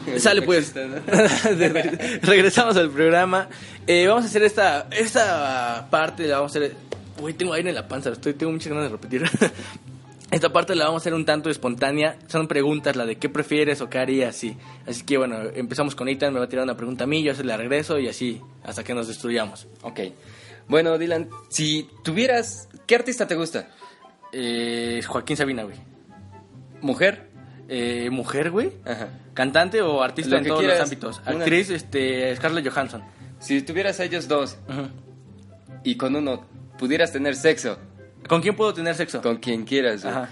Sale 0.18 0.42
pues. 0.42 0.74
Regresamos 2.22 2.76
al 2.76 2.90
programa. 2.90 3.48
Eh, 3.86 4.06
vamos 4.06 4.24
a 4.24 4.26
hacer 4.26 4.42
esta 4.42 4.88
esta 4.90 5.88
parte, 5.90 6.26
la 6.26 6.36
vamos 6.36 6.54
a 6.56 6.58
hacer... 6.58 6.76
Uy, 7.20 7.34
tengo 7.34 7.52
aire 7.52 7.68
en 7.68 7.74
la 7.74 7.86
panza, 7.86 8.10
estoy, 8.10 8.34
tengo 8.34 8.52
muchas 8.52 8.68
ganas 8.68 8.84
de 8.84 8.90
repetir. 8.90 9.22
Esta 10.32 10.50
parte 10.50 10.74
la 10.74 10.86
vamos 10.86 11.02
a 11.02 11.02
hacer 11.02 11.12
un 11.12 11.26
tanto 11.26 11.50
espontánea. 11.50 12.16
Son 12.26 12.48
preguntas, 12.48 12.96
la 12.96 13.04
de 13.04 13.16
qué 13.16 13.28
prefieres 13.28 13.82
o 13.82 13.90
qué 13.90 13.98
harías, 13.98 14.34
sí. 14.34 14.56
Así 14.86 15.04
que 15.04 15.18
bueno, 15.18 15.36
empezamos 15.54 15.94
con 15.94 16.08
Ethan, 16.08 16.32
me 16.32 16.38
va 16.38 16.46
a 16.46 16.48
tirar 16.48 16.64
una 16.64 16.74
pregunta 16.74 17.04
a 17.04 17.06
mí, 17.06 17.22
yo 17.22 17.34
se 17.34 17.44
la 17.44 17.58
regreso 17.58 17.98
y 17.98 18.08
así, 18.08 18.40
hasta 18.64 18.82
que 18.82 18.94
nos 18.94 19.08
destruyamos. 19.08 19.66
Ok. 19.82 20.00
Bueno, 20.68 20.96
Dylan, 20.96 21.28
si 21.50 21.86
tuvieras... 22.02 22.70
¿Qué 22.86 22.94
artista 22.94 23.26
te 23.26 23.34
gusta? 23.34 23.68
Eh, 24.32 25.02
Joaquín 25.06 25.36
Sabina, 25.36 25.64
güey. 25.64 25.76
¿Mujer? 26.80 27.28
Eh, 27.74 28.11
¿Mujer, 28.11 28.50
güey? 28.50 28.72
Ajá. 28.85 29.08
¿Cantante 29.32 29.80
o 29.80 30.02
artista 30.02 30.32
Lo 30.32 30.38
en 30.38 30.44
todos 30.46 30.61
quieras. 30.61 30.78
los 30.80 30.85
ámbitos? 30.88 31.22
Una- 31.26 31.38
Actriz, 31.38 31.70
este, 31.70 32.37
Scarlett 32.37 32.68
Johansson. 32.68 33.02
Si 33.40 33.62
tuvieras 33.62 33.98
a 34.00 34.04
ellos 34.04 34.28
dos 34.28 34.58
y 35.82 35.96
con 35.96 36.14
uno 36.14 36.44
pudieras 36.78 37.12
tener 37.12 37.35
sexo 37.35 37.78
¿Con 38.28 38.42
quién 38.42 38.54
puedo 38.56 38.74
tener 38.74 38.94
sexo? 38.94 39.22
con 39.22 39.38
quien 39.38 39.64
quieras, 39.64 40.02
güey, 40.02 40.14
Ajá, 40.14 40.28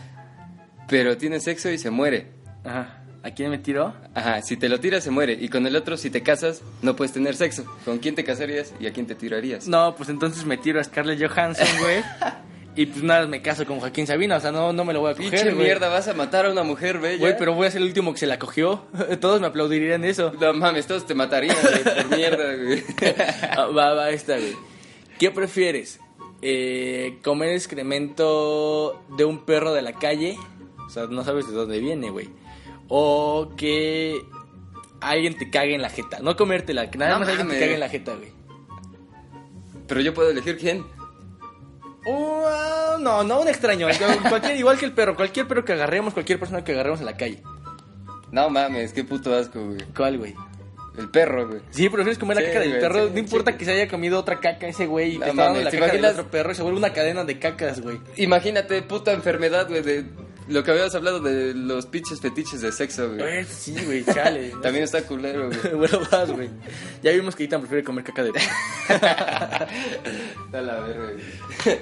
pero 0.87 1.17
tiene 1.17 1.41
sexo 1.41 1.71
y 1.71 1.79
se 1.79 1.91
muere. 1.91 2.29
ajá. 2.65 2.97
¿A 3.23 3.31
quién 3.33 3.51
me 3.51 3.59
tiró? 3.59 3.95
Ajá, 4.15 4.41
si 4.43 4.57
te 4.57 4.69
lo 4.69 4.81
tiras 4.81 5.03
se 5.05 5.11
muere 5.11 5.33
y 5.39 5.49
con 5.51 5.67
el 5.67 5.77
otro 5.77 5.97
si 5.99 6.09
te 6.11 6.23
casas 6.23 6.63
no 6.83 6.95
puedes 6.97 7.13
tener 7.13 7.37
sexo. 7.37 7.65
¿Con 7.85 7.99
quién 7.99 8.15
te 8.15 8.23
casarías 8.25 8.73
y 8.81 8.87
a 8.87 8.93
quién 8.93 9.07
te 9.07 9.15
tirarías? 9.15 9.67
No, 9.69 9.95
pues 9.97 10.09
entonces 10.09 10.45
me 10.47 10.57
tiro 10.59 10.79
a 10.81 10.85
Scarlett 10.85 11.21
Johansson, 11.27 11.67
güey. 11.81 12.03
y 12.77 12.87
pues 12.87 13.03
nada, 13.03 13.27
me 13.27 13.43
caso 13.43 13.67
con 13.67 13.81
Joaquín 13.81 14.07
Sabina, 14.07 14.37
o 14.37 14.41
sea, 14.41 14.53
no, 14.53 14.73
no 14.73 14.85
me 14.85 14.93
lo 14.93 15.01
voy 15.01 15.11
a 15.11 15.15
coger, 15.15 15.31
Pinche 15.31 15.53
mierda, 15.53 15.89
vas 15.89 16.07
a 16.07 16.15
matar 16.15 16.47
a 16.47 16.53
una 16.53 16.63
mujer 16.63 16.99
bella. 16.99 17.19
Güey, 17.19 17.37
pero 17.37 17.53
voy 17.55 17.67
a 17.67 17.71
ser 17.71 17.81
el 17.83 17.89
último 17.89 18.13
que 18.13 18.21
se 18.21 18.27
la 18.27 18.39
cogió. 18.39 18.85
Todos 19.21 19.41
me 19.41 19.49
aplaudirían 19.49 20.05
eso. 20.05 20.33
No 20.41 20.53
mames, 20.53 20.87
todos 20.87 21.07
te 21.07 21.15
matarían, 21.15 21.57
güey, 21.61 21.83
por 21.83 22.17
mierda, 22.17 22.55
güey. 22.57 22.85
Ah, 23.51 23.67
va, 23.67 23.95
va, 23.95 24.11
esta, 24.11 24.37
güey. 24.39 24.55
¿Qué 25.19 25.31
prefieres? 25.31 26.01
Eh, 26.43 27.19
¿Comer 27.23 27.51
excremento 27.51 29.03
de 29.17 29.25
un 29.25 29.45
perro 29.45 29.73
de 29.73 29.83
la 29.83 29.93
calle? 29.93 30.37
O 30.87 30.91
sea, 30.91 31.07
no 31.07 31.25
sabes 31.25 31.49
de 31.49 31.53
dónde 31.53 31.81
viene, 31.81 32.11
güey. 32.11 32.29
O 32.89 33.53
que 33.57 34.21
alguien 35.01 35.37
te 35.37 35.51
cague 35.51 35.75
en 35.75 35.83
la 35.83 35.91
jeta. 35.91 36.21
No 36.21 36.37
comértela, 36.37 36.91
que 36.91 36.99
nada 36.99 37.13
No 37.13 37.21
más 37.21 37.29
alguien 37.29 37.49
te 37.49 37.59
cague 37.59 37.75
en 37.75 37.81
la 37.81 37.89
jeta, 37.89 38.15
güey. 38.15 38.33
Pero 39.87 40.01
yo 40.01 40.15
puedo 40.15 40.31
elegir 40.31 40.57
quién. 40.57 40.85
Uh, 42.07 42.99
no, 43.01 43.25
no 43.25 43.41
un 43.41 43.49
extraño. 43.49 43.87
Cualquier, 44.29 44.57
igual 44.57 44.79
que 44.79 44.87
el 44.87 44.93
perro. 44.93 45.17
Cualquier 45.17 45.47
perro 45.47 45.65
que 45.65 45.73
agarremos, 45.73 46.15
cualquier 46.15 46.39
persona 46.39 46.65
que 46.65 46.73
agarremos 46.73 47.01
en 47.01 47.07
la 47.07 47.17
calle. 47.17 47.43
No 48.33 48.49
mames, 48.49 48.93
qué 48.93 49.05
puto 49.05 49.35
asco, 49.35 49.65
güey. 49.65 49.81
¿Cuál, 49.95 50.19
güey? 50.19 50.35
El 50.99 51.09
perro, 51.09 51.49
güey. 51.49 51.61
Sí, 51.71 51.89
prefieres 51.89 52.19
comer 52.19 52.37
la 52.37 52.45
caca 52.45 52.61
del 52.61 52.71
güey, 52.71 52.81
perro. 52.81 53.07
sí, 53.07 53.11
no 53.13 53.19
importa 53.19 53.53
sí. 53.53 53.59
que 53.59 53.65
se 53.65 53.73
haya 53.73 53.89
comido 53.89 54.19
otra 54.19 54.41
caca 54.41 54.67
ese 54.67 54.87
güey 54.87 55.15
y 55.15 55.19
No 55.19 55.25
te 55.25 55.31
está 55.31 55.45
dando 55.45 55.61
la 55.63 55.71
¿te 55.71 55.79
caca 55.79 55.93
del 55.93 56.05
otro 56.05 56.31
perro 56.31 56.53
y 56.53 56.55
se 56.55 56.63
vuelve 56.63 56.79
una 56.79 56.93
cadena 56.93 57.25
de 57.25 57.39
cacas, 57.39 57.81
güey. 57.81 58.01
Imagínate, 58.17 58.83
puta 58.83 59.13
enfermedad, 59.13 59.69
güey, 59.69 59.83
de 59.83 60.05
lo 60.51 60.65
que 60.65 60.71
habíamos 60.73 60.95
hablado 60.95 61.21
de 61.21 61.55
los 61.55 61.87
pinches 61.87 62.21
fetiches 62.21 62.61
de 62.61 62.73
sexo, 62.73 63.09
güey. 63.09 63.21
Eh, 63.21 63.45
sí, 63.45 63.75
güey, 63.85 64.05
chale. 64.05 64.51
También 64.63 64.85
está 64.85 65.03
culero, 65.03 65.49
güey. 65.49 65.75
bueno, 65.75 66.01
vas, 66.11 66.31
güey. 66.31 66.51
Ya 67.03 67.13
vimos 67.13 67.37
que 67.37 67.45
Ethan 67.45 67.61
prefiere 67.61 67.85
comer 67.85 68.05
caca 68.05 68.25
de 68.25 68.33
perro. 68.33 68.47
Da 70.51 70.61
la 70.61 70.81
verga, 70.81 71.13
güey. 71.13 71.79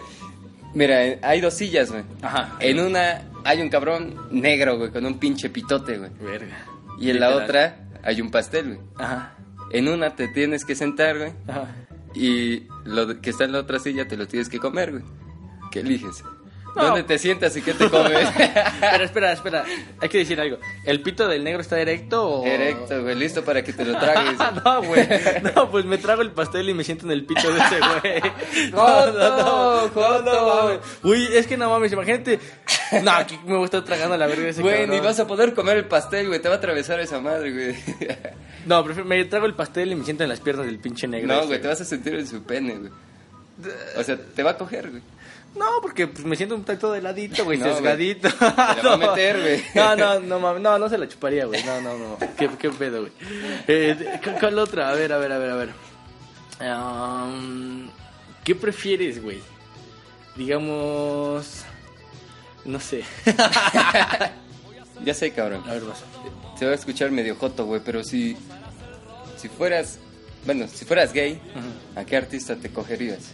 Mira, 0.74 1.18
hay 1.22 1.40
dos 1.40 1.54
sillas, 1.54 1.90
güey. 1.90 2.04
Ajá. 2.20 2.56
En 2.60 2.78
una 2.80 3.22
hay 3.44 3.62
un 3.62 3.70
cabrón 3.70 4.14
negro, 4.30 4.76
güey, 4.76 4.90
con 4.90 5.06
un 5.06 5.18
pinche 5.18 5.48
pitote, 5.48 5.96
güey. 5.96 6.10
Verga. 6.20 6.66
Y 6.98 7.10
en 7.10 7.20
la 7.20 7.34
otra 7.34 7.88
hay 8.02 8.20
un 8.20 8.30
pastel, 8.30 8.74
güey. 8.74 8.80
Ajá. 8.98 9.34
En 9.70 9.88
una 9.88 10.14
te 10.14 10.28
tienes 10.28 10.64
que 10.64 10.74
sentar, 10.74 11.16
güey. 11.16 11.32
Ajá. 11.46 11.74
Y 12.14 12.66
lo 12.84 13.20
que 13.20 13.30
está 13.30 13.44
en 13.44 13.52
la 13.52 13.60
otra 13.60 13.78
silla 13.78 14.06
te 14.06 14.16
lo 14.16 14.26
tienes 14.26 14.48
que 14.48 14.58
comer, 14.58 14.92
güey. 14.92 15.04
¿Qué 15.70 15.80
eliges? 15.80 16.22
No. 16.74 16.84
¿Dónde 16.84 17.02
te 17.02 17.18
sientas 17.18 17.56
y 17.56 17.62
qué 17.62 17.74
te 17.74 17.88
comes? 17.88 18.28
Pero 18.80 19.04
espera, 19.04 19.32
espera. 19.32 19.64
Hay 20.00 20.08
que 20.08 20.18
decir 20.18 20.40
algo. 20.40 20.58
¿El 20.84 21.00
pito 21.00 21.26
del 21.26 21.42
negro 21.42 21.60
está 21.60 21.80
erecto 21.80 22.28
o...? 22.28 22.46
Erecto, 22.46 23.02
güey, 23.02 23.14
listo 23.14 23.44
para 23.44 23.62
que 23.62 23.72
te 23.72 23.84
lo 23.84 23.98
tragues. 23.98 24.38
no, 24.64 24.82
güey. 24.82 25.08
No, 25.54 25.70
pues 25.70 25.84
me 25.84 25.98
trago 25.98 26.22
el 26.22 26.30
pastel 26.30 26.68
y 26.68 26.74
me 26.74 26.84
siento 26.84 27.06
en 27.06 27.12
el 27.12 27.24
pito 27.24 27.52
de 27.52 27.58
ese 27.58 27.78
güey. 27.80 28.70
Joto. 28.72 30.22
no 30.24 30.46
mames. 30.46 30.78
Uy, 31.02 31.28
es 31.32 31.46
que 31.46 31.56
no 31.56 31.70
mames, 31.70 31.92
imagínate. 31.92 32.38
No, 33.02 33.10
aquí 33.12 33.38
me 33.44 33.54
voy 33.54 33.62
a 33.62 33.64
estar 33.64 33.84
tragando 33.84 34.16
la 34.16 34.26
verga 34.26 34.44
de 34.44 34.50
ese 34.50 34.62
Güey, 34.62 34.86
ni 34.86 35.00
vas 35.00 35.18
a 35.20 35.26
poder 35.26 35.54
comer 35.54 35.78
el 35.78 35.84
pastel, 35.86 36.28
güey. 36.28 36.40
Te 36.40 36.48
va 36.48 36.56
a 36.56 36.58
atravesar 36.58 37.00
esa 37.00 37.20
madre, 37.20 37.52
güey. 37.52 37.76
No, 38.66 38.84
prefiero, 38.84 39.08
me 39.08 39.24
trago 39.24 39.46
el 39.46 39.54
pastel 39.54 39.92
y 39.92 39.94
me 39.94 40.04
siento 40.04 40.22
en 40.22 40.28
las 40.28 40.40
piernas 40.40 40.66
del 40.66 40.78
pinche 40.78 41.08
negro. 41.08 41.28
No, 41.28 41.46
güey, 41.46 41.60
te 41.60 41.68
vas 41.68 41.80
a 41.80 41.84
sentir 41.84 42.14
en 42.14 42.26
su 42.26 42.42
pene, 42.42 42.74
güey. 42.74 42.92
O 43.96 44.02
sea, 44.04 44.16
te 44.16 44.42
va 44.42 44.52
a 44.52 44.56
coger, 44.56 44.90
güey. 44.90 45.02
No, 45.54 45.66
porque 45.82 46.06
pues, 46.06 46.24
me 46.24 46.36
siento 46.36 46.54
un 46.54 46.64
tanto 46.64 46.92
de 46.92 47.00
ladito, 47.02 47.44
güey, 47.44 47.58
No, 47.58 47.64
sesgadito. 47.74 48.28
Te 48.30 48.44
la 48.44 48.82
va 48.82 48.94
a 48.94 48.96
meter, 48.96 49.40
güey. 49.40 49.62
No, 49.74 49.96
no, 49.96 50.20
no, 50.20 50.38
mames, 50.40 50.62
no, 50.62 50.78
no 50.78 50.88
se 50.88 50.98
la 50.98 51.08
chuparía, 51.08 51.46
güey. 51.46 51.62
No, 51.64 51.80
no, 51.80 51.96
no. 51.98 52.18
¿Qué, 52.36 52.48
qué 52.58 52.70
pedo, 52.70 53.00
güey? 53.00 53.12
Eh, 53.66 54.20
¿cu- 54.22 54.38
¿Cuál 54.38 54.58
otra? 54.58 54.88
A 54.90 54.94
ver, 54.94 55.12
a 55.12 55.18
ver, 55.18 55.32
a 55.32 55.38
ver, 55.38 55.50
a 55.50 55.54
ver. 55.56 55.70
Um, 56.60 57.88
¿Qué 58.44 58.54
prefieres, 58.54 59.22
güey? 59.22 59.40
Digamos... 60.36 61.62
No 62.64 62.78
sé. 62.80 63.02
Ya 65.04 65.14
sé, 65.14 65.30
cabrón. 65.32 65.62
A 65.68 65.74
ver, 65.74 65.84
vas. 65.84 66.02
Se 66.58 66.64
va 66.66 66.72
a 66.72 66.74
escuchar 66.74 67.12
medio 67.12 67.36
joto, 67.36 67.64
güey, 67.66 67.80
pero 67.84 68.02
si... 68.02 68.36
Si 69.36 69.48
fueras... 69.48 69.98
Bueno, 70.44 70.66
si 70.66 70.84
fueras 70.84 71.12
gay, 71.12 71.40
¿a 71.94 72.04
qué 72.04 72.16
artista 72.16 72.56
te 72.56 72.68
cogerías? 72.70 73.30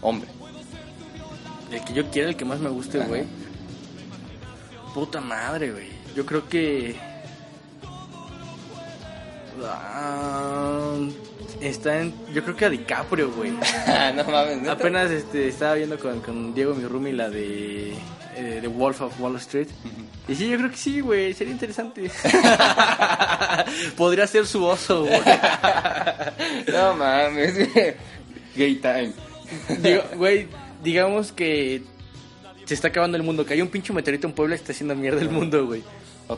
Hombre. 0.00 0.28
El 1.72 1.84
que 1.84 1.92
yo 1.94 2.10
quiera, 2.10 2.28
el 2.28 2.36
que 2.36 2.44
más 2.44 2.60
me 2.60 2.68
guste, 2.68 2.98
Ajá. 2.98 3.08
güey. 3.08 3.24
Puta 4.94 5.20
madre, 5.20 5.72
güey. 5.72 5.88
Yo 6.14 6.26
creo 6.26 6.46
que... 6.48 6.94
Ah, 9.64 10.96
está 11.60 12.00
en. 12.00 12.12
Yo 12.32 12.42
creo 12.42 12.56
que 12.56 12.64
a 12.64 12.70
DiCaprio, 12.70 13.30
güey. 13.32 13.52
No 14.14 14.24
mames, 14.24 14.58
¿neta? 14.58 14.72
Apenas 14.72 15.10
este, 15.10 15.48
estaba 15.48 15.74
viendo 15.74 15.98
con, 15.98 16.20
con 16.20 16.54
Diego, 16.54 16.74
mi 16.74 16.84
roomie, 16.84 17.12
la 17.12 17.30
de. 17.30 17.92
eh, 18.36 18.58
The 18.60 18.66
Wolf 18.66 19.02
of 19.02 19.20
Wall 19.20 19.36
Street. 19.36 19.68
Y 20.28 20.34
sí, 20.34 20.48
yo 20.48 20.58
creo 20.58 20.70
que 20.70 20.76
sí, 20.76 21.00
güey. 21.00 21.32
Sería 21.34 21.52
interesante. 21.52 22.10
Podría 23.96 24.26
ser 24.26 24.46
su 24.46 24.64
oso, 24.64 25.04
güey. 25.04 25.20
No 26.72 26.94
mames. 26.94 27.54
Gay 28.56 28.74
time. 28.76 29.12
Digo, 29.80 30.02
güey, 30.16 30.48
digamos 30.82 31.32
que 31.32 31.82
se 32.64 32.74
está 32.74 32.88
acabando 32.88 33.16
el 33.16 33.22
mundo. 33.22 33.44
Que 33.46 33.54
hay 33.54 33.62
un 33.62 33.68
pinche 33.68 33.92
meteorito 33.92 34.26
en 34.26 34.32
Puebla 34.32 34.54
y 34.54 34.58
está 34.58 34.72
haciendo 34.72 34.94
mierda 34.94 35.20
el 35.20 35.30
mundo, 35.30 35.66
güey. 35.66 35.82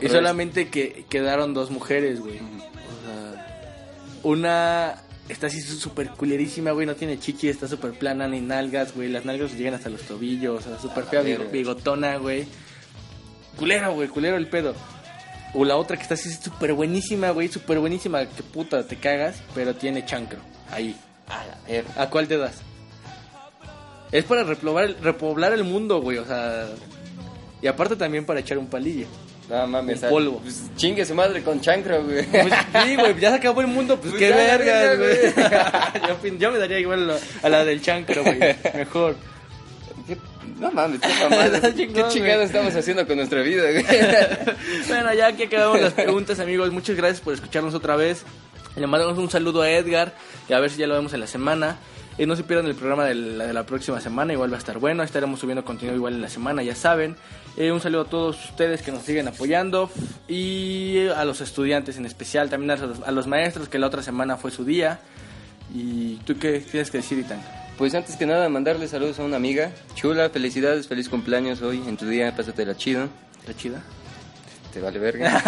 Y 0.01 0.09
solamente 0.09 0.69
que 0.69 1.05
quedaron 1.09 1.53
dos 1.53 1.71
mujeres, 1.71 2.19
güey. 2.19 2.37
O 2.37 3.05
sea, 3.05 3.71
una 4.23 5.01
está 5.29 5.47
así 5.47 5.61
súper 5.61 6.09
culerísima, 6.09 6.71
güey. 6.71 6.85
No 6.85 6.95
tiene 6.95 7.19
chichi, 7.19 7.49
está 7.49 7.67
súper 7.67 7.91
plana 7.93 8.27
ni 8.27 8.41
nalgas, 8.41 8.93
güey. 8.93 9.09
Las 9.09 9.25
nalgas 9.25 9.51
le 9.51 9.57
llegan 9.57 9.73
hasta 9.75 9.89
los 9.89 10.01
tobillos. 10.01 10.65
O 10.65 10.69
sea, 10.69 10.79
súper 10.79 11.05
fea, 11.05 11.21
bigotona, 11.21 12.17
güey. 12.17 12.45
Culero, 13.57 13.93
güey, 13.93 14.09
culero 14.09 14.37
el 14.37 14.47
pedo. 14.47 14.75
O 15.53 15.63
la 15.63 15.77
otra 15.77 15.95
que 15.95 16.03
está 16.03 16.15
así 16.15 16.29
súper 16.33 16.73
buenísima, 16.73 17.29
güey. 17.29 17.47
Súper 17.47 17.79
buenísima. 17.79 18.25
Que 18.25 18.43
puta, 18.43 18.85
te 18.85 18.97
cagas. 18.97 19.41
Pero 19.53 19.73
tiene 19.75 20.05
chancro. 20.05 20.39
Ahí. 20.69 20.95
A 21.27 21.45
la. 21.45 22.03
¿A 22.03 22.09
cuál 22.09 22.27
te 22.27 22.37
das? 22.37 22.61
Es 24.11 24.23
para 24.23 24.43
repoblar, 24.43 24.95
repoblar 25.01 25.53
el 25.53 25.63
mundo, 25.63 26.01
güey, 26.01 26.17
o 26.17 26.25
sea... 26.25 26.67
Y 27.61 27.67
aparte 27.67 27.95
también 27.95 28.25
para 28.25 28.39
echar 28.39 28.57
un 28.57 28.67
palillo. 28.67 29.07
No 29.49 29.67
mames. 29.67 30.01
Un 30.03 30.09
polvo. 30.09 30.39
pues, 30.39 30.69
chingue 30.75 31.05
su 31.05 31.13
madre 31.15 31.41
con 31.43 31.61
chancro, 31.61 32.03
güey. 32.03 32.25
Pues, 32.25 32.53
sí, 32.83 32.95
güey, 32.95 33.19
ya 33.19 33.29
se 33.31 33.35
acabó 33.37 33.61
el 33.61 33.67
mundo, 33.67 33.97
pues, 33.99 34.11
Pues 34.13 34.23
qué 34.23 34.29
verga, 34.31 34.95
güey. 34.95 36.37
yo, 36.39 36.51
me 36.51 36.57
daría 36.59 36.79
igual 36.79 37.03
a 37.09 37.13
la, 37.13 37.19
a 37.43 37.49
la 37.49 37.65
del 37.65 37.81
chancro, 37.81 38.23
güey, 38.23 38.39
mejor. 38.75 39.15
¿Qué- 40.07 40.17
No 40.59 40.71
mames, 40.71 40.99
qué 41.01 41.13
mamada. 41.23 41.59
¿Qué 41.75 42.03
chingado 42.09 42.41
estamos 42.41 42.75
haciendo 42.75 43.05
con 43.07 43.17
nuestra 43.17 43.41
vida, 43.41 43.63
güey? 43.71 43.85
bueno, 44.87 45.13
ya 45.13 45.35
que 45.35 45.45
acabamos 45.45 45.81
las 45.81 45.93
preguntas, 45.93 46.39
amigos, 46.39 46.71
muchas 46.71 46.95
gracias 46.95 47.21
por 47.21 47.33
escucharnos 47.33 47.73
otra 47.73 47.95
vez. 47.95 48.23
Le 48.75 48.87
mandamos 48.87 49.17
un 49.17 49.29
saludo 49.29 49.61
a 49.61 49.69
Edgar 49.71 50.13
y 50.49 50.53
a 50.53 50.59
ver 50.59 50.69
si 50.69 50.77
ya 50.77 50.87
lo 50.87 50.95
vemos 50.95 51.13
en 51.13 51.19
la 51.21 51.27
semana. 51.27 51.77
Y 52.17 52.25
no 52.25 52.35
se 52.35 52.43
pierdan 52.43 52.67
el 52.67 52.75
programa 52.75 53.05
de 53.05 53.15
la, 53.15 53.47
de 53.47 53.53
la 53.53 53.65
próxima 53.65 53.99
semana, 53.99 54.31
igual 54.31 54.51
va 54.51 54.55
a 54.55 54.59
estar 54.59 54.79
bueno. 54.79 55.03
Estaremos 55.03 55.39
subiendo 55.39 55.65
contenido 55.65 55.95
igual 55.95 56.13
en 56.13 56.21
la 56.21 56.29
semana, 56.29 56.63
ya 56.63 56.75
saben. 56.75 57.17
Eh, 57.57 57.71
un 57.71 57.81
saludo 57.81 58.01
a 58.01 58.05
todos 58.05 58.45
ustedes 58.45 58.81
que 58.81 58.91
nos 58.91 59.03
siguen 59.03 59.27
apoyando 59.27 59.89
y 60.27 61.07
a 61.07 61.25
los 61.25 61.41
estudiantes 61.41 61.97
en 61.97 62.05
especial, 62.05 62.49
también 62.49 62.71
a 62.71 62.75
los, 62.77 63.01
a 63.01 63.11
los 63.11 63.27
maestros 63.27 63.67
que 63.67 63.79
la 63.79 63.87
otra 63.87 64.01
semana 64.01 64.37
fue 64.37 64.51
su 64.51 64.63
día. 64.63 64.99
¿Y 65.73 66.15
tú 66.25 66.37
qué 66.37 66.59
tienes 66.59 66.89
que 66.89 66.99
decir, 66.99 67.19
Itan? 67.19 67.41
Pues 67.77 67.93
antes 67.93 68.15
que 68.15 68.25
nada, 68.25 68.47
mandarle 68.47 68.87
saludos 68.87 69.19
a 69.19 69.23
una 69.23 69.35
amiga. 69.35 69.71
Chula, 69.95 70.29
felicidades, 70.29 70.87
feliz 70.87 71.09
cumpleaños 71.09 71.61
hoy 71.61 71.83
en 71.85 71.97
tu 71.97 72.07
día, 72.07 72.33
pásatela 72.33 72.77
chido. 72.77 73.09
¿Está 73.41 73.53
chida? 73.53 73.81
Te 74.73 74.79
vale 74.79 74.99
verga. 74.99 75.41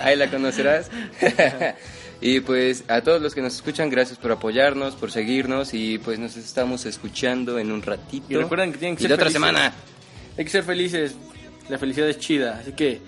Ahí 0.02 0.16
la 0.16 0.30
conocerás. 0.30 0.90
y 2.20 2.40
pues 2.40 2.84
a 2.88 3.00
todos 3.00 3.20
los 3.22 3.34
que 3.34 3.40
nos 3.42 3.54
escuchan, 3.54 3.88
gracias 3.90 4.18
por 4.18 4.30
apoyarnos, 4.32 4.94
por 4.94 5.10
seguirnos 5.10 5.72
y 5.74 5.98
pues 5.98 6.18
nos 6.18 6.36
estamos 6.36 6.84
escuchando 6.86 7.58
en 7.58 7.72
un 7.72 7.82
ratito. 7.82 8.26
Y 8.28 8.36
recuerden 8.36 8.72
que 8.72 8.78
tienen 8.78 8.96
que 8.96 9.02
Y 9.02 9.04
ser 9.04 9.10
la 9.10 9.14
otra 9.16 9.26
felices. 9.26 9.40
semana. 9.46 9.72
Hay 10.38 10.44
que 10.44 10.50
ser 10.50 10.64
felices. 10.64 11.14
La 11.68 11.78
felicidad 11.78 12.08
es 12.08 12.18
chida. 12.18 12.58
Así 12.60 12.72
que 12.72 13.00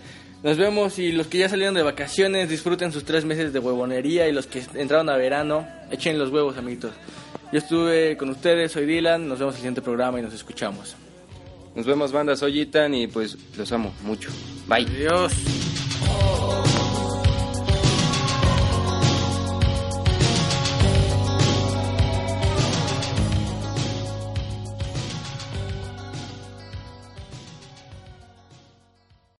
nos 0.43 0.57
vemos 0.57 0.99
y 0.99 1.13
los 1.13 1.27
que 1.27 1.39
ya 1.39 1.49
salieron 1.49 1.75
de 1.75 1.83
vacaciones 1.83 2.49
disfruten 2.49 2.91
sus 2.93 3.05
tres 3.05 3.25
meses 3.25 3.53
de 3.53 3.59
huevonería 3.59 4.29
y 4.29 4.33
los 4.33 4.47
que 4.47 4.63
entraron 4.75 5.09
a 5.11 5.17
verano 5.17 5.67
echen 5.91 6.19
los 6.19 6.31
huevos, 6.31 6.57
amiguitos. 6.57 6.93
Yo 7.53 7.59
estuve 7.59 8.17
con 8.17 8.31
ustedes, 8.31 8.73
soy 8.73 8.87
Dylan. 8.87 9.29
Nos 9.29 9.39
vemos 9.39 9.55
en 9.55 9.57
el 9.57 9.61
siguiente 9.61 9.83
programa 9.83 10.19
y 10.19 10.23
nos 10.23 10.33
escuchamos. 10.33 10.97
Nos 11.75 11.87
vemos, 11.87 12.13
banda, 12.13 12.35
soy 12.37 12.61
Itan 12.61 12.95
y 12.95 13.07
pues 13.07 13.37
los 13.57 13.71
amo 13.73 13.95
mucho. 14.03 14.31
Bye. 14.67 14.87
Adiós. 14.87 15.33